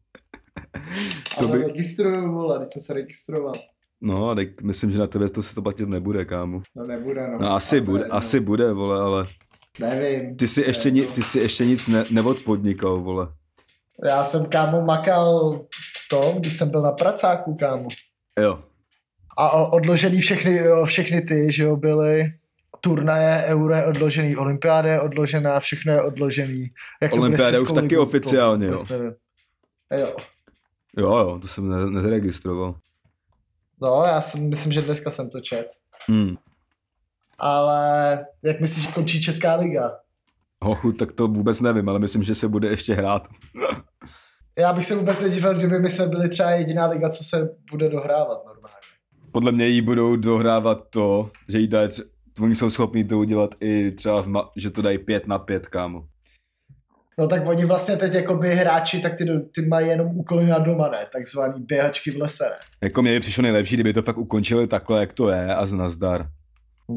To 1.39 1.49
Ale 1.49 1.59
by- 1.59 1.65
registruju, 1.65 2.33
vole, 2.33 2.59
teď 2.59 2.69
jsem 2.73 2.83
se 2.83 2.95
registroval. 2.95 3.53
No, 4.01 4.35
tak 4.35 4.63
myslím, 4.63 4.91
že 4.91 4.99
na 4.99 5.07
tebe 5.07 5.29
to 5.29 5.43
se 5.43 5.55
to 5.55 5.63
platit 5.63 5.89
nebude, 5.89 6.25
kámo. 6.25 6.63
No 6.77 6.87
nebude, 6.87 7.29
no. 7.29 7.39
No 7.39 7.55
asi 7.55 7.81
bude, 7.81 8.09
no. 8.09 8.15
asi 8.15 8.41
bude, 8.41 8.73
vole, 8.73 9.01
ale 9.01 9.25
Nevím. 9.81 10.37
ty 10.37 10.49
si 10.49 10.61
ještě, 10.61 10.91
ni, 10.91 11.03
to. 11.03 11.13
ty 11.13 11.23
si 11.23 11.39
ještě 11.39 11.65
nic 11.65 11.87
ne, 11.89 12.05
neodpodnikal, 12.11 13.01
vole. 13.01 13.29
Já 14.09 14.23
jsem, 14.23 14.47
kámo, 14.47 14.81
makal 14.81 15.61
to, 16.11 16.35
když 16.39 16.53
jsem 16.57 16.71
byl 16.71 16.83
na 16.83 16.93
pracáku, 16.93 17.55
kámo. 17.55 17.89
Jo, 18.41 18.59
A 19.39 19.73
odložený 19.73 20.21
všechny, 20.21 20.61
všechny 20.85 21.21
ty, 21.21 21.53
že 21.53 21.63
jo, 21.65 21.77
byly 21.77 22.27
turnaje, 22.87 23.45
euro 23.47 23.75
je 23.75 23.87
odložený, 23.87 24.37
olympiáda 24.37 24.89
je 24.89 25.01
odložená, 25.01 25.61
všechno 25.61 25.93
je 25.93 26.03
odložený. 26.03 26.67
Jak 27.03 27.13
Olympiáda 27.13 27.61
už 27.61 27.73
taky 27.73 27.97
oficiálně, 27.97 28.67
jo. 28.67 28.85
nevím. 28.91 29.13
Jo. 29.99 30.17
jo, 30.97 31.17
jo, 31.19 31.39
to 31.43 31.49
jsem 31.49 31.69
ne, 31.69 31.91
nezaregistroval. 31.91 32.75
No, 33.83 34.05
já 34.07 34.21
jsem, 34.21 34.49
myslím, 34.49 34.73
že 34.73 34.83
dneska 34.83 35.11
jsem 35.11 35.31
to 35.31 35.41
čet. 35.41 35.67
Hmm. 36.09 36.37
Ale 37.39 38.25
jak 38.43 38.61
myslíš, 38.61 38.85
že 38.85 38.91
skončí 38.91 39.21
Česká 39.21 39.57
liga? 39.57 39.91
Hochu, 40.63 40.93
tak 40.93 41.13
to 41.13 41.29
vůbec 41.29 41.61
nevím, 41.61 41.89
ale 41.89 41.99
myslím, 41.99 42.23
že 42.23 42.35
se 42.35 42.49
bude 42.49 42.69
ještě 42.69 42.95
hrát. 42.95 43.29
Já 44.59 44.73
bych 44.73 44.87
se 44.87 44.95
vůbec 44.95 45.21
nedivil, 45.21 45.55
kdyby 45.55 45.79
my 45.79 45.89
jsme 45.89 46.07
byli 46.07 46.29
třeba 46.29 46.51
jediná 46.51 46.87
liga, 46.87 47.09
co 47.09 47.25
se 47.25 47.49
bude 47.71 47.89
dohrávat 47.89 48.39
normálně. 48.47 48.77
Podle 49.33 49.53
mě 49.53 49.67
jí 49.67 49.83
budou 49.83 50.17
dohrávat 50.17 50.79
to, 50.91 51.31
že 51.49 51.59
jí 51.59 51.69
dají, 51.69 51.91
oni 52.41 52.55
jsou 52.55 52.71
schopni 52.71 53.05
to 53.05 53.19
udělat 53.19 53.55
i 53.61 53.91
třeba, 53.91 54.23
v 54.23 54.27
ma- 54.27 54.49
že 54.57 54.71
to 54.71 54.83
dají 54.83 54.99
pět 54.99 55.27
na 55.27 55.39
pět, 55.39 55.67
kámo. 55.69 56.05
No 57.19 57.29
tak 57.29 57.47
oni 57.47 57.65
vlastně 57.65 57.97
teď 57.97 58.15
jako 58.15 58.35
by 58.35 58.55
hráči, 58.55 59.01
tak 59.01 59.15
ty, 59.19 59.25
ty 59.55 59.63
mají 59.69 59.89
jenom 59.89 60.07
úkoly 60.19 60.47
na 60.47 60.59
doma, 60.59 60.89
ne? 60.89 60.99
Takzvaný 61.13 61.63
běhačky 61.63 62.11
v 62.11 62.17
lese, 62.17 62.45
ne? 62.45 62.57
Jako 62.83 63.03
mě 63.03 63.13
by 63.13 63.21
přišlo 63.21 63.43
nejlepší, 63.43 63.75
kdyby 63.77 63.93
to 63.93 64.03
fakt 64.03 64.19
ukončili 64.19 64.67
takhle, 64.67 65.01
jak 65.01 65.13
to 65.13 65.29
je 65.29 65.55
a 65.55 65.67
z 65.67 65.73
nazdar. 65.73 66.27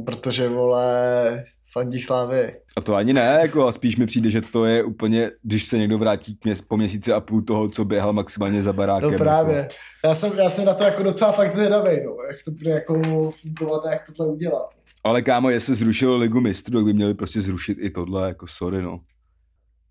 Protože, 0.05 0.47
vole, 0.49 1.43
fandí 1.73 1.99
slávy. 1.99 2.55
A 2.77 2.81
to 2.81 2.95
ani 2.95 3.13
ne, 3.13 3.37
jako 3.41 3.67
a 3.67 3.71
spíš 3.71 3.97
mi 3.97 4.05
přijde, 4.05 4.29
že 4.29 4.41
to 4.41 4.65
je 4.65 4.83
úplně, 4.83 5.31
když 5.43 5.65
se 5.65 5.77
někdo 5.77 5.97
vrátí 5.97 6.35
k 6.35 6.45
měs- 6.45 6.61
po 6.67 6.77
měsíci 6.77 7.13
a 7.13 7.19
půl 7.19 7.41
toho, 7.41 7.69
co 7.69 7.85
běhal 7.85 8.13
maximálně 8.13 8.61
za 8.61 8.73
barákem. 8.73 9.11
No 9.11 9.17
právě. 9.17 9.67
Já 10.05 10.15
jsem, 10.15 10.37
já 10.37 10.49
jsem 10.49 10.65
na 10.65 10.73
to 10.73 10.83
jako 10.83 11.03
docela 11.03 11.31
fakt 11.31 11.51
zvědavý, 11.51 11.89
no, 12.05 12.15
jak 12.27 12.37
to 12.45 12.51
bude 12.51 12.71
jako 12.71 13.01
fungovat 13.31 13.85
a 13.85 13.91
jak 13.91 14.01
tohle 14.17 14.33
udělat. 14.33 14.69
Ale 15.03 15.21
kámo, 15.21 15.49
jestli 15.49 15.75
zrušilo 15.75 16.17
Ligu 16.17 16.41
mistrů, 16.41 16.79
tak 16.79 16.85
by 16.85 16.93
měli 16.93 17.13
prostě 17.13 17.41
zrušit 17.41 17.77
i 17.81 17.89
tohle, 17.89 18.27
jako 18.27 18.47
sorry, 18.47 18.81
no. 18.81 18.97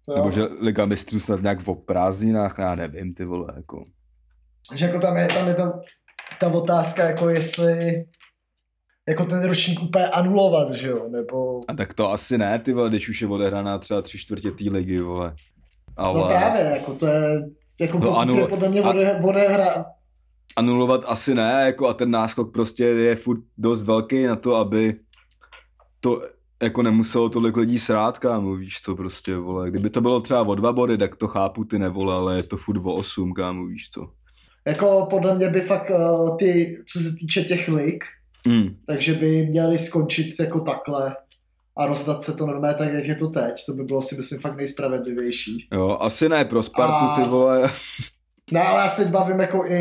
To 0.07 0.15
Nebo 0.15 0.27
jo. 0.29 0.33
že 0.33 0.43
Liga 0.61 0.87
mistrů 0.87 1.21
snad 1.21 1.43
nějak 1.43 1.61
v 1.61 1.75
prázdninách, 1.75 2.55
já 2.59 2.75
nevím, 2.75 3.15
ty 3.15 3.25
vole, 3.25 3.53
jako. 3.57 3.83
Že 4.75 4.87
jako 4.87 5.01
tam 5.01 5.17
je, 5.17 5.27
tam 5.27 5.49
je 5.49 5.55
ta, 5.55 5.81
ta 6.41 6.49
otázka, 6.49 7.05
jako 7.05 7.29
jestli 7.29 8.05
jako 9.09 9.25
ten 9.25 9.45
ročník 9.45 9.83
úplně 9.83 10.07
anulovat, 10.07 10.73
že 10.73 10.89
jo, 10.89 11.09
nebo... 11.09 11.61
A 11.69 11.75
tak 11.75 11.95
to 11.95 12.11
asi 12.11 12.39
ne, 12.39 12.59
ty 12.59 12.73
vole, 12.73 12.89
když 12.89 13.09
už 13.09 13.23
je 13.23 13.29
odehraná 13.29 13.79
třeba 13.79 14.03
tři 14.03 14.19
čtvrtě 14.19 14.51
té 14.51 14.65
ligy, 14.71 14.99
vole. 14.99 15.35
Ale 15.97 16.21
No 16.21 16.27
právě, 16.29 16.61
jako 16.63 16.95
to 16.95 17.07
je, 17.07 17.43
jako 17.81 17.99
No 17.99 18.07
pokud 18.07 18.19
anul- 18.19 18.39
je 18.39 18.47
podle 18.47 18.69
mě 18.69 18.83
odehra, 19.25 19.85
anulovat 20.57 21.05
asi 21.07 21.35
ne, 21.35 21.63
jako 21.67 21.89
a 21.89 21.95
ten 21.95 22.11
náskok 22.11 22.53
prostě 22.53 22.85
je 22.85 23.17
furt 23.17 23.41
dost 23.59 23.83
velký 23.83 24.25
na 24.25 24.37
to, 24.37 24.55
aby 24.55 24.95
to 26.01 26.23
jako 26.63 26.83
nemuselo 26.83 27.29
tolik 27.29 27.57
lidí 27.57 27.79
srát, 27.79 28.19
kámo, 28.19 28.57
víš 28.57 28.81
co, 28.83 28.97
prostě, 28.97 29.37
vole. 29.37 29.71
Kdyby 29.71 29.91
to 29.91 30.01
bylo 30.01 30.21
třeba 30.21 30.43
o 30.43 30.55
dva 30.55 30.73
body, 30.73 30.99
tak 30.99 31.17
to 31.17 31.29
chápu, 31.29 31.65
ty 31.65 31.79
nevole, 31.79 32.15
ale 32.15 32.37
je 32.37 32.43
to 32.43 32.57
furt 32.57 32.79
o 32.85 32.95
osm, 32.95 33.33
kámo, 33.33 33.67
víš 33.67 33.91
co. 33.91 34.09
jako 34.67 35.07
podle 35.11 35.35
mě 35.35 35.49
by 35.49 35.61
fakt 35.61 35.91
uh, 35.91 36.37
ty, 36.37 36.83
co 36.93 36.99
se 36.99 37.13
týče 37.13 37.45
těch 37.45 37.69
lig, 37.69 38.05
Mm. 38.47 38.77
takže 38.87 39.15
by 39.15 39.47
měli 39.47 39.79
skončit 39.79 40.29
jako 40.41 40.61
takhle 40.61 41.17
a 41.77 41.87
rozdat 41.87 42.23
se 42.23 42.33
to 42.33 42.47
normálně 42.47 42.75
tak, 42.79 42.93
jak 42.93 43.05
je 43.05 43.15
to 43.15 43.29
teď. 43.29 43.65
To 43.67 43.73
by 43.73 43.85
bylo 43.85 44.03
si 44.03 44.17
myslím 44.17 44.41
fakt 44.41 44.57
nejspravedlivější. 44.57 45.69
Jo, 45.73 45.99
asi 46.01 46.29
ne 46.29 46.45
pro 46.45 46.63
Spartu, 46.63 47.05
A- 47.05 47.17
ty 47.23 47.29
vole. 47.29 47.71
No 48.53 48.61
ale 48.69 48.81
já 48.81 48.89
se 48.89 49.03
teď 49.03 49.13
bavím 49.13 49.41
jako 49.41 49.65
i, 49.67 49.81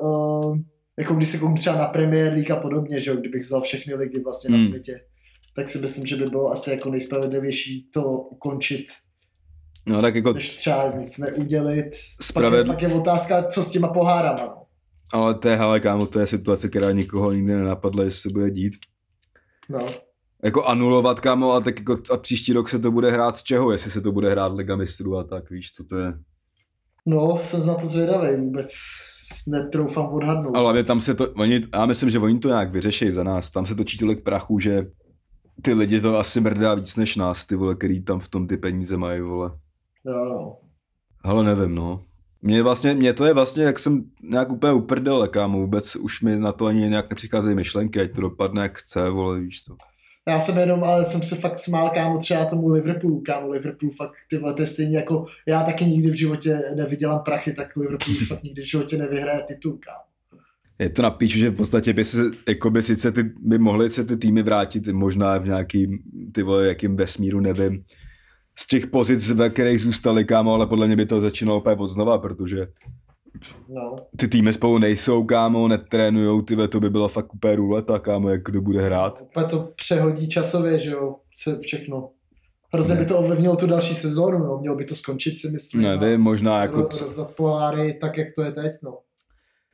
uh, 0.00 0.58
jako 0.98 1.14
když 1.14 1.28
se 1.28 1.38
kouknu 1.38 1.54
třeba 1.56 1.76
na 1.78 1.86
Premier 1.86 2.32
League 2.32 2.50
a 2.50 2.56
podobně, 2.56 3.00
že 3.00 3.10
jo, 3.10 3.16
kdybych 3.16 3.42
vzal 3.42 3.60
všechny 3.60 3.94
ligy 3.94 4.20
vlastně 4.24 4.50
na 4.50 4.56
Hmm. 4.58 4.66
světě, 4.68 5.00
tak 5.56 5.68
si 5.68 5.78
myslím, 5.78 6.06
že 6.06 6.16
by 6.16 6.24
bylo 6.24 6.50
asi 6.50 6.70
jako 6.70 6.90
nejspravedlivější 6.90 7.88
to 7.94 8.02
ukončit, 8.18 8.86
No 9.86 10.02
tak 10.02 10.14
jako 10.14 10.32
než 10.32 10.56
třeba 10.56 10.92
nic 10.98 11.18
neudělit. 11.18 11.90
Spraved- 12.22 12.50
Pak, 12.50 12.58
je, 12.58 12.64
pak 12.64 12.82
je 12.82 13.00
otázka, 13.00 13.42
co 13.42 13.62
s 13.62 13.70
těma 13.70 13.88
pohárama. 13.88 14.44
No. 14.46 14.62
Ale 15.12 15.34
to 15.34 15.48
je, 15.48 15.56
hele, 15.56 15.80
kámo, 15.80 16.06
to 16.06 16.20
je 16.20 16.26
situace, 16.26 16.68
která 16.68 16.92
nikoho 16.92 17.32
nikdy 17.32 17.52
nenapadla, 17.54 18.04
jestli 18.04 18.20
se 18.20 18.28
bude 18.30 18.50
dít. 18.50 18.72
No. 19.68 19.86
Jako 20.44 20.64
anulovat, 20.64 21.20
kámo, 21.20 21.52
a 21.52 21.60
tak 21.60 21.78
jako 21.78 21.98
a 22.12 22.16
příští 22.16 22.52
rok 22.52 22.68
se 22.68 22.78
to 22.78 22.90
bude 22.90 23.10
hrát 23.10 23.36
z 23.36 23.42
čeho, 23.42 23.72
jestli 23.72 23.90
se 23.90 24.00
to 24.00 24.12
bude 24.12 24.30
hrát 24.30 24.52
Liga 24.54 24.76
mistrů 24.76 25.16
a 25.18 25.24
tak, 25.24 25.50
víš, 25.50 25.72
to, 25.72 25.84
to 25.84 25.96
je. 25.98 26.12
No, 27.08 27.36
jsem 27.36 27.66
na 27.66 27.74
to 27.74 27.86
zvědavý, 27.86 28.36
vůbec 28.36 28.70
netroufám 29.48 30.06
odhadnout. 30.06 30.56
Ale 30.56 30.64
hlavně 30.64 30.84
tam 30.84 31.00
se 31.00 31.14
to, 31.14 31.30
oni, 31.30 31.60
já 31.74 31.86
myslím, 31.86 32.10
že 32.10 32.18
oni 32.18 32.38
to 32.38 32.48
nějak 32.48 32.72
vyřeší 32.72 33.10
za 33.10 33.22
nás, 33.22 33.50
tam 33.50 33.66
se 33.66 33.74
točí 33.74 33.98
tolik 33.98 34.24
prachu, 34.24 34.60
že 34.60 34.86
ty 35.62 35.72
lidi 35.72 36.00
to 36.00 36.18
asi 36.18 36.40
mrdá 36.40 36.74
víc 36.74 36.96
než 36.96 37.16
nás, 37.16 37.44
ty 37.44 37.54
vole, 37.54 37.74
který 37.74 38.02
tam 38.02 38.20
v 38.20 38.28
tom 38.28 38.46
ty 38.46 38.56
peníze 38.56 38.96
mají, 38.96 39.20
vole. 39.20 39.50
Jo, 40.06 40.24
no. 40.24 40.56
Ale 41.22 41.44
nevím, 41.44 41.74
no. 41.74 42.02
Mě 42.42 42.62
vlastně, 42.62 42.94
mě 42.94 43.12
to 43.12 43.24
je 43.24 43.34
vlastně, 43.34 43.64
jak 43.64 43.78
jsem 43.78 44.04
nějak 44.22 44.50
úplně 44.50 44.72
uprdel, 44.72 45.28
kámo, 45.28 45.58
vůbec 45.58 45.96
už 45.96 46.22
mi 46.22 46.38
na 46.38 46.52
to 46.52 46.66
ani 46.66 46.88
nějak 46.88 47.10
nepřicházejí 47.10 47.56
myšlenky, 47.56 48.00
ať 48.00 48.14
to 48.14 48.20
dopadne 48.20 48.62
jak 48.62 48.78
chce, 48.78 49.10
vole, 49.10 49.40
víš 49.40 49.64
to. 49.64 49.76
Já 50.28 50.40
jsem 50.40 50.58
jenom, 50.58 50.84
ale 50.84 51.04
jsem 51.04 51.22
se 51.22 51.36
fakt 51.36 51.58
smál, 51.58 51.90
kámo, 51.90 52.18
třeba 52.18 52.44
tomu 52.44 52.68
Liverpoolu, 52.68 53.20
kámo, 53.20 53.48
Liverpool 53.48 53.90
fakt, 53.90 54.12
ty 54.28 54.38
to 54.38 54.62
je 54.62 54.66
stejně 54.66 54.96
jako, 54.96 55.26
já 55.46 55.62
taky 55.62 55.84
nikdy 55.84 56.10
v 56.10 56.18
životě 56.18 56.58
nevydělám 56.76 57.20
prachy, 57.24 57.52
tak 57.52 57.76
Liverpool 57.76 58.16
už 58.16 58.28
fakt 58.28 58.42
nikdy 58.42 58.62
v 58.62 58.66
životě 58.66 58.96
nevyhraje 58.96 59.42
titul, 59.42 59.72
kámo. 59.72 60.08
Je 60.78 60.90
to 60.90 61.02
napíšu, 61.02 61.38
že 61.38 61.50
v 61.50 61.56
podstatě 61.56 61.92
by 61.92 62.04
se, 62.04 62.22
jako 62.48 62.70
by 62.70 62.82
sice 62.82 63.12
ty, 63.12 63.22
by 63.22 63.58
mohly 63.58 63.90
se 63.90 64.04
ty 64.04 64.16
týmy 64.16 64.42
vrátit 64.42 64.88
možná 64.88 65.38
v 65.38 65.44
nějakým, 65.44 65.98
ty 66.32 66.42
vole, 66.42 66.66
jakým 66.66 66.96
vesmíru, 66.96 67.40
nevím, 67.40 67.84
z 68.58 68.66
těch 68.66 68.86
pozic, 68.86 69.30
ve 69.30 69.50
kterých 69.50 69.80
zůstali, 69.80 70.24
kámo, 70.24 70.54
ale 70.54 70.66
podle 70.66 70.86
mě 70.86 70.96
by 70.96 71.06
to 71.06 71.20
začínalo 71.20 71.60
úplně 71.60 71.76
od 71.76 71.86
znova, 71.86 72.18
protože 72.18 72.66
No, 73.68 73.96
ty 74.16 74.28
týmy 74.28 74.52
spolu 74.52 74.78
nejsou, 74.78 75.24
kámo, 75.24 75.68
netrénujou, 75.68 76.42
ty 76.42 76.56
to 76.68 76.80
by 76.80 76.90
byla 76.90 77.08
fakt 77.08 77.34
úplně 77.34 77.56
ruleta, 77.56 77.98
kámo, 77.98 78.28
jak 78.28 78.44
kdo 78.44 78.60
bude 78.60 78.82
hrát. 78.82 79.20
úplně 79.20 79.46
to 79.46 79.68
přehodí 79.76 80.28
časově, 80.28 80.78
že 80.78 80.90
jo, 80.90 81.14
se 81.36 81.58
všechno. 81.60 82.10
Hrozně 82.74 82.96
by 82.96 83.06
to 83.06 83.18
ovlivnilo 83.18 83.56
tu 83.56 83.66
další 83.66 83.94
sezónu, 83.94 84.38
no, 84.38 84.58
mělo 84.60 84.76
by 84.76 84.84
to 84.84 84.94
skončit, 84.94 85.38
si 85.38 85.50
myslím. 85.50 85.82
Nevím, 85.82 86.20
možná 86.20 86.62
jako 86.62 86.80
Ro- 86.80 87.00
rozdat 87.00 87.30
poháry 87.30 87.98
tak, 88.00 88.18
jak 88.18 88.28
to 88.36 88.42
je 88.42 88.52
teď, 88.52 88.72
no. 88.82 88.98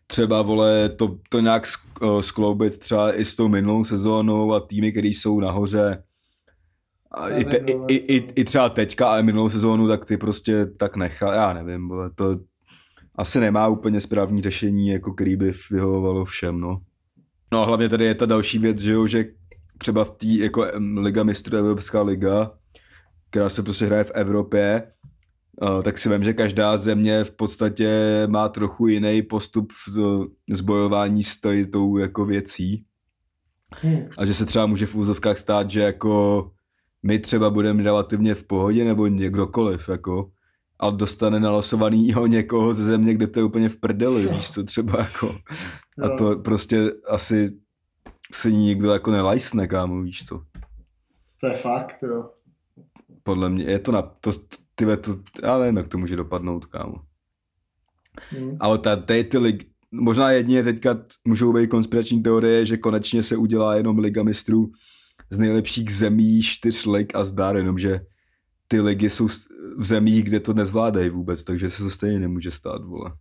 třeba, 0.07 0.43
vole, 0.43 0.89
to, 0.89 1.17
to 1.29 1.41
nějak 1.41 1.69
eh, 2.03 2.23
skloubit 2.23 2.79
třeba 2.79 3.19
i 3.19 3.25
s 3.25 3.37
tou 3.37 3.49
minulou 3.49 3.85
sezónou 3.85 4.53
a 4.53 4.61
týmy, 4.61 4.93
které 4.93 5.09
jsou 5.09 5.41
nahoře, 5.41 6.03
a 7.15 7.29
i, 7.29 7.45
te, 7.45 7.61
Nevím, 7.61 7.85
i, 7.89 7.95
i, 7.95 8.17
i, 8.17 8.29
i, 8.37 8.45
třeba 8.45 8.69
teďka, 8.69 9.09
ale 9.09 9.23
minulou 9.23 9.49
sezónu, 9.49 9.89
tak 9.89 10.05
ty 10.05 10.17
prostě 10.17 10.67
tak 10.67 10.97
nechá, 10.97 11.35
já 11.35 11.53
nevím, 11.53 11.89
vole, 11.89 12.11
to 12.15 12.39
asi 13.17 13.41
nemá 13.41 13.69
úplně 13.69 14.01
správní 14.01 14.43
řešení, 14.43 14.89
jako 14.89 15.13
který 15.13 15.37
by 15.37 15.53
vyhovovalo 15.71 16.25
všem, 16.25 16.61
no. 16.61 16.81
No 17.53 17.63
a 17.63 17.67
hlavně 17.67 17.89
tady 17.89 18.05
je 18.05 18.15
ta 18.15 18.27
další 18.27 18.59
věc, 18.59 18.79
že 18.79 18.93
jo, 18.93 19.07
že 19.07 19.25
třeba 19.79 20.05
v 20.05 20.11
té 20.11 20.27
jako 20.27 20.67
Liga 20.97 21.23
mistrů, 21.23 21.57
Evropská 21.57 22.03
liga, 22.03 22.51
která 23.31 23.49
se 23.49 23.63
prostě 23.63 23.87
hraje 23.87 24.05
v 24.05 24.11
Evropě, 24.15 24.93
tak 25.83 25.99
si 25.99 26.09
vím, 26.09 26.25
že 26.25 26.33
každá 26.33 26.77
země 26.77 27.25
v 27.25 27.31
podstatě 27.31 28.23
má 28.27 28.49
trochu 28.49 28.87
jiný 28.87 29.23
postup 29.23 29.73
v 29.73 30.27
zbojování 30.51 31.23
s 31.23 31.41
tou 31.73 31.99
jako 31.99 32.25
věcí. 32.25 32.85
Hm. 33.83 34.09
A 34.19 34.27
že 34.27 34.35
se 34.35 34.47
třeba 34.47 34.67
může 34.67 34.87
v 34.87 34.95
úzovkách 34.95 35.39
stát, 35.39 35.71
že 35.71 35.81
jako 35.81 36.51
my 37.03 37.19
třeba 37.19 37.51
budeme 37.51 37.83
relativně 37.83 38.35
v 38.35 38.45
pohodě, 38.45 38.85
nebo 38.85 39.07
někdokoliv, 39.07 39.89
jako, 39.89 40.31
ale 40.79 40.97
dostane 40.97 41.41
nalosovanýho 41.41 42.27
někoho 42.37 42.75
ze 42.75 42.85
země, 42.85 43.15
kde 43.15 43.27
to 43.27 43.41
je 43.41 43.45
úplně 43.45 43.69
v 43.69 43.81
prdeli, 43.81 44.29
víš 44.29 44.51
co, 44.51 44.65
třeba 44.65 44.99
jako. 44.99 45.37
A 46.03 46.07
Jo. 46.07 46.17
to 46.19 46.37
prostě 46.37 46.91
asi 47.09 47.59
si 48.33 48.53
nikdo 48.53 48.93
jako 48.93 49.11
nelajsne, 49.11 49.69
kámo, 49.69 50.03
víš 50.03 50.25
co. 50.25 50.43
To 51.41 51.47
je 51.47 51.55
fakt, 51.55 52.03
jo. 52.03 52.31
Podle 53.23 53.51
mě 53.51 53.65
je 53.65 53.79
to 53.79 53.93
na, 53.93 54.03
to, 54.03 54.33
tyhle, 54.75 54.97
to, 54.97 55.17
já 55.43 55.59
nevím, 55.59 55.77
jak 55.77 55.89
to 55.89 55.99
může 55.99 56.17
dopadnout, 56.17 56.67
kámo. 56.67 56.95
Hm. 58.33 58.57
Ale 58.61 58.79
ta, 58.79 58.97
tady 58.97 59.25
ty 59.25 59.39
lig, 59.39 59.65
možná 59.93 60.31
jedině 60.31 60.63
teďka 60.63 60.97
můžou 61.25 61.53
být 61.53 61.71
konspirační 61.71 62.23
teorie, 62.23 62.67
že 62.67 62.77
konečně 62.77 63.23
se 63.23 63.37
udělá 63.37 63.77
jenom 63.77 63.99
Liga 63.99 64.23
mistrů 64.23 64.71
z 65.31 65.39
nejlepších 65.39 65.91
zemí 65.91 66.43
čtyř 66.43 66.87
lig 66.87 67.15
a 67.15 67.25
zdár, 67.25 67.57
jenomže 67.57 68.01
ty 68.69 68.81
ligy 68.81 69.11
jsou 69.11 69.29
v 69.79 69.85
zemích, 69.85 70.25
kde 70.25 70.41
to 70.41 70.55
nezvládají 70.55 71.11
vůbec, 71.11 71.45
takže 71.45 71.71
se 71.71 71.83
to 71.83 71.91
stejně 71.91 72.21
nemůže 72.21 72.51
stát, 72.51 72.85
vole. 72.85 73.13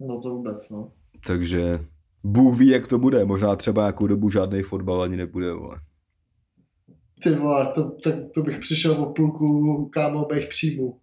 No 0.00 0.20
to 0.20 0.30
vůbec, 0.30 0.70
no. 0.70 0.92
Takže 1.26 1.78
Bůh 2.24 2.58
ví, 2.58 2.68
jak 2.68 2.86
to 2.86 2.98
bude. 2.98 3.24
Možná 3.24 3.56
třeba 3.56 3.82
nějakou 3.82 4.06
dobu 4.06 4.30
žádný 4.30 4.62
fotbal 4.62 5.02
ani 5.02 5.16
nebude, 5.16 5.52
vole. 5.52 5.80
Ty 7.22 7.34
vole, 7.34 7.66
to, 7.74 7.90
to, 7.90 8.10
to 8.34 8.42
bych 8.42 8.58
přišel 8.58 8.92
o 8.92 9.12
půlku, 9.12 9.88
kámo, 9.92 10.24
bych 10.24 10.46
příjmu. 10.46 10.98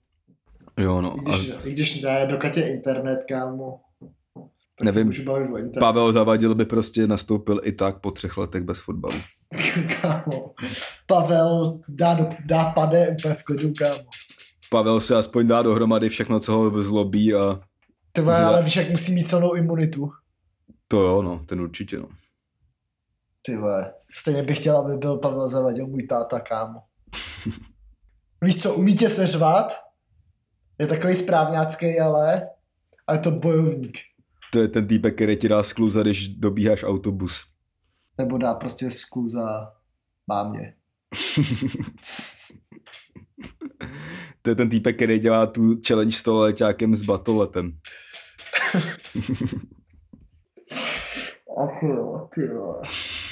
Jo, 0.77 1.01
no. 1.01 1.15
I 1.15 1.19
A 1.19 1.30
když, 1.30 1.53
I 1.63 1.71
když 1.71 2.05
dokud 2.30 2.57
je 2.57 2.73
internet, 2.73 3.19
kámo. 3.30 3.80
Tak 4.75 4.86
Nevím. 4.86 5.11
Pavel 5.80 6.11
Zavadil 6.11 6.55
by 6.55 6.65
prostě 6.65 7.07
nastoupil 7.07 7.61
i 7.63 7.71
tak 7.71 8.01
po 8.01 8.11
třech 8.11 8.38
letech 8.38 8.63
bez 8.63 8.80
fotbalu. 8.80 9.15
kámo. 10.01 10.53
Pavel 11.07 11.80
dá, 11.89 12.13
do, 12.13 12.30
dá 12.45 12.65
pade 12.69 13.09
úplně 13.09 13.34
v 13.34 13.43
klidu, 13.43 13.73
kámo. 13.80 14.03
Pavel 14.72 15.01
se 15.01 15.15
aspoň 15.15 15.47
dá 15.47 15.61
dohromady 15.61 16.09
všechno, 16.09 16.39
co 16.39 16.51
ho 16.53 16.84
zlobí 16.84 17.34
a 17.34 17.39
vole, 17.39 17.61
Vole. 18.17 18.45
ale 18.45 18.63
víš, 18.63 18.76
jak 18.76 18.89
musí 18.89 19.13
mít 19.13 19.28
silnou 19.28 19.53
imunitu. 19.55 20.11
to 20.88 21.01
jo, 21.01 21.22
no, 21.22 21.45
ten 21.45 21.61
určitě, 21.61 21.97
no. 21.97 22.09
Ty 23.41 23.57
vole. 23.57 23.93
Stejně 24.13 24.43
bych 24.43 24.59
chtěl, 24.59 24.78
aby 24.78 24.97
byl 24.97 25.17
Pavel 25.17 25.47
Zavadil 25.47 25.88
můj 25.88 26.03
táta, 26.03 26.39
kámo. 26.39 26.80
Víš 28.41 28.61
co, 28.61 28.74
umí 28.74 28.95
tě 28.95 29.09
seřvat? 29.09 29.74
Je 30.80 30.88
takový 30.88 31.15
správňácký, 31.15 31.99
ale... 31.99 32.49
Ale 33.07 33.17
je 33.17 33.22
to 33.22 33.32
bojovník. 33.32 33.97
To 34.53 34.59
je 34.61 34.67
ten 34.67 34.88
týpek, 34.88 35.15
který 35.15 35.38
ti 35.38 35.49
dá 35.49 35.63
skluza, 35.63 36.01
když 36.01 36.28
dobíháš 36.30 36.84
autobus. 36.84 37.43
Nebo 38.17 38.38
dá 38.38 38.53
prostě 38.53 38.91
skluza 38.91 39.74
mámě. 40.28 40.74
To 44.50 44.52
je 44.52 44.56
ten 44.56 44.70
týpek, 44.70 44.95
který 44.95 45.20
dělá 45.20 45.45
tu 45.45 45.78
challenge 45.88 46.18
s 46.18 46.26
leťákem 46.26 46.95
s 46.95 47.04
batoletem. 47.04 47.72
Ach 51.58 51.84
jo, 51.84 52.28
ty 52.36 52.47
vole. 52.47 52.82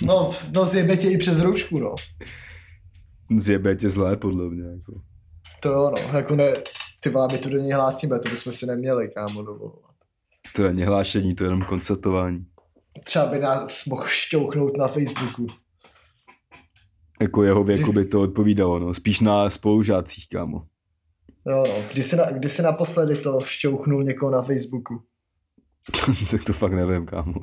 No, 0.02 0.30
no 0.54 0.66
zjebe 0.66 0.98
tě 0.98 1.08
i 1.08 1.18
přes 1.18 1.40
roušku, 1.40 1.80
no. 1.80 1.96
Zjebe 3.38 3.76
tě 3.76 3.90
zlé, 3.90 4.18
podle 4.18 4.50
mě. 4.50 4.64
Jako. 4.64 5.02
To 5.62 5.70
jo, 5.70 5.92
no, 5.96 6.18
jako 6.18 6.36
ne, 6.36 6.54
ty 7.04 7.10
vole, 7.10 7.28
my 7.32 7.38
tu 7.38 7.50
do 7.50 7.58
něj 7.58 7.72
hlásíme, 7.72 8.20
to 8.20 8.30
bychom 8.30 8.52
si 8.54 8.66
neměli, 8.66 9.10
kámo, 9.10 9.44
dovolovat. 9.44 9.92
To 10.56 10.64
není 10.64 10.84
hlášení, 10.84 11.36
to 11.36 11.44
je 11.44 11.48
jenom 11.48 11.62
konstatování. 11.62 12.46
Třeba 13.04 13.26
by 13.26 13.40
nás 13.40 13.86
mohl 13.86 14.06
šťouchnout 14.08 14.78
na 14.78 14.88
Facebooku. 14.88 15.48
Jako 17.22 17.44
jeho 17.44 17.64
věku 17.64 17.92
by 17.94 18.06
to 18.06 18.22
odpovídalo, 18.22 18.80
no. 18.80 18.94
Spíš 18.94 19.20
na 19.20 19.50
spolužácích, 19.50 20.30
kámo. 20.30 20.68
Jo, 21.50 21.64
no, 21.68 21.84
kdy 21.94 22.04
jsi, 22.04 22.16
na, 22.16 22.26
kdy 22.32 22.50
jsi 22.50 22.62
naposledy 22.62 23.16
to 23.16 23.40
šťouchnul 23.46 24.04
někoho 24.04 24.32
na 24.32 24.42
Facebooku? 24.42 25.02
tak 26.32 26.44
to 26.44 26.54
fakt 26.54 26.72
nevím, 26.74 27.06
kámo. 27.06 27.34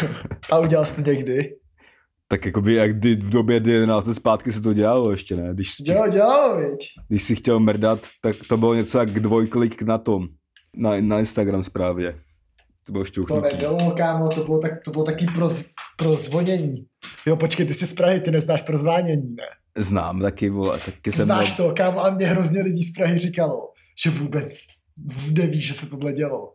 A 0.52 0.58
udělal 0.58 0.84
jsi 0.84 1.02
to 1.02 1.10
někdy? 1.10 1.56
Tak 2.28 2.46
jako 2.46 2.60
by, 2.60 2.74
jak 2.74 2.96
kdy 2.98 3.14
v 3.14 3.30
době 3.30 3.60
11 3.66 4.06
let 4.06 4.14
zpátky 4.14 4.52
se 4.52 4.60
to 4.60 4.72
dělalo 4.72 5.10
ještě, 5.10 5.36
ne? 5.36 5.50
Když, 5.54 5.74
Jo, 5.86 6.04
dělal, 6.12 6.58
viď? 6.62 6.78
když 7.08 7.22
si 7.22 7.36
chtěl 7.36 7.60
mrdat, 7.60 8.00
tak 8.22 8.36
to 8.48 8.56
bylo 8.56 8.74
něco 8.74 8.98
jak 8.98 9.10
dvojklik 9.20 9.82
na 9.82 9.98
tom. 9.98 10.28
Na, 10.76 11.00
na 11.00 11.18
Instagram 11.18 11.62
zprávě. 11.62 12.20
To 12.86 12.92
bylo 12.92 13.04
To 13.04 13.08
šťouchnutí. 13.08 13.42
nebylo, 13.52 13.90
kámo, 13.90 14.28
to 14.28 14.44
bylo, 14.44 14.58
tak, 14.58 14.72
to 14.84 14.90
bylo 14.90 15.04
taky 15.04 15.26
pro, 15.34 15.48
pro 15.96 16.12
zvonění. 16.12 16.86
Jo, 17.26 17.36
počkej, 17.36 17.66
ty 17.66 17.74
jsi 17.74 17.86
z 17.86 17.94
Prahy, 17.94 18.20
ty 18.20 18.30
neznáš 18.30 18.62
pro 18.62 18.78
zvánění, 18.78 19.34
ne? 19.34 19.44
Znám 19.78 20.20
taky, 20.20 20.50
vole, 20.50 20.78
taky 20.78 21.12
jsem 21.12 21.24
Znáš 21.24 21.56
měl, 21.56 21.68
to, 21.68 21.74
kámo, 21.74 22.04
a 22.04 22.10
mě 22.10 22.26
hrozně 22.26 22.62
lidí 22.62 22.82
z 22.82 22.92
Prahy 22.92 23.18
říkalo, 23.18 23.70
že 24.04 24.10
vůbec 24.10 24.66
neví, 25.38 25.60
že 25.60 25.74
se 25.74 25.86
tohle 25.86 26.12
dělo. 26.12 26.52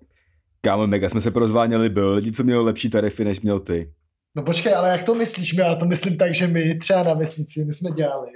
Kámo, 0.62 0.88
mega 0.88 1.10
jsme 1.10 1.22
se 1.22 1.32
porozváněli, 1.32 1.90
byl 1.90 2.14
lidi, 2.14 2.32
co 2.32 2.44
měl 2.44 2.64
lepší 2.64 2.90
tarify, 2.90 3.26
než 3.26 3.42
měl 3.42 3.60
ty. 3.60 3.94
No 4.36 4.44
počkej, 4.44 4.76
ale 4.76 4.90
jak 4.90 5.04
to 5.04 5.16
myslíš? 5.16 5.54
My, 5.54 5.62
já 5.62 5.76
to 5.76 5.86
myslím 5.86 6.18
tak, 6.18 6.34
že 6.34 6.48
my 6.48 6.78
třeba 6.78 7.04
na 7.04 7.14
vesnici, 7.14 7.66
my 7.66 7.74
jsme 7.74 7.92
dělali, 7.92 8.32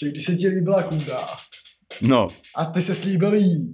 že 0.00 0.08
když 0.08 0.24
se 0.24 0.34
ti 0.34 0.48
líbila 0.48 0.82
kunda 0.82 1.26
No, 2.02 2.28
a 2.56 2.64
ty 2.64 2.82
se 2.82 2.94
slíbil 2.94 3.34
jí 3.34 3.72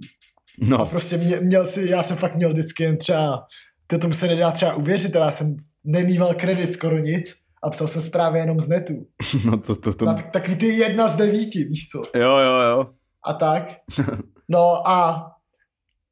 a 0.61 0.65
no, 0.65 0.85
prostě 0.85 1.17
mě, 1.17 1.39
měl 1.39 1.65
si, 1.65 1.89
já 1.89 2.03
jsem 2.03 2.17
fakt 2.17 2.35
měl 2.35 2.51
vždycky 2.51 2.83
jen 2.83 2.97
třeba, 2.97 3.43
to 3.87 3.97
tomu 3.97 4.13
se 4.13 4.27
nedá 4.27 4.51
třeba 4.51 4.73
uvěřit, 4.73 5.15
já 5.15 5.31
jsem 5.31 5.55
nemýval 5.83 6.33
kredit 6.33 6.73
skoro 6.73 6.97
nic 6.97 7.35
a 7.63 7.69
psal 7.69 7.87
jsem 7.87 8.01
zprávy 8.01 8.39
jenom 8.39 8.59
z 8.59 8.67
netu. 8.67 9.07
no 9.45 9.57
to, 9.57 9.75
to, 9.75 9.93
to, 9.93 10.05
Na 10.05 10.13
tak, 10.13 10.31
takový 10.31 10.55
ty 10.55 10.65
jedna 10.65 11.07
z 11.07 11.15
devíti, 11.15 11.63
víš 11.63 11.89
co. 11.89 12.01
jo, 12.15 12.37
jo, 12.37 12.61
jo. 12.61 12.85
A 13.25 13.33
tak. 13.33 13.71
No 14.51 14.87
a 14.87 15.25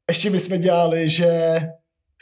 ještě 0.08 0.30
my 0.30 0.38
jsme 0.40 0.58
dělali, 0.58 1.08
že 1.08 1.60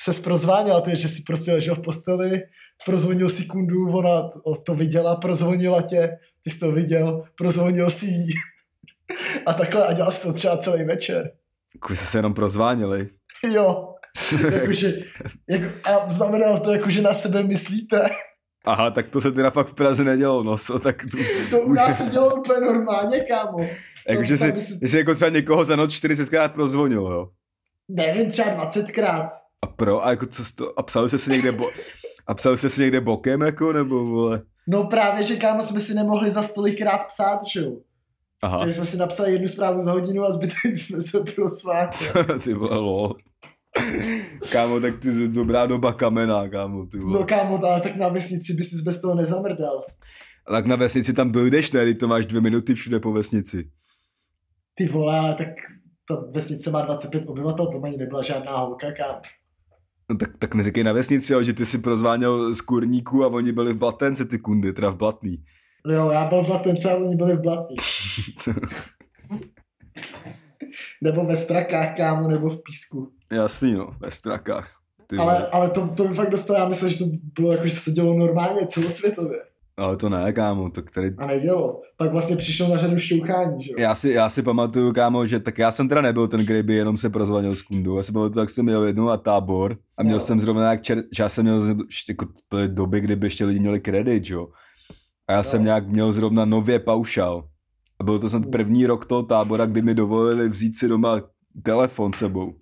se 0.00 0.12
sprozvánil, 0.12 0.80
to 0.80 0.90
je, 0.90 0.96
že 0.96 1.08
si 1.08 1.22
prostě 1.22 1.52
ležel 1.52 1.74
v 1.74 1.80
posteli, 1.80 2.42
prozvonil 2.86 3.28
si 3.28 3.44
kundu, 3.44 3.92
ona 3.92 4.22
to, 4.22 4.54
to 4.66 4.74
viděla, 4.74 5.16
prozvonila 5.16 5.82
tě, 5.82 6.18
ty 6.44 6.50
jsi 6.50 6.58
to 6.58 6.72
viděl, 6.72 7.24
prozvonil 7.34 7.90
si 7.90 8.06
jí. 8.06 8.28
A 9.46 9.52
takhle 9.54 9.86
a 9.86 9.92
dělal 9.92 10.10
jsi 10.10 10.22
to 10.22 10.32
třeba 10.32 10.56
celý 10.56 10.84
večer. 10.84 11.30
Kuj 11.80 11.96
se 11.96 12.18
jenom 12.18 12.34
prozvánili. 12.34 13.08
Jo. 13.52 13.94
Jakože, 14.52 14.92
jako, 15.48 15.74
a 15.84 16.08
znamenalo 16.08 16.60
to, 16.60 16.72
jako, 16.72 16.90
že 16.90 17.02
na 17.02 17.14
sebe 17.14 17.42
myslíte. 17.42 18.08
Aha, 18.66 18.90
tak 18.90 19.08
to 19.08 19.20
se 19.20 19.32
teda 19.32 19.50
fakt 19.50 19.66
v 19.68 19.74
Praze 19.74 20.04
nedělo, 20.04 20.42
no, 20.42 20.58
so, 20.58 20.82
tak 20.82 21.02
tu, 21.10 21.18
To 21.50 21.60
u 21.60 21.72
nás 21.72 21.98
se 22.04 22.10
dělo 22.10 22.34
úplně 22.34 22.60
normálně, 22.60 23.20
kámo. 23.20 23.58
jakože 24.08 24.38
si, 24.38 24.52
by 24.52 24.60
si- 24.60 24.78
že 24.82 24.88
si 24.88 24.98
jako 24.98 25.14
třeba 25.14 25.28
někoho 25.28 25.64
za 25.64 25.76
noc 25.76 25.90
40krát 25.90 26.48
prozvonil, 26.48 27.00
jo. 27.02 27.28
Nevím, 27.88 28.30
třeba 28.30 28.66
20krát. 28.68 29.28
A 29.62 29.66
pro, 29.66 30.06
a 30.06 30.10
jako 30.10 30.26
co 30.26 30.44
jsi 30.44 30.54
to, 30.54 30.78
a 30.78 30.82
psali 30.82 31.08
jste 31.08 31.18
si 31.18 31.30
někde, 31.32 31.52
bo, 31.52 31.70
a 32.26 32.34
psali 32.34 32.58
jste 32.58 32.68
si 32.68 32.82
někde 32.82 33.00
bokem, 33.00 33.40
jako, 33.42 33.72
nebo 33.72 34.04
vole. 34.04 34.42
No 34.68 34.84
právě, 34.84 35.24
že 35.24 35.36
kámo 35.36 35.62
jsme 35.62 35.80
si 35.80 35.94
nemohli 35.94 36.30
za 36.30 36.42
stolikrát 36.42 37.06
psát, 37.06 37.44
že 37.52 37.60
jo. 37.60 37.72
Aha, 38.42 38.58
Takže 38.58 38.74
jsme 38.74 38.86
si 38.86 38.96
napsali 38.96 39.32
jednu 39.32 39.48
zprávu 39.48 39.80
za 39.80 39.92
hodinu 39.92 40.24
a 40.24 40.32
zbytek 40.32 40.56
jsme 40.76 41.00
se 41.00 41.20
prosvátili. 41.34 42.40
ty 42.44 42.54
vole, 42.54 42.76
lol. 42.76 43.14
Kámo, 44.52 44.80
tak 44.80 44.98
ty 44.98 45.12
jsi 45.12 45.28
dobrá 45.28 45.66
doba 45.66 45.92
kamená, 45.92 46.48
kámo, 46.48 46.86
ty 46.86 46.98
vole. 46.98 47.18
No 47.18 47.26
kámo, 47.26 47.64
ale 47.64 47.80
tak 47.80 47.96
na 47.96 48.08
vesnici 48.08 48.54
by 48.54 48.62
si 48.62 48.82
bez 48.84 49.00
toho 49.00 49.14
nezamrdal. 49.14 49.84
Tak 50.50 50.66
na 50.66 50.76
vesnici 50.76 51.12
tam 51.12 51.32
dojdeš, 51.32 51.70
Teď 51.70 51.98
to 51.98 52.08
máš 52.08 52.26
dvě 52.26 52.40
minuty 52.40 52.74
všude 52.74 53.00
po 53.00 53.12
vesnici. 53.12 53.70
Ty 54.74 54.86
vole, 54.86 55.18
ale 55.18 55.34
tak 55.34 55.48
ta 56.08 56.24
vesnice 56.34 56.70
má 56.70 56.82
25 56.82 57.24
obyvatel, 57.26 57.66
to 57.66 57.80
ani 57.84 57.96
nebyla 57.96 58.22
žádná 58.22 58.56
holka, 58.56 58.92
kámo. 58.92 59.20
No 60.10 60.16
tak, 60.16 60.30
tak 60.38 60.54
neříkej 60.54 60.84
na 60.84 60.92
vesnici, 60.92 61.34
ale 61.34 61.44
že 61.44 61.52
ty 61.52 61.66
si 61.66 61.78
prozváněl 61.78 62.54
z 62.54 62.60
kurníků 62.60 63.24
a 63.24 63.28
oni 63.28 63.52
byli 63.52 63.72
v 63.72 63.76
Blatence, 63.76 64.24
ty 64.24 64.38
kundy, 64.38 64.72
teda 64.72 64.90
v 64.90 64.96
Blatný. 64.96 65.44
No 65.86 65.94
jo, 65.94 66.10
já 66.10 66.28
byl 66.28 66.44
v 66.44 66.46
Blatence 66.46 66.92
a 66.92 66.96
oni 66.96 67.16
byli 67.16 67.36
v 67.36 67.40
Blatní. 67.40 67.76
nebo 71.02 71.24
ve 71.24 71.36
Strakách, 71.36 71.96
kámo, 71.96 72.28
nebo 72.28 72.48
v 72.50 72.62
Písku. 72.62 73.10
Jasný, 73.32 73.72
no, 73.74 73.90
ve 74.00 74.10
strakách. 74.10 74.70
Ty 75.06 75.16
Ale, 75.16 75.36
ale, 75.38 75.46
ale 75.46 75.70
to, 75.70 75.88
to 75.88 76.08
mi 76.08 76.14
fakt 76.14 76.30
dostalo, 76.30 76.58
já 76.58 76.68
myslím, 76.68 76.90
že 76.90 76.98
to 76.98 77.04
bylo 77.40 77.52
jako, 77.52 77.66
že 77.66 77.72
se 77.72 77.84
to 77.84 77.90
dělo 77.90 78.14
normálně 78.14 78.66
celosvětově. 78.66 79.38
ale 79.76 79.96
to 79.96 80.08
ne, 80.08 80.32
kámo, 80.32 80.70
to 80.70 80.82
který... 80.82 81.10
A 81.18 81.26
nedělo. 81.26 81.80
Pak 81.96 82.12
vlastně 82.12 82.36
přišlo 82.36 82.68
na 82.68 82.76
řadu 82.76 82.98
šťouchání, 82.98 83.62
že 83.62 83.72
jo. 83.72 83.76
Já 83.78 83.94
si, 83.94 84.10
já 84.10 84.28
si 84.28 84.42
pamatuju, 84.42 84.92
kámo, 84.92 85.26
že 85.26 85.40
tak 85.40 85.58
já 85.58 85.70
jsem 85.70 85.88
teda 85.88 86.00
nebyl 86.00 86.28
ten, 86.28 86.44
který 86.44 86.62
by 86.62 86.74
jenom 86.74 86.96
se 86.96 87.10
prozvanil 87.10 87.56
s 87.56 87.62
kundou. 87.62 87.96
Já 87.96 88.02
si 88.02 88.12
pamatuju, 88.12 88.40
jak 88.40 88.50
jsem 88.50 88.64
měl 88.64 88.84
jednou 88.84 89.08
a 89.10 89.16
tábor 89.16 89.76
a 89.96 90.02
měl 90.02 90.16
Jo. 90.16 90.20
jsem 90.20 90.40
zrovna 90.40 90.70
jak 90.70 90.82
čer, 90.82 91.02
že 91.16 91.22
já 91.22 91.28
jsem 91.28 91.44
měl 91.44 91.62
z- 91.62 92.08
jako 92.08 92.26
byly 92.50 92.68
doby, 92.68 93.00
kdyby 93.00 93.26
ještě 93.26 93.44
lidi 93.44 93.60
měli 93.60 93.80
kredit, 93.80 94.30
jo. 94.30 94.48
A 95.28 95.32
já 95.32 95.42
jsem 95.42 95.60
Jo. 95.60 95.64
nějak 95.64 95.88
měl 95.88 96.12
zrovna 96.12 96.44
nově 96.44 96.78
paušál. 96.78 97.44
A 98.00 98.04
byl 98.04 98.18
to 98.18 98.30
snad 98.30 98.42
Hmm. 98.42 98.50
první 98.50 98.86
rok 98.86 99.06
toho 99.06 99.22
tábora, 99.22 99.66
kdy 99.66 99.82
mi 99.82 99.94
dovolili 99.94 100.48
vzít 100.48 100.76
si 100.78 100.88
doma 100.88 101.20
telefon 101.62 102.12
sebou. 102.12 102.54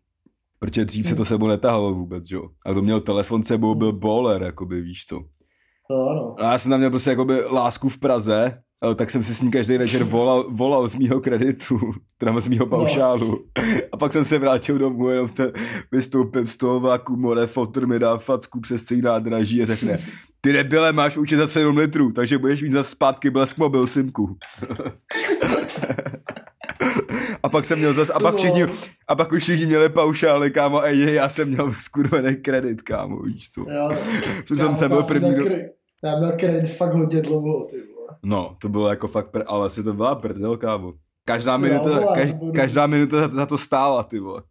Protože 0.59 0.85
dřív 0.85 1.07
se 1.07 1.11
Hmm. 1.11 1.17
to 1.17 1.25
sebou 1.25 1.47
netahalo 1.47 1.95
vůbec, 1.95 2.31
jo. 2.31 2.49
A 2.67 2.73
kdo 2.73 2.83
měl 2.83 3.01
telefon 3.01 3.43
sebou, 3.43 3.75
byl 3.75 3.93
bowler, 3.93 4.43
jakoby, 4.43 4.81
víš 4.81 5.07
co. 5.07 5.21
To 5.91 6.09
ano. 6.09 6.35
A 6.39 6.53
já 6.53 6.59
jsem 6.59 6.71
tam 6.71 6.79
měl 6.81 6.91
prostě 6.91 7.11
jakoby 7.11 7.45
lásku 7.45 7.89
v 7.89 7.99
Praze, 7.99 8.63
tak 8.95 9.11
jsem 9.11 9.25
si 9.25 9.35
s 9.35 9.43
ní 9.43 9.51
každý 9.51 9.79
večer 9.79 10.05
volal, 10.05 10.47
volal 10.51 10.89
z 10.89 10.97
mýho 10.97 11.21
kreditu, 11.21 11.81
teda 12.19 12.41
z 12.41 12.49
mýho 12.49 12.67
paušálu. 12.67 13.45
A 13.93 13.97
pak 13.97 14.13
jsem 14.13 14.25
se 14.25 14.39
vrátil 14.39 14.79
domů, 14.79 15.09
jenom 15.09 15.29
te, 15.29 15.53
vystoupím 15.93 16.47
z 16.47 16.57
toho 16.57 16.81
vlaku, 16.81 17.17
more 17.17 17.47
fotr 17.47 17.87
mi 17.87 17.99
dá 17.99 18.19
facku 18.19 18.61
přes 18.61 18.85
celý 18.85 19.03
nádraží 19.03 19.63
a 19.63 19.67
řekne, 19.67 19.99
ty 20.41 20.53
debile, 20.53 20.93
máš 20.93 21.17
účet 21.17 21.37
za 21.37 21.47
7 21.47 21.77
litrů, 21.77 22.13
takže 22.13 22.39
budeš 22.39 22.63
mít 22.63 22.73
za 22.73 22.83
zpátky 22.83 23.31
blesk 23.31 23.59
mobil 23.59 23.87
simku. 23.87 24.37
a 27.43 27.49
pak 27.49 27.65
jsem 27.65 27.79
měl 27.79 27.93
zas, 27.93 28.11
a 28.15 28.21
pak 28.21 28.37
všichni, 28.37 28.67
a 29.09 29.15
pak 29.15 29.33
už 29.33 29.43
všichni 29.43 29.67
měli 29.67 29.89
paušály, 29.89 30.51
kámo, 30.51 30.79
a 30.79 30.89
je, 30.89 31.13
já 31.13 31.29
jsem 31.29 31.49
měl 31.49 31.73
skurvený 31.73 32.37
kredit, 32.37 32.83
kámo, 32.83 33.23
víš 33.23 33.51
co. 33.51 33.61
Jo. 33.61 33.89
Jsem 34.47 34.57
Kámo, 34.57 34.77
se 34.77 34.89
to 34.89 34.95
byl 34.95 35.03
první, 35.03 35.31
kre- 35.31 35.69
Já 36.05 36.19
měl 36.19 36.33
kredit 36.33 36.71
fakt 36.71 36.95
hodně 36.95 37.23
dlouho, 37.23 37.65
ty. 37.71 37.77
No, 38.25 38.57
to 38.61 38.69
bylo 38.69 38.89
jako 38.89 39.09
fakt, 39.09 39.31
pr... 39.31 39.43
ale 39.47 39.67
asi 39.67 39.83
to 39.83 39.93
byla 39.93 40.15
prdel, 40.15 40.57
kámo. 40.57 40.93
Každá 41.25 41.53
Jo, 41.53 41.59
minuta, 41.59 42.01
vole, 42.01 42.17
kaž, 42.19 42.33
to 42.41 42.53
každá 42.55 42.87
minuta 42.87 43.21
za, 43.21 43.29
za 43.29 43.47
to 43.47 43.59
stála, 43.59 44.03
ty 44.03 44.19
vole. 44.19 44.43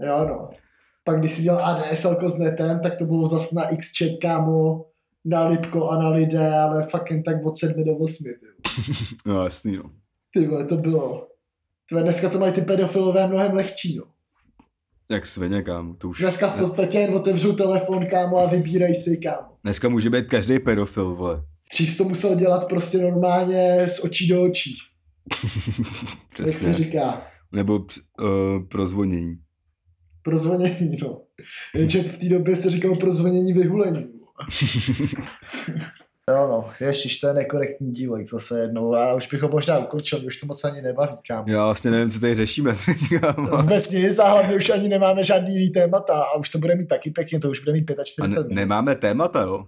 Jo, 0.00 0.26
no. 0.28 0.50
Pak 1.04 1.18
když 1.18 1.30
jsi 1.30 1.42
dělal 1.42 1.64
ADSL 1.64 2.28
s 2.28 2.38
netem, 2.38 2.80
tak 2.80 2.96
to 2.98 3.04
bylo 3.04 3.26
zas 3.26 3.52
na 3.52 3.68
x 3.68 3.92
kámo, 4.22 4.86
na 5.24 5.46
Lipko 5.46 5.88
a 5.88 6.02
na 6.02 6.08
lidé, 6.08 6.58
ale 6.58 6.82
fakt 6.82 7.10
jen 7.10 7.22
tak 7.22 7.44
od 7.44 7.58
7 7.58 7.84
do 7.84 7.96
8, 7.96 8.24
ty 8.24 8.30
vole. 8.46 8.52
No 9.26 9.44
jasný, 9.44 9.76
no. 9.76 9.90
Ty 10.32 10.46
vole, 10.46 10.64
to 10.64 10.76
bylo. 10.76 11.28
Ty 11.88 11.94
vole, 11.94 12.02
dneska 12.02 12.28
to 12.28 12.38
mají 12.38 12.52
ty 12.52 12.62
pedofilové 12.62 13.26
mnohem 13.26 13.54
lehčí, 13.54 13.96
no. 13.96 14.04
Jak 15.08 15.26
svině, 15.26 15.62
kámo. 15.62 15.94
To 15.94 16.08
už... 16.08 16.20
Dneska 16.20 16.48
v 16.48 16.58
podstatě 16.58 16.98
jen 16.98 17.14
otevřou 17.14 17.52
telefon, 17.52 18.06
kámo, 18.06 18.38
a 18.38 18.46
vybírají 18.46 18.94
si, 18.94 19.16
kámo. 19.16 19.48
Dneska 19.62 19.88
může 19.88 20.10
být 20.10 20.26
každý 20.28 20.58
pedofil, 20.58 21.14
vole. 21.14 21.42
Dřív 21.72 21.96
to 21.96 22.04
musel 22.04 22.34
dělat 22.34 22.68
prostě 22.68 22.98
normálně 22.98 23.88
z 23.88 24.04
očí 24.04 24.28
do 24.28 24.42
očí, 24.42 24.74
jak 26.38 26.48
se 26.48 26.74
říká. 26.74 27.26
Nebo 27.52 27.76
uh, 27.76 27.84
prozvonění. 28.68 29.36
Prozvonění, 30.22 30.96
no. 31.02 31.20
Jenže 31.74 32.02
v 32.02 32.18
té 32.18 32.28
době 32.28 32.56
se 32.56 32.70
říkalo 32.70 32.96
prozvonění 32.96 33.52
vyhulení. 33.52 34.06
Jo 36.28 36.46
no, 36.48 36.86
ježiš, 36.86 37.18
to 37.18 37.26
je 37.26 37.34
nekorektní 37.34 37.90
dílek 37.90 38.26
zase 38.26 38.60
jednou 38.60 38.94
a 38.94 39.14
už 39.14 39.26
bych 39.26 39.42
ho 39.42 39.48
možná 39.48 39.78
ukončil, 39.78 40.26
už 40.26 40.36
to 40.36 40.46
moc 40.46 40.64
ani 40.64 40.82
nebaví, 40.82 41.16
kámo. 41.28 41.44
Já 41.48 41.64
vlastně 41.64 41.90
nevím, 41.90 42.10
co 42.10 42.20
tady 42.20 42.34
řešíme 42.34 42.74
kámo. 43.20 43.56
Vůbec 43.56 43.90
nic 43.90 44.18
a 44.18 44.28
hlavně 44.28 44.56
už 44.56 44.70
ani 44.70 44.88
nemáme 44.88 45.24
žádný 45.24 45.54
jiný 45.54 45.70
témata 45.70 46.22
a 46.22 46.36
už 46.38 46.50
to 46.50 46.58
bude 46.58 46.74
mít 46.76 46.86
taky 46.88 47.10
pěkně, 47.10 47.40
to 47.40 47.50
už 47.50 47.60
bude 47.60 47.72
mít 47.72 47.90
A 47.90 48.04
45 48.04 48.28
ne, 48.28 48.42
minut. 48.42 48.54
nemáme 48.54 48.94
témata, 48.94 49.42
jo? 49.42 49.64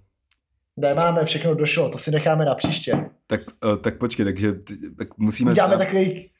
Nemáme, 0.77 1.25
všechno 1.25 1.55
došlo, 1.55 1.89
to 1.89 1.99
si 1.99 2.11
necháme 2.11 2.45
na 2.45 2.55
příště. 2.55 3.11
Tak, 3.27 3.41
uh, 3.65 3.77
tak 3.77 3.99
počkej, 3.99 4.25
takže 4.25 4.55
tak 4.99 5.19
musíme... 5.19 5.51
Uděláme 5.51 5.77
takový 5.79 6.31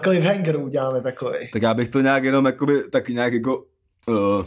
cliffhanger, 0.00 0.56
uděláme 0.56 1.00
takový. 1.00 1.38
Tak 1.52 1.62
já 1.62 1.74
bych 1.74 1.88
to 1.88 2.00
nějak 2.00 2.24
jenom 2.24 2.46
jakoby, 2.46 2.90
tak 2.90 3.08
nějak 3.08 3.32
jako 3.32 3.64
uh, 4.08 4.44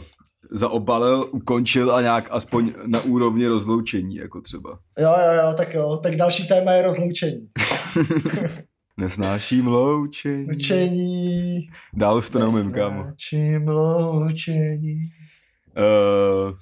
zaobalil, 0.50 1.28
ukončil 1.32 1.94
a 1.94 2.02
nějak 2.02 2.28
aspoň 2.30 2.72
na 2.86 3.00
úrovni 3.00 3.46
rozloučení, 3.46 4.16
jako 4.16 4.40
třeba. 4.40 4.78
Jo, 4.98 5.14
jo, 5.26 5.46
jo, 5.46 5.54
tak 5.56 5.74
jo, 5.74 6.00
tak 6.02 6.16
další 6.16 6.48
téma 6.48 6.72
je 6.72 6.82
rozloučení. 6.82 7.48
Nesnáším 8.96 9.66
loučení. 9.66 10.46
Loučení. 10.46 11.68
Dál 11.94 12.18
už 12.18 12.30
to 12.30 12.38
neumím, 12.38 12.72
kámo. 12.72 13.04
Nesnáším 13.04 13.68
loučení. 13.68 14.96
Uh, 15.76 16.54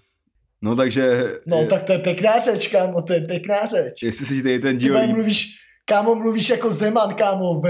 no 0.63 0.77
takže... 0.77 1.35
No 1.47 1.67
tak 1.67 1.83
to 1.83 1.93
je 1.93 1.99
pěkná 1.99 2.39
řeč, 2.39 2.69
kámo, 2.69 3.03
to 3.03 3.13
je 3.13 3.21
pěkná 3.21 3.67
řeč. 3.67 4.03
Jestli 4.03 4.27
si 4.27 4.43
tady 4.43 4.59
ten 4.59 4.79
Ty 4.79 4.85
díl 4.85 4.99
líbí, 4.99 5.13
mluvíš, 5.13 5.49
kámo, 5.85 6.15
mluvíš 6.15 6.51
jako 6.51 6.71
Zeman, 6.71 7.15
kámo, 7.15 7.61
v, 7.61 7.65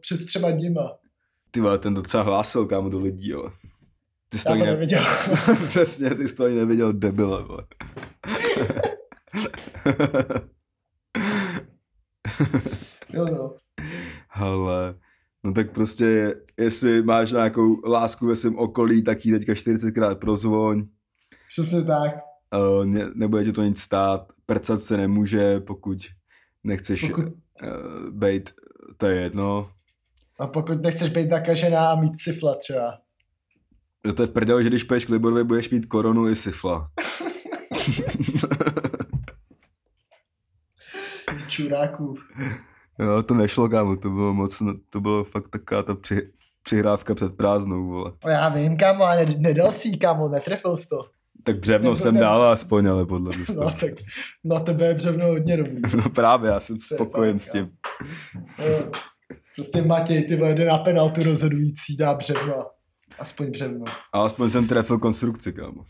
před 0.00 0.26
třema 0.26 0.50
dníma. 0.50 0.98
ty 1.50 1.60
vole, 1.60 1.78
ten 1.78 1.94
docela 1.94 2.22
hlásil, 2.22 2.66
kámo, 2.66 2.88
do 2.88 2.98
lidí, 2.98 3.32
ale. 3.34 3.50
Ty 4.28 4.38
jsi 4.38 4.44
to 4.44 4.52
Já 4.52 4.58
to 4.58 4.64
ne... 4.64 4.70
neviděl. 4.70 5.02
Přesně, 5.68 6.14
ty 6.14 6.28
jsi 6.28 6.36
to 6.36 6.44
ani 6.44 6.54
neviděl, 6.56 6.92
debile, 6.92 7.42
vole. 7.44 7.64
jo, 13.12 13.24
no. 13.24 13.54
Ale, 14.30 14.94
no 15.44 15.52
tak 15.52 15.70
prostě, 15.72 16.34
jestli 16.58 17.02
máš 17.02 17.32
nějakou 17.32 17.88
lásku 17.88 18.26
ve 18.26 18.36
svém 18.36 18.58
okolí, 18.58 19.02
tak 19.02 19.26
jí 19.26 19.32
teďka 19.32 19.52
40krát 19.52 20.14
prozvoň, 20.14 20.82
Přesně 21.48 21.82
tak. 21.82 22.14
Uh, 22.52 22.84
ne, 22.84 23.10
nebude 23.14 23.44
ti 23.44 23.52
to 23.52 23.62
nic 23.62 23.80
stát, 23.80 24.26
prcat 24.46 24.80
se 24.80 24.96
nemůže, 24.96 25.60
pokud 25.60 25.98
nechceš 26.64 27.00
Pokud, 27.00 27.24
uh, 27.24 27.30
být, 28.10 28.50
to 28.96 29.06
je 29.06 29.20
jedno. 29.20 29.70
a 30.38 30.46
pokud 30.46 30.82
nechceš 30.82 31.10
být 31.10 31.30
nakažená 31.30 31.90
a 31.90 32.00
mít 32.00 32.20
syfla 32.20 32.54
třeba. 32.54 32.98
Jo, 34.06 34.12
to 34.12 34.22
je 34.22 34.26
v 34.26 34.30
prdel, 34.30 34.62
že 34.62 34.68
když 34.68 34.84
půjdeš 34.84 35.04
k 35.04 35.08
Liborovi, 35.08 35.44
budeš 35.44 35.70
mít 35.70 35.86
koronu 35.86 36.28
i 36.28 36.36
syfla. 36.36 36.90
Ty 41.26 41.48
čuráků. 41.48 42.16
Jo, 42.98 43.22
to 43.22 43.34
nešlo, 43.34 43.68
kámo, 43.68 43.96
to 43.96 44.10
bylo 44.10 44.34
moc, 44.34 44.62
to 44.90 45.00
bylo 45.00 45.24
fakt 45.24 45.48
taková 45.48 45.82
ta 45.82 45.94
při, 45.94 46.32
přihrávka 46.62 47.14
před 47.14 47.36
prázdnou, 47.36 47.86
vole. 47.86 48.12
Já 48.26 48.48
vím, 48.48 48.76
kámo, 48.76 49.04
ale 49.04 49.26
nedal 49.38 49.72
si 49.72 49.96
kámo, 49.96 50.28
netrefil 50.28 50.76
jsi 50.76 50.88
to. 50.88 51.10
Tak 51.44 51.58
břevno 51.58 51.84
Nebo 51.84 51.96
jsem 51.96 52.14
ne- 52.14 52.20
dal 52.20 52.42
aspoň, 52.42 52.86
ale 52.86 53.06
podle 53.06 53.36
mě 53.36 53.44
No, 53.56 53.70
tak 53.80 53.90
na 54.44 54.60
tebe 54.60 54.86
je 54.86 54.94
břevno 54.94 55.26
hodně 55.26 55.56
dobrý. 55.56 55.80
No 55.96 56.10
právě, 56.10 56.50
já 56.50 56.60
jsem 56.60 56.80
spokojen 56.80 57.38
s 57.38 57.50
tím. 57.50 57.70
Jo. 58.58 58.90
Prostě 59.54 59.82
Matěj, 59.82 60.22
ty 60.22 60.36
vole, 60.36 60.54
jde 60.54 60.64
na 60.64 60.78
penaltu 60.78 61.22
rozhodující, 61.22 61.96
dá 61.96 62.14
břevno. 62.14 62.54
Aspoň 63.18 63.50
břevno. 63.50 63.84
A 64.12 64.24
aspoň 64.24 64.50
jsem 64.50 64.68
trefil 64.68 64.98
konstrukci, 64.98 65.52
kámo. 65.52 65.84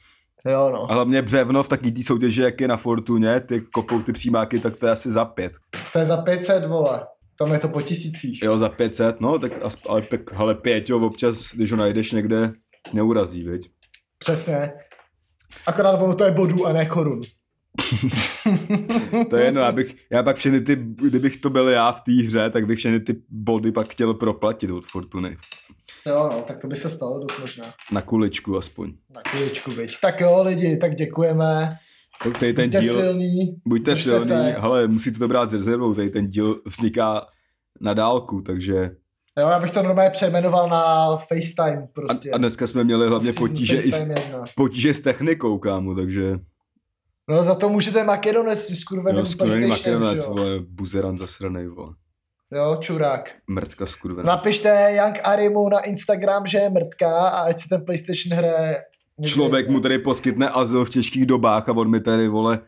Jo, 0.49 0.71
no. 0.73 0.91
A 0.91 0.95
hlavně 0.95 1.23
břevno 1.23 1.63
v 1.63 1.69
taký 1.69 1.93
té 1.93 2.03
soutěži, 2.03 2.43
jak 2.43 2.61
je 2.61 2.69
na 2.69 2.77
Fortuně, 2.77 3.41
ty 3.41 3.61
kopou 3.61 4.03
ty 4.03 4.13
přímáky, 4.13 4.59
tak 4.59 4.77
to 4.77 4.87
je 4.87 4.93
asi 4.93 5.11
za 5.11 5.25
pět. 5.25 5.53
To 5.93 5.99
je 5.99 6.05
za 6.05 6.17
500, 6.17 6.67
vole. 6.67 7.07
Tam 7.39 7.53
je 7.53 7.59
to 7.59 7.69
po 7.69 7.83
tisících. 7.83 8.43
Jo, 8.43 8.59
za 8.59 8.69
500, 8.69 9.21
no, 9.21 9.39
tak 9.39 9.53
ale, 9.89 10.03
ale 10.37 10.55
pět, 10.55 10.91
jo, 10.91 11.01
občas, 11.07 11.55
když 11.55 11.71
ho 11.73 11.79
najdeš 11.79 12.13
někde, 12.13 12.53
neurazí, 12.93 13.49
viď? 13.49 13.71
Přesně. 14.19 14.73
Akorát 15.67 16.03
ono 16.03 16.15
to 16.15 16.25
je 16.25 16.31
bodů 16.31 16.67
a 16.67 16.73
ne 16.73 16.87
korun. 16.87 17.21
To 19.31 19.37
je 19.37 19.45
jedno, 19.45 19.61
já 19.61 19.73
bych, 19.73 19.97
já 20.11 20.23
pak 20.23 20.37
všechny 20.37 20.61
ty, 20.61 20.77
kdybych 20.77 21.37
to 21.37 21.51
byl 21.51 21.69
já 21.69 21.93
v 21.93 22.01
té 22.01 22.13
hře, 22.13 22.51
tak 22.51 22.67
bych 22.67 22.79
všechny 22.79 23.01
ty 23.01 23.17
body 23.29 23.73
pak 23.73 23.89
chtěl 23.89 24.15
proplatit 24.15 24.71
od 24.71 24.87
Fortuny. 24.87 25.37
Jo, 26.07 26.31
no, 26.33 26.43
tak 26.43 26.59
to 26.61 26.67
by 26.67 26.77
se 26.77 26.89
stalo 26.91 27.19
dost 27.19 27.39
možná. 27.41 27.65
Na 27.93 28.01
kuličku 28.03 28.57
aspoň. 28.57 28.93
Na 29.15 29.21
chvíličku, 29.29 29.71
viď. 29.71 29.93
Tak 30.03 30.21
jo, 30.21 30.43
lidi, 30.43 30.77
tak 30.77 30.95
děkujeme. 30.95 31.77
Tak 32.25 32.39
tady 32.39 32.53
ten 32.53 32.65
Buďte 32.71 32.81
díl, 32.81 32.95
silný. 32.95 33.61
buďte 33.67 33.97
silný, 33.97 34.27
se. 34.29 34.55
ale 34.55 34.89
musíte 34.89 35.19
to 35.19 35.29
brát 35.29 35.51
s 35.51 35.53
rezervou, 35.53 35.95
tady 35.95 36.11
ten 36.11 36.29
díl 36.29 36.61
vzniká 36.67 37.27
na 37.81 37.95
dálku, 37.95 38.41
takže 38.41 38.91
Jo, 39.41 39.49
já 39.49 39.61
bych 39.61 39.71
to 39.71 39.83
normálně 39.83 40.11
přejmenoval 40.11 40.69
na 40.69 41.17
FaceTime 41.17 41.87
prostě. 41.93 42.31
a, 42.31 42.35
a 42.35 42.39
dneska 42.39 42.67
jsme 42.67 42.85
měli 42.85 43.09
hlavně 43.09 43.33
potíže, 43.33 43.77
i 43.77 43.93
s, 43.93 44.07
potíže 44.57 44.95
s 44.95 45.01
technikou, 45.01 45.59
kámo, 45.59 45.95
takže 45.95 46.39
No 47.29 47.45
za 47.45 47.55
to 47.55 47.69
můžete 47.69 48.05
Makedonec 48.05 48.59
s 48.71 48.85
PlayStationem, 48.85 49.63
že 49.63 49.69
makedonec, 49.69 50.25
jo? 50.25 50.35
vole, 50.35 50.51
buzeran 50.69 51.19
zasranej, 51.19 51.67
vole, 51.67 51.95
Jo, 52.55 52.77
čurák. 52.81 53.35
mrtka 53.51 53.87
skurvená. 53.87 54.27
Napište 54.27 54.89
Young 54.97 55.19
Arimu 55.25 55.69
na 55.69 55.81
Instagram, 55.81 56.47
že 56.47 56.59
je 56.59 56.71
mrtká 56.71 57.29
a 57.29 57.41
ať 57.49 57.59
si 57.59 57.69
ten 57.69 57.85
PlayStation 57.85 58.39
hraje. 58.39 58.77
Člověk 59.27 59.69
mu 59.69 59.81
tady 59.81 59.99
poskytne 59.99 60.49
azyl 60.49 60.85
v 60.85 60.91
těžkých 60.91 61.27
dobách 61.27 61.69
a 61.69 61.73
on 61.73 61.91
mi 61.91 62.01
tady, 62.01 62.29
vole, 62.29 62.59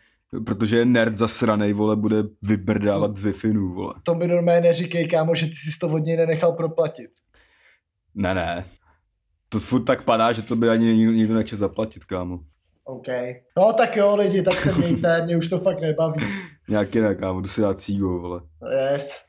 protože 0.47 0.79
je 0.79 0.85
nerd 0.85 1.19
zasranej, 1.19 1.73
vole, 1.73 1.97
bude 1.97 2.17
vybrdávat 2.43 3.19
wi 3.19 3.33
vole. 3.53 3.95
To 4.03 4.15
mi 4.15 4.29
normálně 4.29 4.61
neříkej, 4.61 5.09
kámo, 5.09 5.35
že 5.35 5.47
ty 5.47 5.53
jsi 5.53 5.79
to 5.79 5.89
od 5.89 5.99
něj 5.99 6.17
nenechal 6.17 6.53
proplatit. 6.53 7.11
Ne, 8.15 8.35
ne. 8.35 8.65
To 9.49 9.61
furt 9.61 9.85
tak 9.85 10.03
padá, 10.03 10.33
že 10.33 10.43
to 10.43 10.57
by 10.57 10.69
ani 10.69 10.95
nikdo, 10.95 11.35
nechtěl 11.35 11.59
zaplatit, 11.59 12.05
kámo. 12.05 12.39
OK. 12.85 13.07
No 13.59 13.73
tak 13.73 13.97
jo, 13.97 14.17
lidi, 14.17 14.43
tak 14.43 14.55
se 14.55 14.73
mějte, 14.73 15.23
mě 15.25 15.37
už 15.37 15.49
to 15.49 15.59
fakt 15.59 15.81
nebaví. 15.81 16.27
Nějaký 16.69 17.01
ne, 17.01 17.15
kámo, 17.15 17.41
jdu 17.41 17.49
si 17.49 17.61
dát 17.61 17.81
cígo, 17.81 18.09
vole. 18.09 18.41
Yes. 18.93 19.25